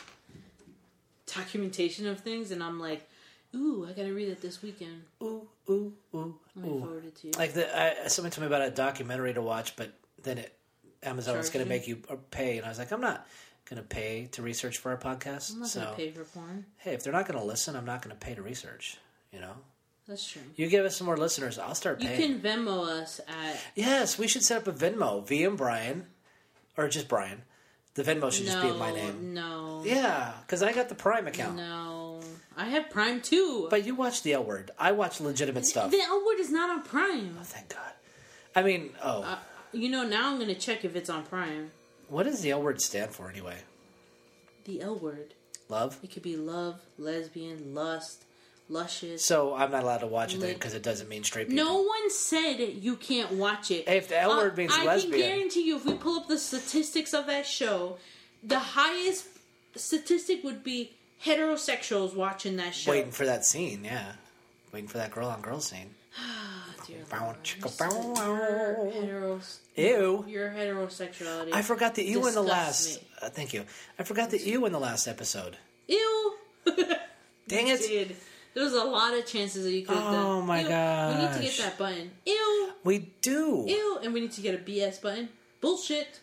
documentation 1.31 2.07
of 2.07 2.21
things, 2.21 2.49
and 2.49 2.63
I'm 2.63 2.79
like, 2.79 3.07
ooh, 3.53 3.85
I 3.87 3.93
gotta 3.93 4.11
read 4.11 4.29
it 4.29 4.41
this 4.41 4.63
weekend. 4.63 5.03
Ooh, 5.21 5.47
ooh, 5.69 5.93
ooh, 6.15 6.35
Let 6.55 6.65
me 6.65 6.71
ooh. 6.71 6.79
forward 6.79 7.05
it 7.05 7.15
to 7.17 7.27
you. 7.27 7.33
Like 7.37 7.53
the, 7.53 7.79
I, 7.79 8.07
someone 8.07 8.31
told 8.31 8.41
me 8.41 8.47
about 8.47 8.67
a 8.67 8.71
documentary 8.71 9.35
to 9.35 9.41
watch, 9.43 9.75
but 9.75 9.93
then 10.23 10.39
it 10.39 10.57
Amazon 11.03 11.37
was 11.37 11.51
going 11.51 11.63
to 11.63 11.69
make 11.69 11.87
you 11.87 12.01
uh, 12.09 12.15
pay, 12.31 12.57
and 12.57 12.65
I 12.65 12.69
was 12.69 12.79
like, 12.79 12.91
I'm 12.91 13.01
not 13.01 13.27
going 13.69 13.81
to 13.81 13.87
pay 13.87 14.27
to 14.33 14.41
research 14.41 14.77
for 14.77 14.91
our 14.91 14.97
podcast. 14.97 15.53
I'm 15.53 15.59
not 15.61 15.69
so 15.69 15.81
gonna 15.81 15.95
pay 15.95 16.11
for 16.11 16.23
porn. 16.23 16.65
hey, 16.77 16.93
if 16.93 17.03
they're 17.03 17.13
not 17.13 17.27
going 17.27 17.39
to 17.39 17.45
listen, 17.45 17.75
I'm 17.75 17.85
not 17.85 18.01
going 18.03 18.15
to 18.15 18.19
pay 18.25 18.35
to 18.35 18.41
research. 18.41 18.97
You 19.31 19.39
know, 19.41 19.53
That's 20.07 20.25
true. 20.31 20.41
you 20.55 20.67
give 20.69 20.85
us 20.85 20.95
some 20.95 21.05
more 21.07 21.17
listeners, 21.17 21.59
I'll 21.59 21.75
start 21.75 21.99
paying. 21.99 22.19
You 22.21 22.39
can 22.39 22.41
Venmo 22.41 22.87
us 22.87 23.19
at 23.27 23.59
Yes, 23.75 24.17
we 24.17 24.27
should 24.27 24.43
set 24.43 24.57
up 24.65 24.67
a 24.67 24.71
Venmo, 24.71 25.27
V 25.27 25.43
and 25.43 25.57
Brian, 25.57 26.05
or 26.77 26.87
just 26.87 27.07
Brian. 27.07 27.41
The 27.95 28.03
Venmo 28.03 28.31
should 28.31 28.45
just 28.45 28.61
be 28.61 28.67
in 28.69 28.77
my 28.77 28.91
name. 28.93 29.33
no, 29.33 29.81
Yeah, 29.85 30.33
because 30.41 30.61
I 30.63 30.73
got 30.73 30.89
the 30.89 30.95
Prime 30.95 31.27
account. 31.27 31.55
no. 31.57 32.19
I 32.57 32.65
have 32.69 32.89
Prime 32.89 33.19
too. 33.21 33.67
But 33.69 33.85
you 33.85 33.95
watch 33.95 34.21
the 34.23 34.31
L 34.33 34.43
word. 34.45 34.71
I 34.79 34.93
watch 34.93 35.19
legitimate 35.19 35.65
stuff. 35.65 35.91
the 35.91 35.99
L 36.01 36.23
word 36.25 36.39
is 36.39 36.49
not 36.51 36.69
on 36.69 36.83
Prime. 36.83 37.37
Thank 37.43 37.69
God. 37.69 37.91
I 38.55 38.63
mean, 38.63 38.91
oh, 39.03 39.23
Uh, 39.23 39.37
you 39.73 39.89
know, 39.89 40.03
now 40.07 40.31
I'm 40.31 40.39
gonna 40.39 40.55
check 40.55 40.85
if 40.85 40.95
it's 40.95 41.09
on 41.09 41.23
Prime. 41.25 41.71
What 42.09 42.23
does 42.23 42.41
the 42.41 42.51
L 42.51 42.61
word 42.61 42.81
stand 42.81 43.11
for 43.11 43.29
anyway? 43.29 43.57
The 44.65 44.81
L 44.81 44.95
word. 44.95 45.33
Love. 45.69 45.97
It 46.03 46.11
could 46.11 46.23
be 46.23 46.35
love, 46.37 46.79
lesbian, 46.97 47.73
lust, 47.73 48.23
luscious. 48.69 49.23
So 49.25 49.55
I'm 49.55 49.71
not 49.71 49.83
allowed 49.83 49.99
to 49.99 50.07
watch 50.07 50.33
it 50.35 50.39
then 50.39 50.53
because 50.53 50.73
it 50.73 50.83
doesn't 50.83 51.09
mean 51.09 51.23
straight 51.23 51.49
people. 51.49 51.63
No 51.63 51.81
one 51.81 52.09
said 52.11 52.57
you 52.59 52.95
can't 52.95 53.31
watch 53.33 53.71
it. 53.71 53.87
Hey, 53.87 53.97
if 53.97 54.07
the 54.07 54.19
L 54.19 54.31
Uh, 54.33 54.37
word 54.37 54.57
means 54.57 54.71
I 54.73 54.85
lesbian, 54.85 55.11
can 55.11 55.21
guarantee 55.21 55.61
you, 55.63 55.77
if 55.77 55.85
we 55.85 55.93
pull 55.95 56.19
up 56.19 56.27
the 56.27 56.37
statistics 56.37 57.13
of 57.13 57.25
that 57.27 57.45
show, 57.45 57.97
the 58.43 58.59
highest 58.59 59.25
statistic 59.75 60.43
would 60.43 60.63
be 60.63 60.93
heterosexuals 61.23 62.15
watching 62.15 62.57
that 62.57 62.75
show. 62.75 62.91
waiting 62.91 63.11
for 63.11 63.25
that 63.25 63.45
scene, 63.45 63.83
yeah, 63.83 64.13
waiting 64.71 64.87
for 64.87 64.97
that 64.99 65.11
girl 65.11 65.27
on 65.27 65.41
girl 65.41 65.59
scene. 65.59 65.89
Dear 66.87 66.97
Bow, 67.09 67.25
Lord, 67.25 67.43
chicka, 67.43 67.61
you're 67.61 67.69
so- 67.69 68.13
bow, 68.13 68.23
your 68.25 68.83
wow. 68.85 68.91
heteros- 68.93 69.57
Ew. 69.75 70.25
Your 70.27 70.49
heterosexuality. 70.51 71.49
I 71.53 71.61
forgot 71.61 71.95
the 71.95 72.03
ew 72.03 72.25
in 72.27 72.33
the 72.33 72.41
last. 72.41 72.99
Uh, 73.21 73.29
thank 73.29 73.53
you. 73.53 73.65
I 73.99 74.03
forgot 74.03 74.29
the 74.29 74.39
ew 74.39 74.65
in 74.65 74.71
the 74.71 74.79
last 74.79 75.07
episode. 75.07 75.57
Ew. 75.87 76.35
Dang 77.47 77.67
it! 77.67 77.79
did. 77.81 78.15
There 78.53 78.63
was 78.63 78.73
a 78.73 78.83
lot 78.83 79.13
of 79.13 79.25
chances 79.25 79.65
that 79.65 79.71
you 79.73 79.85
could 79.85 79.97
have 79.97 80.11
done. 80.13 80.25
Oh, 80.25 80.41
my 80.41 80.59
Ew, 80.61 80.65
We 81.17 81.21
need 81.25 81.33
to 81.33 81.41
get 81.41 81.57
that 81.57 81.77
button. 81.77 82.11
Ew, 82.25 82.71
We 82.85 83.11
do. 83.21 83.65
ew, 83.67 83.99
and 84.01 84.13
we 84.13 84.21
need 84.21 84.31
to 84.33 84.41
get 84.41 84.55
a 84.55 84.57
BS 84.57 85.01
button. 85.01 85.27
Bullshit. 85.59 86.19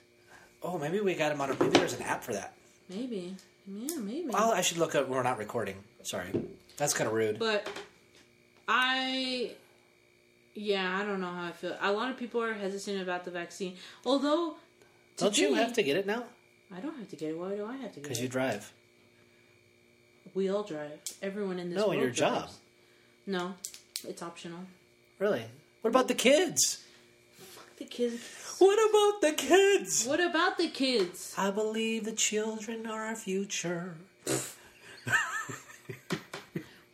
Oh, 0.62 0.78
maybe 0.78 1.00
we 1.00 1.14
got 1.14 1.32
him 1.32 1.40
on. 1.42 1.50
A, 1.50 1.54
maybe 1.62 1.76
there's 1.78 1.92
an 1.94 2.02
app 2.02 2.22
for 2.24 2.32
that. 2.32 2.54
Maybe. 2.88 3.36
Yeah, 3.66 3.96
maybe. 3.98 4.28
Well, 4.28 4.52
I 4.52 4.62
should 4.62 4.78
look 4.78 4.94
up. 4.94 5.08
We're 5.08 5.22
not 5.22 5.38
recording. 5.38 5.76
Sorry, 6.02 6.28
that's 6.78 6.94
kind 6.94 7.06
of 7.08 7.14
rude. 7.14 7.38
But 7.38 7.68
I, 8.66 9.52
yeah, 10.54 10.98
I 11.00 11.04
don't 11.04 11.20
know 11.20 11.30
how 11.30 11.46
I 11.48 11.52
feel. 11.52 11.76
A 11.80 11.92
lot 11.92 12.10
of 12.10 12.16
people 12.16 12.42
are 12.42 12.52
hesitant 12.54 13.00
about 13.00 13.24
the 13.24 13.30
vaccine. 13.30 13.76
Although, 14.04 14.56
Don't 15.16 15.36
you 15.38 15.54
have 15.54 15.72
to 15.74 15.82
get 15.82 15.96
it 15.96 16.06
now? 16.06 16.24
I 16.74 16.80
don't 16.80 16.96
have 16.96 17.08
to 17.10 17.16
get 17.16 17.30
it. 17.30 17.38
Why 17.38 17.54
do 17.54 17.66
I 17.66 17.76
have 17.76 17.92
to 17.92 17.96
get 17.96 17.96
it? 17.96 18.02
Because 18.02 18.20
you 18.20 18.28
drive. 18.28 18.72
We 20.34 20.48
all 20.48 20.62
drive. 20.62 21.00
Everyone 21.20 21.58
in 21.58 21.68
this 21.70 21.76
No, 21.76 21.84
world 21.88 21.94
in 21.96 22.00
your 22.00 22.10
job. 22.10 22.48
No, 23.26 23.54
it's 24.08 24.22
optional. 24.22 24.60
Really? 25.18 25.44
What 25.82 25.90
about 25.90 26.08
the 26.08 26.14
kids? 26.14 26.82
The 27.76 27.84
kids. 27.84 28.20
What 28.58 28.78
about 28.90 29.20
the 29.20 29.32
kids? 29.36 30.06
What 30.06 30.20
about 30.20 30.56
the 30.56 30.68
kids? 30.68 31.34
I 31.36 31.50
believe 31.50 32.04
the 32.04 32.12
children 32.12 32.86
are 32.86 33.02
our 33.06 33.16
future. 33.16 33.96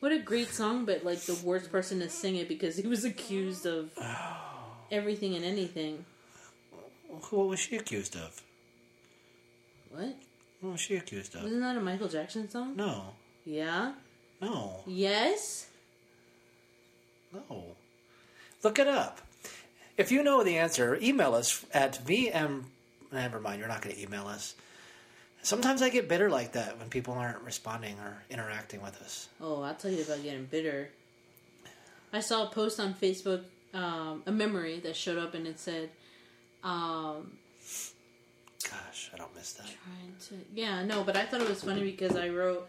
What 0.00 0.12
a 0.12 0.18
great 0.18 0.48
song, 0.48 0.84
but 0.84 1.04
like 1.04 1.20
the 1.22 1.34
worst 1.44 1.72
person 1.72 1.98
to 2.00 2.08
sing 2.08 2.36
it 2.36 2.48
because 2.48 2.76
he 2.76 2.86
was 2.86 3.04
accused 3.04 3.66
of 3.66 3.90
oh. 4.00 4.36
everything 4.92 5.34
and 5.34 5.44
anything. 5.44 6.04
What 7.30 7.48
was 7.48 7.58
she 7.58 7.76
accused 7.76 8.14
of? 8.14 8.40
What? 9.90 10.14
What 10.60 10.72
was 10.72 10.80
she 10.80 10.96
accused 10.96 11.34
of? 11.34 11.42
Wasn't 11.42 11.60
that 11.62 11.76
a 11.76 11.80
Michael 11.80 12.08
Jackson 12.08 12.48
song? 12.48 12.76
No, 12.76 13.14
Yeah. 13.44 13.92
no, 14.40 14.82
Yes. 14.86 15.66
no. 17.32 17.76
Look 18.62 18.78
it 18.78 18.86
up. 18.88 19.20
If 19.96 20.12
you 20.12 20.22
know 20.22 20.44
the 20.44 20.58
answer, 20.58 20.96
email 21.02 21.34
us 21.34 21.64
at 21.72 22.04
VM. 22.06 22.64
Never 23.10 23.40
mind, 23.40 23.58
you're 23.58 23.68
not 23.68 23.82
going 23.82 23.96
to 23.96 24.02
email 24.02 24.26
us. 24.28 24.54
Sometimes 25.48 25.80
I 25.80 25.88
get 25.88 26.10
bitter 26.10 26.28
like 26.28 26.52
that 26.52 26.78
when 26.78 26.90
people 26.90 27.14
aren't 27.14 27.40
responding 27.40 27.98
or 28.00 28.22
interacting 28.28 28.82
with 28.82 29.00
us. 29.00 29.30
Oh, 29.40 29.62
I'll 29.62 29.74
tell 29.74 29.90
you 29.90 30.02
about 30.02 30.22
getting 30.22 30.44
bitter. 30.44 30.90
I 32.12 32.20
saw 32.20 32.48
a 32.48 32.50
post 32.50 32.78
on 32.78 32.92
Facebook, 32.92 33.44
um, 33.72 34.22
a 34.26 34.30
memory 34.30 34.78
that 34.80 34.94
showed 34.94 35.16
up, 35.16 35.32
and 35.32 35.46
it 35.46 35.58
said, 35.58 35.88
um, 36.62 37.32
Gosh, 38.62 39.10
I 39.14 39.16
don't 39.16 39.34
miss 39.34 39.54
that. 39.54 39.64
trying 39.64 40.14
to 40.28 40.34
yeah 40.54 40.82
no 40.84 41.02
but 41.02 41.16
i 41.16 41.24
thought 41.24 41.40
it 41.40 41.48
was 41.48 41.62
funny 41.62 41.82
because 41.82 42.16
i 42.16 42.28
wrote 42.28 42.68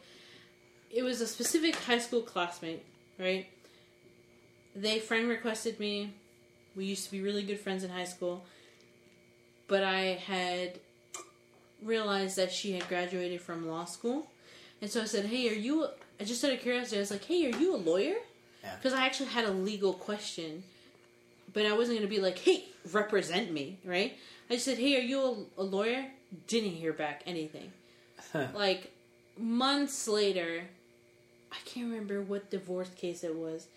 it 0.90 1.04
was 1.04 1.20
a 1.20 1.28
specific 1.28 1.76
high 1.76 1.98
school 1.98 2.22
classmate 2.22 2.86
right 3.20 3.48
they 4.76 5.00
friend 5.00 5.28
requested 5.28 5.80
me 5.80 6.14
we 6.78 6.86
used 6.86 7.04
to 7.06 7.12
be 7.12 7.22
really 7.22 7.44
good 7.44 7.60
friends 7.60 7.84
in 7.84 7.90
high 7.90 8.06
school 8.06 8.46
but 9.68 9.84
i 9.84 10.18
had 10.26 10.80
realized 11.84 12.36
that 12.38 12.52
she 12.52 12.74
had 12.74 12.88
graduated 12.88 13.42
from 13.42 13.68
law 13.68 13.86
school. 13.86 14.28
And 14.82 14.90
so 14.90 15.02
i 15.02 15.06
said 15.06 15.26
hey 15.26 15.50
are 15.50 15.54
you 15.54 15.88
i 16.20 16.24
just 16.24 16.44
out 16.44 16.54
of 16.54 16.62
curiosity 16.62 16.98
i 16.98 17.00
was 17.02 17.12
like 17.12 17.26
hey 17.26 17.52
are 17.52 17.58
you 17.58 17.76
a 17.76 17.78
lawyer? 17.78 18.16
Yeah. 18.64 18.76
because 18.76 18.94
i 18.94 19.06
actually 19.06 19.28
had 19.28 19.46
a 19.46 19.52
legal 19.52 19.94
question 19.94 20.64
but 21.54 21.66
i 21.66 21.74
wasn't 21.74 21.98
going 21.98 22.10
to 22.10 22.14
be 22.16 22.22
like 22.22 22.38
hey 22.40 22.64
represent 22.94 23.52
me 23.52 23.78
right? 23.84 24.18
I 24.50 24.54
just 24.54 24.66
said 24.66 24.78
hey 24.78 24.96
are 24.98 25.02
you 25.04 25.20
a, 25.58 25.62
a 25.62 25.64
lawyer? 25.64 26.06
Didn't 26.48 26.72
hear 26.72 26.94
back 26.94 27.24
anything. 27.26 27.72
Like 28.54 28.92
months 29.38 30.08
later 30.08 30.64
i 31.52 31.58
can't 31.66 31.90
remember 31.90 32.22
what 32.22 32.50
divorce 32.50 32.90
case 32.90 33.24
it 33.24 33.36
was. 33.36 33.68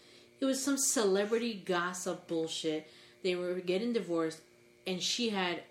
It 0.40 0.44
was 0.44 0.62
some 0.62 0.76
celebrity 0.76 1.62
gossip 1.64 2.26
bullshit. 2.28 2.88
They 3.22 3.34
were 3.34 3.54
getting 3.54 3.92
divorced 3.92 4.40
and 4.86 5.02
she 5.02 5.30
had 5.30 5.62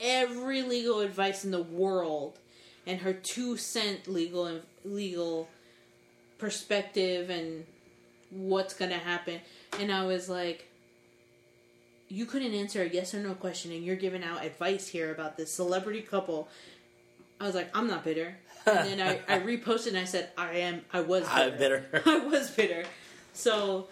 every 0.00 0.62
legal 0.62 1.00
advice 1.00 1.44
in 1.44 1.50
the 1.50 1.62
world 1.62 2.38
and 2.86 3.00
her 3.00 3.12
two 3.12 3.56
cent 3.56 4.08
legal 4.08 4.60
legal 4.84 5.48
perspective 6.38 7.30
and 7.30 7.64
what's 8.30 8.74
gonna 8.74 8.98
happen 8.98 9.40
and 9.78 9.92
i 9.92 10.04
was 10.04 10.28
like 10.28 10.66
you 12.08 12.26
couldn't 12.26 12.54
answer 12.54 12.82
a 12.82 12.88
yes 12.88 13.14
or 13.14 13.20
no 13.20 13.34
question 13.34 13.72
and 13.72 13.84
you're 13.84 13.96
giving 13.96 14.24
out 14.24 14.44
advice 14.44 14.88
here 14.88 15.12
about 15.12 15.36
this 15.36 15.52
celebrity 15.52 16.00
couple 16.00 16.48
i 17.40 17.46
was 17.46 17.54
like 17.54 17.70
i'm 17.76 17.86
not 17.86 18.04
bitter 18.04 18.36
and 18.66 18.88
then 18.88 19.00
I, 19.00 19.34
I 19.34 19.38
reposted 19.46 19.88
and 19.88 19.98
i 19.98 20.04
said 20.04 20.30
i 20.38 20.52
am 20.52 20.82
i 20.92 21.00
was 21.00 21.28
bitter. 21.28 21.34
I'm 21.34 21.58
bitter. 21.58 22.02
i 22.06 22.18
was 22.26 22.50
bitter 22.50 22.84
so 23.32 23.88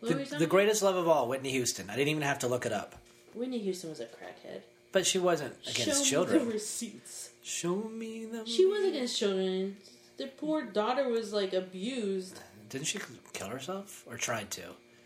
what 0.00 0.12
were 0.12 0.18
we 0.18 0.24
The, 0.24 0.36
the 0.38 0.46
greatest 0.46 0.82
love 0.82 0.96
of 0.96 1.08
all, 1.08 1.28
Whitney 1.28 1.50
Houston. 1.50 1.88
I 1.90 1.96
didn't 1.96 2.08
even 2.08 2.22
have 2.22 2.40
to 2.40 2.48
look 2.48 2.66
it 2.66 2.72
up. 2.72 2.96
Whitney 3.36 3.58
houston 3.58 3.90
was 3.90 4.00
a 4.00 4.04
crackhead 4.06 4.62
But 4.92 5.06
she 5.06 5.18
wasn't 5.18 5.54
against 5.68 5.78
Show 6.06 6.20
me 6.20 6.26
the 6.26 6.32
children. 6.32 6.48
receipts 6.48 7.30
Show 7.42 7.76
me 7.76 8.24
the. 8.24 8.44
she 8.46 8.64
was 8.66 8.84
against 8.84 9.18
children 9.18 9.76
the 10.16 10.26
poor 10.26 10.62
daughter 10.64 11.08
was 11.08 11.32
like 11.32 11.52
abused 11.52 12.40
Didn't 12.70 12.86
she 12.86 12.98
kill 13.32 13.48
herself 13.48 14.02
or 14.08 14.16
tried 14.16 14.50
to? 14.52 14.62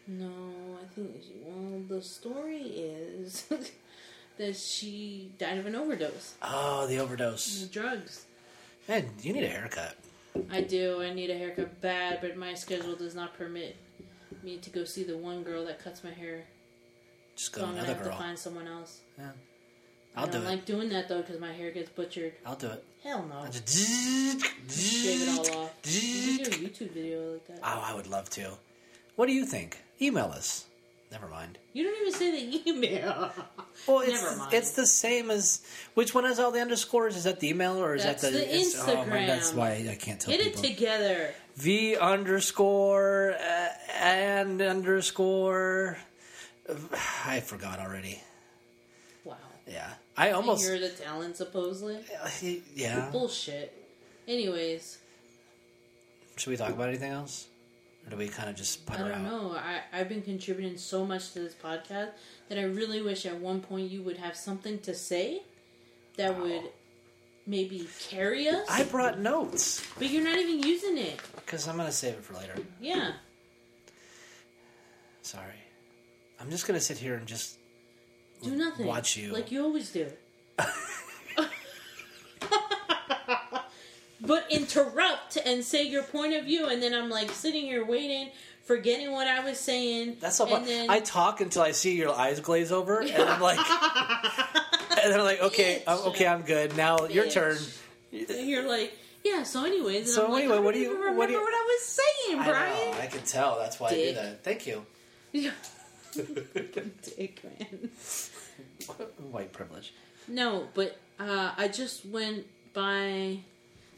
No, 0.07 0.31
I 0.83 0.87
think 0.95 1.11
well 1.45 1.83
the 1.89 2.01
story 2.03 2.63
is 2.63 3.45
that 4.39 4.57
she 4.57 5.31
died 5.39 5.59
of 5.59 5.67
an 5.67 5.75
overdose 5.75 6.35
Oh, 6.43 6.87
the 6.87 6.99
overdose. 6.99 7.63
of 7.65 7.71
drugs. 7.73 8.25
Man, 8.89 9.11
you 9.23 9.33
need 9.33 9.45
a 9.45 9.49
haircut. 9.49 9.97
I 10.51 10.63
do. 10.63 11.03
I 11.03 11.13
need 11.13 11.31
a 11.31 11.37
haircut 11.37 11.81
bad, 11.81 12.21
but 12.21 12.37
my 12.37 12.55
schedule 12.55 12.97
does 12.97 13.15
not 13.15 13.37
permit 13.37 13.77
me 14.43 14.57
to 14.59 14.71
go 14.71 14.85
see 14.85 15.03
the 15.05 15.17
one 15.19 15.43
girl 15.43 15.65
that 15.67 15.83
cuts 15.85 16.03
my 16.03 16.11
hair. 16.11 16.45
Just 17.41 17.53
go 17.55 17.63
So 17.63 17.67
I'm 17.69 17.73
gonna 17.75 17.85
another 17.85 17.99
have 18.05 18.13
to 18.13 18.19
find 18.19 18.39
someone 18.39 18.69
else. 18.69 19.01
Yeah. 19.19 19.31
I 20.15 20.21
I'll 20.21 20.27
don't 20.27 20.43
do 20.43 20.47
it. 20.47 20.51
like 20.51 20.65
doing 20.67 20.89
that 20.91 21.09
though 21.09 21.23
because 21.23 21.41
my 21.41 21.53
hair 21.55 21.71
gets 21.71 21.89
butchered. 21.89 22.35
I'll 22.45 22.55
do 22.55 22.67
it. 22.67 22.85
Hell 23.03 23.25
no. 23.27 23.37
I'll 23.37 23.51
just 23.51 23.67
Shave 24.69 25.23
it 25.23 25.29
all 25.55 25.63
off. 25.63 25.71
You 25.85 26.37
can 26.39 26.51
do 26.51 26.67
a 26.67 26.69
YouTube 26.69 26.91
video 26.93 27.33
like 27.33 27.47
that. 27.47 27.61
Oh, 27.63 27.83
I 27.83 27.95
would 27.95 28.09
love 28.09 28.29
to. 28.31 28.51
What 29.17 29.25
do 29.27 29.33
you 29.33 29.47
think? 29.47 29.79
Email 30.03 30.27
us. 30.27 30.67
Never 31.11 31.29
mind. 31.29 31.57
You 31.73 31.85
don't 31.85 31.99
even 32.03 32.13
say 32.13 32.31
the 32.51 32.63
email. 32.71 33.31
Well, 33.89 34.01
it's 34.01 34.23
Never 34.23 34.37
mind. 34.37 34.53
it's 34.53 34.73
the 34.73 34.87
same 34.87 35.31
as 35.31 35.63
which 35.95 36.15
one 36.15 36.25
has 36.25 36.39
all 36.39 36.51
the 36.51 36.61
underscores? 36.61 37.17
Is 37.17 37.25
that 37.25 37.41
the 37.41 37.49
email 37.49 37.83
or 37.83 37.95
is 37.95 38.03
That's 38.03 38.21
that 38.21 38.33
the, 38.33 38.39
the 38.39 38.55
it's- 38.55 38.85
Oh, 38.87 39.07
man, 39.07 39.27
that's 39.27 39.55
why 39.55 39.73
I 39.91 39.97
can't 39.99 40.21
tell 40.21 40.31
Get 40.31 40.41
it 40.41 40.57
people. 40.57 40.63
together. 40.63 41.35
v 41.57 41.97
underscore 41.97 43.35
uh, 43.41 43.69
and 43.99 44.61
underscore. 44.61 45.97
I 47.27 47.41
forgot 47.41 47.79
already. 47.79 48.21
Wow. 49.25 49.37
Yeah, 49.67 49.89
I 50.17 50.31
almost. 50.33 50.65
You're 50.67 50.79
the 50.79 50.89
talent 50.89 51.37
supposedly. 51.37 51.97
Uh, 52.23 52.29
yeah. 52.75 53.09
Bullshit. 53.11 53.73
Anyways, 54.27 54.99
Should 56.37 56.51
we 56.51 56.57
talk 56.57 56.71
about 56.71 56.89
anything 56.89 57.11
else, 57.13 57.47
or 58.07 58.11
do 58.11 58.17
we 58.17 58.29
kind 58.29 58.49
of 58.49 58.57
just 58.57 58.81
I 58.89 58.93
putter 58.97 59.09
don't 59.11 59.25
out? 59.27 59.31
know. 59.33 59.53
I, 59.57 59.81
I've 59.93 60.09
been 60.09 60.23
contributing 60.23 60.77
so 60.79 61.05
much 61.05 61.33
to 61.33 61.41
this 61.41 61.55
podcast 61.55 62.11
that 62.49 62.59
I 62.59 62.63
really 62.63 63.03
wish 63.03 63.27
at 63.27 63.37
one 63.39 63.61
point 63.61 63.91
you 63.91 64.03
would 64.03 64.17
have 64.19 64.37
something 64.37 64.79
to 64.81 64.95
say 64.95 65.43
that 66.17 66.39
would 66.41 66.63
maybe 67.47 67.89
carry 68.09 68.49
us. 68.49 68.67
I 68.71 68.85
brought 68.85 69.19
notes 69.19 69.83
but 69.99 70.09
you're 70.09 70.23
not 70.25 70.39
even 70.39 70.63
using 70.63 70.99
it. 70.99 71.21
because 71.37 71.67
I'm 71.69 71.77
gonna 71.77 71.91
save 71.93 72.15
it 72.15 72.25
for 72.25 72.35
later. 72.35 72.55
Yeah. 72.81 73.13
Sorry, 75.23 75.55
I'm 76.41 76.51
just 76.51 76.67
gonna 76.67 76.81
sit 76.81 76.99
here 76.99 77.15
and 77.17 77.27
just 77.27 77.57
Do 78.43 78.57
nothing. 78.57 78.87
Watch 78.87 79.17
you. 79.17 79.33
Like 79.33 79.51
you 79.53 79.63
always 79.63 79.91
do. 79.91 80.09
but 84.21 84.47
interrupt 84.51 85.39
and 85.45 85.65
say 85.65 85.83
your 85.85 86.03
point 86.03 86.35
of 86.35 86.45
view, 86.45 86.67
and 86.69 86.83
then 86.83 86.95
I'm 86.95 87.09
like 87.11 87.31
sitting 87.31 87.63
here 87.63 87.85
waiting, 87.85 88.31
forgetting 88.65 89.13
what 89.13 89.27
I 89.27 89.41
was 89.45 89.59
saying. 89.59 90.17
That's 90.21 90.41
and 90.41 90.67
then- 90.67 90.91
I 90.91 91.01
talk 91.01 91.41
until 91.41 91.63
I 91.63 91.73
see 91.73 91.97
your 91.97 92.11
eyes 92.13 92.41
glaze 92.41 92.73
over, 92.73 93.01
and 93.01 93.11
I'm 93.23 93.41
like, 93.51 93.59
and 93.59 95.15
I'm 95.15 95.25
like, 95.25 95.41
okay, 95.43 95.83
I'm, 95.87 95.99
okay, 96.09 96.27
I'm 96.27 96.43
good. 96.43 96.77
Now 96.77 97.07
your 97.07 97.27
turn. 97.29 97.57
And 98.13 98.49
you're 98.49 98.69
like, 98.69 98.97
yeah. 99.25 99.43
So, 99.45 99.65
anyways, 99.65 99.97
and 100.07 100.09
So 100.09 100.27
I'm 100.27 100.33
like, 100.33 100.43
anyway, 100.45 100.57
I 100.57 100.61
what 100.61 100.73
don't 100.75 100.83
you- 100.83 100.99
even 101.03 101.17
what 101.17 101.27
do 101.27 101.33
you- 101.35 101.41
what 101.41 101.55
I 101.55 101.79
was 101.79 101.87
saying, 101.87 102.41
I 102.41 102.49
Brian? 102.49 102.91
know, 102.93 102.99
I 103.01 103.07
can 103.07 103.23
tell. 103.23 103.59
That's 103.59 103.79
why 103.81 103.89
I 103.89 103.95
do 103.95 104.15
that. 104.15 104.45
Thank 104.45 104.67
you. 104.67 104.85
Yeah. 105.33 105.51
Dick, 106.13 107.43
man. 107.45 107.91
White 109.31 109.53
privilege. 109.53 109.93
No, 110.29 110.69
but 110.75 110.99
uh, 111.19 111.53
I 111.57 111.69
just 111.69 112.05
went 112.07 112.47
by 112.73 113.41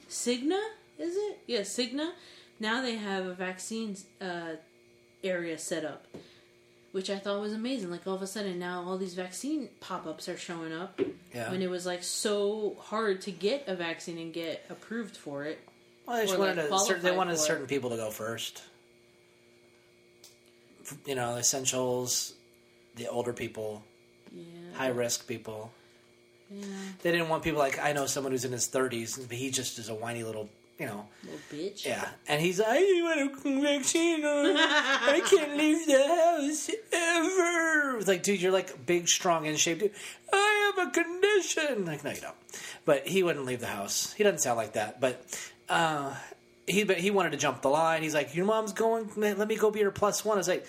Cigna. 0.09 0.61
Is 0.99 1.15
it? 1.17 1.39
Yeah, 1.47 1.61
Cigna. 1.61 2.11
Now 2.61 2.81
they 2.83 2.97
have 2.97 3.27
a 3.27 3.35
vaccine 3.35 3.97
uh, 4.21 4.53
area 5.25 5.59
set 5.59 5.85
up, 5.85 6.07
which 6.93 7.11
I 7.11 7.19
thought 7.19 7.41
was 7.41 7.53
amazing. 7.53 7.91
Like 7.91 8.07
all 8.07 8.15
of 8.15 8.23
a 8.23 8.27
sudden 8.27 8.59
now, 8.59 8.85
all 8.87 8.99
these 8.99 9.15
vaccine 9.15 9.69
pop-ups 9.81 10.29
are 10.29 10.37
showing 10.37 10.73
up 10.73 11.01
Yeah. 11.35 11.51
when 11.51 11.61
it 11.63 11.71
was 11.71 11.87
like 11.87 12.03
so 12.05 12.77
hard 12.81 13.23
to 13.23 13.31
get 13.33 13.65
a 13.67 13.75
vaccine 13.75 14.19
and 14.19 14.33
get 14.33 14.65
approved 14.71 15.17
for 15.17 15.45
it. 15.45 15.59
Well, 16.07 16.17
they 16.19 16.27
just 16.27 16.39
wanted 16.39 16.57
like, 16.57 16.71
a 16.71 16.85
certain, 16.85 17.03
they 17.03 17.17
wanted 17.17 17.39
certain 17.39 17.67
people 17.67 17.91
to 17.91 17.97
go 17.97 18.11
first. 18.11 18.63
You 21.07 21.15
know, 21.15 21.37
essentials, 21.37 22.35
the 22.97 23.09
older 23.09 23.33
people, 23.33 23.83
Yeah. 24.35 24.43
high 24.75 24.89
risk 24.89 25.27
people. 25.27 25.73
Yeah. 26.51 26.67
They 27.03 27.13
didn't 27.13 27.29
want 27.31 27.43
people 27.45 27.59
like 27.61 27.79
I 27.79 27.93
know 27.93 28.07
someone 28.07 28.33
who's 28.33 28.45
in 28.45 28.53
his 28.53 28.67
thirties, 28.67 29.17
but 29.19 29.37
he 29.37 29.51
just 29.51 29.79
is 29.79 29.89
a 29.89 29.95
whiny 29.95 30.23
little, 30.23 30.51
you 30.79 30.87
know, 30.87 31.07
Little 31.25 31.41
bitch. 31.51 31.87
yeah. 31.87 32.09
And 32.29 32.41
he's 32.43 32.59
like, 32.59 32.69
I 32.71 33.01
want 33.03 33.47
a 33.47 33.61
vaccine. 33.63 34.21
I 34.25 35.23
can't 35.25 35.57
leave 35.57 35.87
the 35.87 35.99
house 36.07 36.71
ever. 36.93 37.97
It's 37.99 38.09
like, 38.09 38.23
dude, 38.23 38.41
you're 38.43 38.53
like 38.53 38.85
big, 38.85 39.09
strong, 39.09 39.47
in 39.47 39.57
shape, 39.57 39.79
dude. 39.81 39.93
I 40.33 40.73
have 40.77 40.89
a 40.89 40.91
condition. 40.91 41.87
Like, 41.87 42.05
no, 42.05 42.11
you 42.11 42.21
don't. 42.21 42.35
But 42.85 43.07
he 43.07 43.23
wouldn't 43.23 43.47
leave 43.47 43.61
the 43.61 43.67
house. 43.67 44.13
He 44.13 44.23
doesn't 44.25 44.41
sound 44.41 44.57
like 44.59 44.73
that. 44.75 45.01
But 45.01 45.25
uh, 45.71 46.15
he, 46.73 46.85
but 46.85 46.97
he 46.99 47.11
wanted 47.11 47.31
to 47.33 47.39
jump 47.39 47.63
the 47.63 47.69
line. 47.69 48.03
He's 48.03 48.15
like, 48.15 48.35
your 48.35 48.47
mom's 48.47 48.73
going. 48.73 49.11
man, 49.17 49.39
Let 49.39 49.47
me 49.49 49.57
go 49.57 49.71
be 49.71 49.81
her 49.83 49.91
plus 49.91 50.25
one. 50.25 50.37
I 50.37 50.39
was 50.39 50.49
like. 50.49 50.67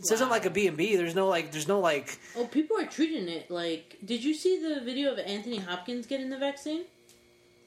This 0.00 0.12
isn't 0.12 0.30
like 0.30 0.46
a 0.46 0.50
B 0.50 0.68
and 0.68 0.76
B. 0.76 0.94
There's 0.94 1.16
no 1.16 1.26
like. 1.26 1.50
There's 1.50 1.66
no 1.66 1.80
like. 1.80 2.20
Oh, 2.36 2.44
people 2.46 2.78
are 2.78 2.86
treating 2.86 3.28
it 3.28 3.50
like. 3.50 3.96
Did 4.04 4.22
you 4.22 4.32
see 4.32 4.62
the 4.62 4.80
video 4.80 5.10
of 5.12 5.18
Anthony 5.18 5.56
Hopkins 5.58 6.06
getting 6.06 6.30
the 6.30 6.38
vaccine? 6.38 6.84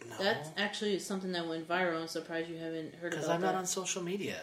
No, 0.09 0.15
That's 0.17 0.49
actually 0.57 0.97
something 0.99 1.33
that 1.33 1.45
went 1.45 1.67
viral. 1.67 1.99
I'm 2.01 2.07
surprised 2.07 2.49
you 2.49 2.55
haven't 2.57 2.95
heard 2.95 3.11
about. 3.11 3.19
because 3.19 3.27
I'm 3.27 3.41
that. 3.41 3.47
not 3.47 3.55
on 3.55 3.65
social 3.65 4.01
media. 4.01 4.37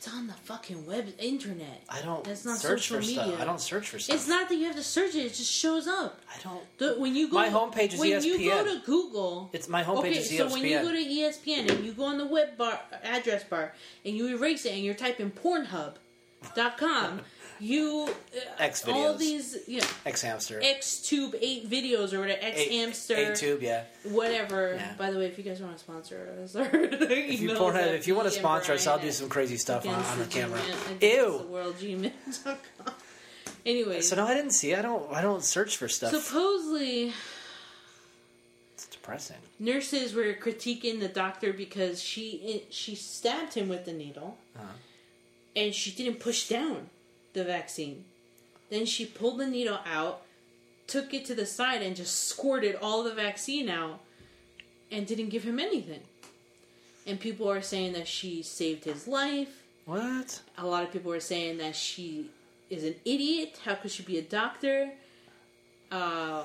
It's 0.00 0.08
on 0.08 0.28
the 0.28 0.32
fucking 0.32 0.86
web 0.86 1.12
internet. 1.18 1.84
I 1.90 2.00
don't 2.00 2.24
That's 2.24 2.46
not 2.46 2.56
search 2.56 2.88
social 2.88 2.96
for 2.96 3.02
stuff. 3.02 3.26
media. 3.26 3.42
I 3.42 3.44
don't 3.44 3.60
search 3.60 3.90
for 3.90 3.98
stuff. 3.98 4.16
It's 4.16 4.26
not 4.26 4.48
that 4.48 4.54
you 4.54 4.64
have 4.64 4.76
to 4.76 4.82
search 4.82 5.14
it; 5.14 5.26
it 5.26 5.34
just 5.34 5.52
shows 5.52 5.86
up. 5.86 6.22
I 6.34 6.42
don't. 6.42 6.62
The, 6.78 6.94
when 6.98 7.14
you 7.14 7.28
go, 7.28 7.36
My 7.36 7.50
homepage 7.50 7.92
is 7.92 8.00
when 8.00 8.22
you 8.22 8.48
go 8.48 8.64
to 8.64 8.80
Google. 8.86 9.50
It's 9.52 9.68
my 9.68 9.84
homepage 9.84 9.98
okay, 9.98 10.16
is 10.16 10.32
E 10.32 10.38
so 10.38 10.48
when 10.48 10.64
you 10.64 10.80
go 10.80 10.90
to 10.90 10.96
ESPN 10.96 11.70
and 11.70 11.84
you 11.84 11.92
go 11.92 12.04
on 12.06 12.16
the 12.16 12.24
web 12.24 12.56
bar 12.56 12.80
address 13.02 13.44
bar 13.44 13.74
and 14.02 14.16
you 14.16 14.28
erase 14.28 14.64
it 14.64 14.72
and 14.72 14.82
you're 14.82 14.94
typing 14.94 15.30
Pornhub.com, 15.30 17.20
you 17.60 18.08
uh, 18.34 18.40
X 18.58 18.86
all 18.88 19.14
these 19.14 19.56
yeah 19.68 19.84
X 20.06 20.22
hamster. 20.22 20.58
X 20.62 21.00
Tube 21.02 21.34
eight 21.40 21.68
videos 21.70 22.12
or 22.12 22.20
whatever 22.20 22.40
X 22.42 22.62
hamster 22.62 23.14
A 23.14 23.36
tube, 23.36 23.62
yeah. 23.62 23.84
whatever. 24.04 24.74
Yeah. 24.74 24.94
By 24.98 25.10
the 25.10 25.18
way, 25.18 25.26
if 25.26 25.36
you 25.38 25.44
guys 25.44 25.60
want 25.60 25.74
to 25.74 25.78
sponsor 25.78 26.28
us, 26.42 26.54
If 26.58 27.40
you 27.40 27.50
Pornhub, 27.50 27.92
if 27.94 28.06
you 28.08 28.14
want 28.14 28.28
to 28.28 28.34
sponsor 28.38 28.72
us, 28.72 28.86
I'll 28.86 28.98
do 28.98 29.10
some 29.12 29.28
crazy 29.28 29.56
stuff 29.56 29.86
on, 29.86 29.94
on 29.94 30.18
the 30.18 30.24
camera. 30.26 30.60
The 30.98 31.06
Ew. 31.06 31.46
world 31.50 31.76
gmail.com. 31.76 32.56
Anyways, 33.66 34.08
So 34.08 34.16
no, 34.16 34.26
I 34.26 34.32
didn't 34.34 34.52
see. 34.52 34.74
I 34.74 34.80
don't. 34.82 35.12
I 35.12 35.20
don't 35.20 35.44
search 35.44 35.76
for 35.76 35.86
stuff. 35.88 36.12
supposedly 36.14 37.12
it's 38.72 38.86
depressing. 38.86 39.36
nurses 39.58 40.14
were 40.14 40.32
critiquing 40.34 41.00
the 41.00 41.08
doctor 41.08 41.52
because 41.52 42.02
she 42.02 42.64
she 42.70 42.94
stabbed 42.94 43.52
him 43.54 43.68
with 43.68 43.84
the 43.84 43.92
needle, 43.92 44.38
Uh-huh. 44.56 44.66
and 45.54 45.74
she 45.74 45.90
didn't 45.90 46.20
push 46.20 46.48
down 46.48 46.88
the 47.32 47.44
vaccine. 47.44 48.04
Then 48.70 48.86
she 48.86 49.04
pulled 49.04 49.38
the 49.38 49.46
needle 49.46 49.80
out, 49.84 50.22
took 50.86 51.12
it 51.12 51.24
to 51.26 51.34
the 51.34 51.46
side, 51.46 51.82
and 51.82 51.96
just 51.96 52.28
squirted 52.28 52.76
all 52.80 53.02
the 53.02 53.14
vaccine 53.14 53.68
out, 53.68 54.00
and 54.90 55.06
didn't 55.06 55.28
give 55.28 55.44
him 55.44 55.58
anything. 55.58 56.00
And 57.06 57.18
people 57.18 57.50
are 57.50 57.62
saying 57.62 57.94
that 57.94 58.06
she 58.06 58.42
saved 58.42 58.84
his 58.84 59.08
life. 59.08 59.62
What? 59.86 60.40
A 60.58 60.66
lot 60.66 60.84
of 60.84 60.92
people 60.92 61.12
are 61.12 61.20
saying 61.20 61.58
that 61.58 61.74
she 61.74 62.30
is 62.68 62.84
an 62.84 62.94
idiot. 63.04 63.58
How 63.64 63.74
could 63.74 63.90
she 63.90 64.02
be 64.02 64.18
a 64.18 64.22
doctor? 64.22 64.92
Um, 65.90 66.44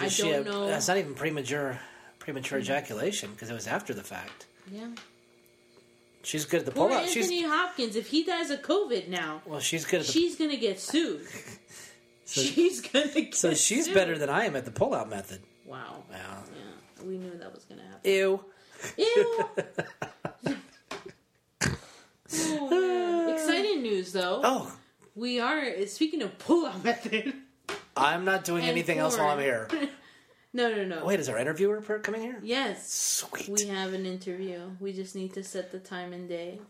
I 0.00 0.08
don't 0.08 0.46
a- 0.46 0.50
know. 0.50 0.66
That's 0.66 0.88
not 0.88 0.96
even 0.96 1.14
premature 1.14 1.78
premature 2.18 2.58
ejaculation 2.58 3.30
because 3.32 3.50
it 3.50 3.54
was 3.54 3.66
after 3.66 3.92
the 3.94 4.02
fact. 4.02 4.46
yeah. 4.70 4.88
She's 6.22 6.44
good 6.44 6.60
at 6.60 6.66
the 6.66 6.72
Poor 6.72 6.88
pull 6.88 6.96
out. 6.98 7.08
She's 7.08 7.24
Anthony 7.26 7.42
Hopkins. 7.42 7.96
If 7.96 8.08
he 8.08 8.22
dies 8.24 8.50
of 8.50 8.62
COVID 8.62 9.08
now, 9.08 9.42
well. 9.44 9.60
She's 9.60 9.84
good 9.84 10.00
at 10.00 10.06
the. 10.06 10.12
she's 10.12 10.36
gonna 10.36 10.56
get 10.56 10.80
sued. 10.80 11.26
So- 12.24 12.40
she's 12.40 12.80
gonna 12.80 13.08
get 13.08 13.34
so 13.34 13.52
she's 13.52 13.86
sued. 13.86 13.94
better 13.94 14.16
than 14.16 14.30
I 14.30 14.44
am 14.46 14.56
at 14.56 14.64
the 14.64 14.70
pull 14.70 14.94
out 14.94 15.10
method. 15.10 15.42
Wow. 15.66 16.04
Wow. 16.10 16.16
Yeah, 16.18 17.04
we 17.04 17.18
knew 17.18 17.36
that 17.36 17.52
was 17.52 17.64
gonna 17.64 17.82
happen. 17.82 18.10
Ew. 18.10 18.44
Ew. 18.96 19.48
Oh. 22.34 23.32
Exciting 23.34 23.82
news, 23.82 24.12
though. 24.12 24.40
Oh, 24.42 24.72
We 25.14 25.40
are 25.40 25.86
speaking 25.86 26.22
of 26.22 26.38
pull-out 26.38 26.82
method. 26.82 27.34
I'm 27.96 28.24
not 28.24 28.44
doing 28.44 28.64
anything 28.64 28.98
else 28.98 29.18
while 29.18 29.28
I'm 29.30 29.38
here. 29.38 29.68
no, 30.52 30.70
no, 30.74 30.84
no. 30.84 31.04
Wait, 31.04 31.18
is 31.20 31.28
our 31.28 31.38
interviewer 31.38 31.80
coming 31.80 32.20
here? 32.22 32.38
Yes, 32.42 32.92
Sweet. 32.92 33.48
we 33.48 33.66
have 33.68 33.92
an 33.92 34.04
interview. 34.06 34.60
We 34.80 34.92
just 34.92 35.14
need 35.14 35.32
to 35.34 35.42
set 35.44 35.70
the 35.72 35.78
time 35.78 36.12
and 36.12 36.28
day. 36.28 36.60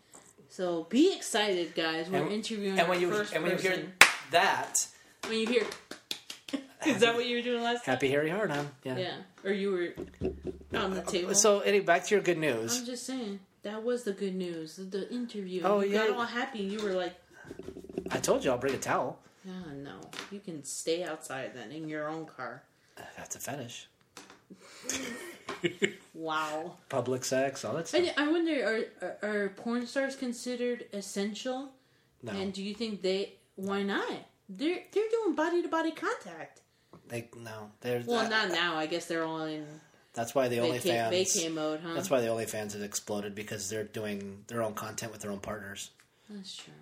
So 0.48 0.84
be 0.90 1.14
excited, 1.16 1.74
guys. 1.74 2.08
We're 2.10 2.18
And- 2.22 2.32
interviewing 2.32 2.78
and 2.78 2.88
when 2.88 3.00
you 3.00 3.10
first 3.10 3.32
and 3.32 3.42
when 3.42 3.52
you 3.52 3.56
person. 3.58 3.72
hear 3.72 3.92
that, 4.32 4.86
when 5.26 5.38
you 5.40 5.46
hear, 5.46 5.64
is 6.86 7.00
that 7.00 7.14
what 7.14 7.26
you 7.26 7.36
were 7.36 7.42
doing 7.42 7.62
last 7.62 7.84
time? 7.84 7.94
happy 7.94 8.10
Harry 8.10 8.30
Hardon. 8.30 8.70
Yeah. 8.84 8.96
Yeah, 8.98 9.14
or 9.44 9.52
you 9.52 9.70
were 9.72 10.28
on 10.78 10.94
the 10.94 11.02
table. 11.02 11.34
So, 11.34 11.60
anyway, 11.60 11.84
back 11.84 12.04
to 12.06 12.14
your 12.14 12.22
good 12.22 12.38
news. 12.38 12.78
I'm 12.80 12.86
just 12.86 13.06
saying 13.06 13.40
that 13.62 13.82
was 13.82 14.04
the 14.04 14.12
good 14.12 14.34
news. 14.34 14.76
The, 14.76 15.10
interview. 15.12 15.62
Oh, 15.64 15.80
you 15.80 15.92
got 15.92 16.10
all 16.10 16.24
happy. 16.26 16.60
You 16.60 16.82
were 16.82 16.92
like, 16.92 17.14
I 18.10 18.18
told 18.18 18.44
you 18.44 18.50
I'll 18.50 18.58
bring 18.58 18.74
a 18.74 18.78
towel. 18.78 19.18
"Ah, 19.48 19.72
no, 19.74 20.00
you 20.30 20.38
can 20.40 20.62
stay 20.64 21.02
outside 21.02 21.52
then 21.54 21.72
in 21.72 21.88
your 21.88 22.08
own 22.08 22.26
car." 22.26 22.62
That's 23.16 23.36
a 23.36 23.40
fetish. 23.40 23.88
Wow. 26.14 26.74
Public 26.88 27.24
sex, 27.24 27.64
all 27.64 27.74
that 27.74 27.88
stuff. 27.88 28.02
I, 28.16 28.24
I 28.24 28.30
wonder, 28.30 28.86
are, 29.02 29.28
are 29.28 29.48
porn 29.50 29.86
stars 29.86 30.14
considered 30.14 30.84
essential? 30.92 31.70
No, 32.22 32.32
And 32.32 32.52
do 32.52 32.62
you 32.62 32.74
think 32.74 33.02
they? 33.02 33.34
Why 33.56 33.82
not? 33.82 34.12
They're 34.48 34.80
they're 34.92 35.08
doing 35.10 35.34
body 35.34 35.62
to 35.62 35.68
body 35.68 35.90
contact. 35.90 36.60
they 37.08 37.28
no. 37.36 37.70
They're 37.80 38.02
Well, 38.06 38.26
uh, 38.26 38.28
not 38.28 38.50
now. 38.50 38.76
I 38.76 38.86
guess 38.86 39.06
they're 39.06 39.24
all 39.24 39.42
in 39.42 39.66
That's 40.12 40.34
why 40.34 40.48
the 40.48 40.58
OnlyFans. 40.58 41.10
vacay 41.10 41.52
mode, 41.52 41.80
huh? 41.82 41.94
That's 41.94 42.10
why 42.10 42.20
the 42.20 42.28
OnlyFans 42.28 42.72
has 42.74 42.82
exploded 42.82 43.34
because 43.34 43.68
they're 43.70 43.84
doing 43.84 44.44
their 44.48 44.62
own 44.62 44.74
content 44.74 45.12
with 45.12 45.22
their 45.22 45.30
own 45.30 45.40
partners. 45.40 45.90
That's 46.28 46.54
true. 46.56 46.72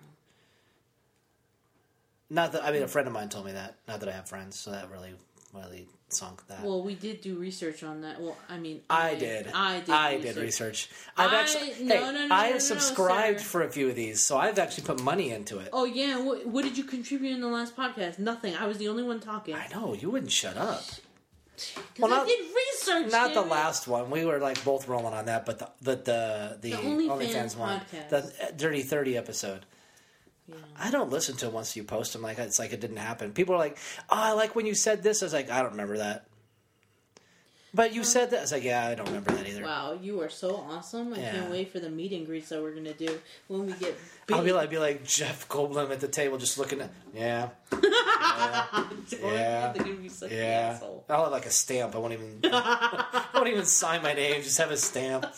Not 2.29 2.51
that 2.51 2.63
I 2.63 2.71
mean, 2.71 2.83
a 2.83 2.87
friend 2.87 3.07
of 3.07 3.13
mine 3.13 3.29
told 3.29 3.45
me 3.45 3.53
that. 3.53 3.75
Not 3.87 4.01
that 4.01 4.09
I 4.09 4.13
have 4.13 4.27
friends, 4.29 4.59
so 4.59 4.71
that 4.71 4.91
really, 4.91 5.13
really 5.53 5.87
sunk 6.13 6.45
that. 6.47 6.63
Well, 6.63 6.83
we 6.83 6.95
did 6.95 7.21
do 7.21 7.35
research 7.35 7.83
on 7.83 8.01
that. 8.01 8.19
Well, 8.21 8.37
I 8.49 8.57
mean, 8.57 8.81
I 8.89 9.15
did. 9.15 9.47
I 9.53 9.79
did. 9.79 9.89
I 9.89 10.15
research. 10.15 10.33
did 10.35 10.41
research. 10.41 10.89
I've 11.17 11.31
I- 11.31 11.39
actually. 11.41 11.85
no, 11.85 11.95
hey, 11.95 12.01
no, 12.01 12.11
no, 12.11 12.23
I 12.23 12.27
no, 12.27 12.35
have 12.35 12.51
no, 12.53 12.57
subscribed 12.59 13.39
sir. 13.39 13.45
for 13.45 13.61
a 13.63 13.69
few 13.69 13.89
of 13.89 13.95
these, 13.95 14.21
so 14.21 14.37
I've 14.37 14.59
actually 14.59 14.83
put 14.85 15.01
money 15.01 15.31
into 15.31 15.59
it. 15.59 15.69
Oh 15.73 15.85
yeah, 15.85 16.19
what, 16.21 16.45
what 16.45 16.63
did 16.63 16.77
you 16.77 16.83
contribute 16.83 17.33
in 17.33 17.41
the 17.41 17.47
last 17.47 17.75
podcast? 17.75 18.19
Nothing. 18.19 18.55
I 18.55 18.67
was 18.67 18.77
the 18.77 18.87
only 18.87 19.03
one 19.03 19.19
talking. 19.19 19.55
I 19.55 19.67
know 19.73 19.93
you 19.93 20.09
wouldn't 20.09 20.31
shut 20.31 20.57
up. 20.57 20.83
Well, 21.99 22.11
I 22.11 22.17
not- 22.17 22.27
did 22.27 22.39
research. 22.39 23.11
Not 23.11 23.33
the 23.33 23.41
it. 23.41 23.47
last 23.47 23.87
one. 23.87 24.09
We 24.09 24.25
were 24.25 24.39
like 24.39 24.63
both 24.63 24.87
rolling 24.87 25.13
on 25.13 25.25
that, 25.25 25.45
but 25.45 25.59
the 25.59 25.69
the 25.81 25.95
the, 25.95 26.57
the, 26.61 26.69
The 26.71 26.77
OnlyFans 26.77 27.07
OnlyFans 27.09 27.57
one, 27.57 27.79
podcast. 27.81 28.09
the 28.09 28.53
Dirty 28.57 28.81
Thirty 28.83 29.17
episode. 29.17 29.65
Yeah. 30.51 30.57
I 30.77 30.91
don't 30.91 31.09
listen 31.09 31.35
to 31.37 31.49
once 31.49 31.75
you 31.75 31.83
post 31.83 32.13
them. 32.13 32.21
Like 32.21 32.37
it's 32.39 32.59
like 32.59 32.73
it 32.73 32.81
didn't 32.81 32.97
happen. 32.97 33.31
People 33.33 33.55
are 33.55 33.59
like, 33.59 33.77
"Oh, 34.09 34.17
I 34.17 34.31
like 34.33 34.55
when 34.55 34.65
you 34.65 34.75
said 34.75 35.01
this." 35.03 35.21
I 35.23 35.25
was 35.25 35.33
like, 35.33 35.49
"I 35.49 35.61
don't 35.61 35.71
remember 35.71 35.97
that." 35.97 36.25
But 37.73 37.93
you 37.93 38.03
said 38.03 38.31
that. 38.31 38.39
I 38.39 38.41
was 38.41 38.51
like, 38.51 38.63
"Yeah, 38.65 38.85
I 38.85 38.95
don't 38.95 39.05
remember 39.07 39.31
that 39.31 39.47
either." 39.47 39.63
Wow, 39.63 39.97
you 40.01 40.19
are 40.21 40.27
so 40.29 40.57
awesome! 40.69 41.13
I 41.13 41.19
Yeah. 41.19 41.31
can't 41.31 41.51
wait 41.51 41.71
for 41.71 41.79
the 41.79 41.89
meet 41.89 42.11
and 42.11 42.25
greets 42.25 42.49
that 42.49 42.61
we're 42.61 42.73
gonna 42.75 42.93
do 42.93 43.17
when 43.47 43.65
we 43.65 43.71
get 43.71 43.95
big. 44.27 44.35
I'll 44.35 44.43
be 44.43 44.51
like, 44.51 44.69
be 44.69 44.77
like 44.77 45.05
Jeff 45.05 45.47
Goldblum 45.47 45.89
at 45.89 46.01
the 46.01 46.09
table, 46.09 46.37
just 46.37 46.57
looking 46.57 46.81
at, 46.81 46.89
yeah, 47.15 47.49
yeah, 49.21 49.73
yeah. 50.29 50.71
asshole. 50.73 51.05
I'll 51.09 51.23
have 51.23 51.31
like 51.31 51.45
a 51.45 51.49
stamp. 51.51 51.95
I 51.95 51.99
won't 51.99 52.13
even, 52.13 52.39
I 52.51 53.25
won't 53.33 53.47
even 53.47 53.65
sign 53.65 54.01
my 54.03 54.13
name. 54.13 54.41
Just 54.41 54.57
have 54.57 54.71
a 54.71 54.77
stamp. 54.77 55.25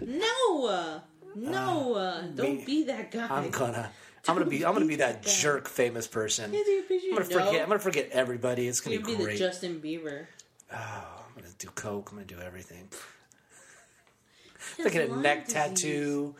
No, 0.00 1.00
no, 1.40 1.94
uh, 1.94 2.22
don't 2.34 2.58
me- 2.58 2.64
be 2.64 2.84
that 2.84 3.10
guy. 3.10 3.26
I'm 3.30 3.50
gonna, 3.50 3.90
I'm 4.26 4.34
gonna 4.36 4.48
be, 4.50 4.64
I'm 4.64 4.72
gonna 4.72 4.86
be 4.86 4.96
that 4.96 5.22
jerk 5.22 5.68
famous 5.68 6.06
person. 6.06 6.50
Can 6.50 6.60
I 6.60 6.64
take 6.64 6.84
a 6.84 6.88
picture? 6.88 7.06
I'm 7.08 7.14
gonna 7.14 7.24
forget. 7.24 7.62
I'm 7.62 7.68
gonna 7.68 7.80
forget 7.80 8.08
everybody. 8.10 8.68
It's 8.68 8.80
gonna 8.80 8.98
be 8.98 9.02
be 9.02 9.14
the 9.14 9.24
great. 9.24 9.38
Justin 9.38 9.80
Bieber. 9.80 10.26
Oh, 10.72 10.76
I'm 10.76 11.34
gonna 11.42 11.54
do 11.58 11.68
coke. 11.74 12.10
I'm 12.10 12.18
gonna 12.18 12.26
do 12.26 12.40
everything. 12.40 12.88
Look 14.78 14.92
has 14.92 15.10
at 15.10 15.10
a 15.10 15.16
neck 15.16 15.46
disease. 15.46 15.54
tattoo. 15.54 16.34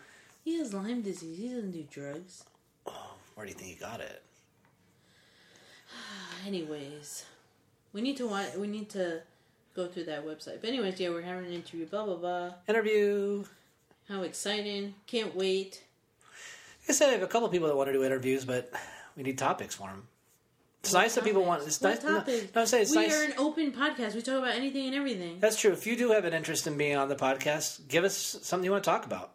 He 0.45 0.59
has 0.59 0.73
Lyme 0.75 1.03
disease. 1.03 1.39
He 1.39 1.49
doesn't 1.49 1.73
do 1.73 1.85
drugs. 1.91 2.45
Where 3.35 3.47
do 3.47 3.53
you 3.53 3.59
think 3.59 3.71
he 3.71 3.77
got 3.77 4.01
it? 4.01 4.23
Anyways, 6.47 7.25
we 7.93 8.01
need 8.01 8.17
to 8.17 8.27
watch. 8.27 8.55
We 8.57 8.67
need 8.67 8.89
to 8.91 9.23
go 9.75 9.87
through 9.87 10.05
that 10.05 10.27
website. 10.27 10.61
But 10.61 10.71
anyways, 10.71 10.99
yeah, 10.99 11.11
we're 11.11 11.23
having 11.23 11.47
an 11.47 11.53
interview. 11.53 11.87
Blah 11.87 12.05
blah 12.05 12.17
blah. 12.17 12.51
Interview. 12.69 13.45
How 14.09 14.23
exciting! 14.23 14.95
Can't 15.07 15.35
wait. 15.37 15.83
I 16.89 16.93
said, 16.93 17.11
I 17.11 17.13
have 17.13 17.23
a 17.23 17.27
couple 17.27 17.49
people 17.51 17.69
that 17.69 17.77
want 17.77 17.89
to 17.89 17.93
do 17.93 18.03
interviews, 18.05 18.45
but 18.47 18.73
we 19.17 19.23
need 19.23 19.37
topics 19.37 19.75
for 19.75 19.89
them. 19.89 20.05
It's 20.81 20.93
nice 20.95 21.15
that 21.17 21.25
people 21.25 21.45
want. 21.45 21.63
It's 21.67 21.81
What 21.81 22.03
nice. 22.03 22.05
No, 22.05 22.13
no. 22.27 22.61
I'm 22.63 22.67
saying 22.67 22.83
it's 22.85 22.91
we 22.93 22.97
nice. 22.97 23.15
are 23.15 23.25
an 23.25 23.35
open 23.37 23.73
podcast. 23.73 24.15
We 24.15 24.23
talk 24.23 24.39
about 24.39 24.55
anything 24.55 24.87
and 24.87 24.95
everything. 24.95 25.39
That's 25.41 25.61
true. 25.61 25.73
If 25.73 25.87
you 25.87 25.97
do 25.97 26.13
have 26.13 26.25
an 26.25 26.33
interest 26.33 26.67
in 26.67 26.79
being 26.79 26.97
on 26.97 27.09
the 27.11 27.17
podcast, 27.17 27.89
give 27.89 28.05
us 28.05 28.39
something 28.43 28.65
you 28.65 28.71
want 28.71 28.85
to 28.85 28.89
talk 28.91 29.05
about. 29.05 29.33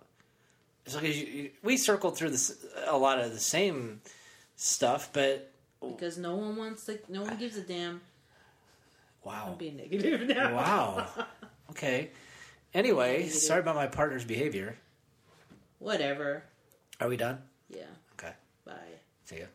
It's 0.85 0.95
like 0.95 1.03
you, 1.03 1.11
you, 1.11 1.49
we 1.61 1.77
circled 1.77 2.17
through 2.17 2.29
this 2.31 2.65
a 2.87 2.97
lot 2.97 3.19
of 3.19 3.31
the 3.33 3.39
same 3.39 4.01
stuff, 4.55 5.09
but 5.13 5.51
Because 5.81 6.17
no 6.17 6.35
one 6.35 6.55
wants 6.55 6.85
to. 6.85 6.97
No 7.09 7.21
one 7.21 7.37
gives 7.37 7.57
a 7.57 7.61
damn. 7.61 8.01
wow, 9.23 9.49
I'm 9.51 9.57
being 9.57 9.77
negative 9.77 10.27
now. 10.35 10.55
wow, 10.55 11.07
okay. 11.71 12.09
Anyway, 12.73 13.29
sorry 13.29 13.59
about 13.59 13.75
my 13.75 13.87
partner's 13.87 14.25
behavior. 14.25 14.77
Whatever. 15.79 16.43
Are 16.99 17.07
we 17.07 17.17
done? 17.17 17.39
Yeah. 17.69 17.83
Okay. 18.13 18.33
Bye. 18.65 18.73
See 19.25 19.39
ya. 19.39 19.45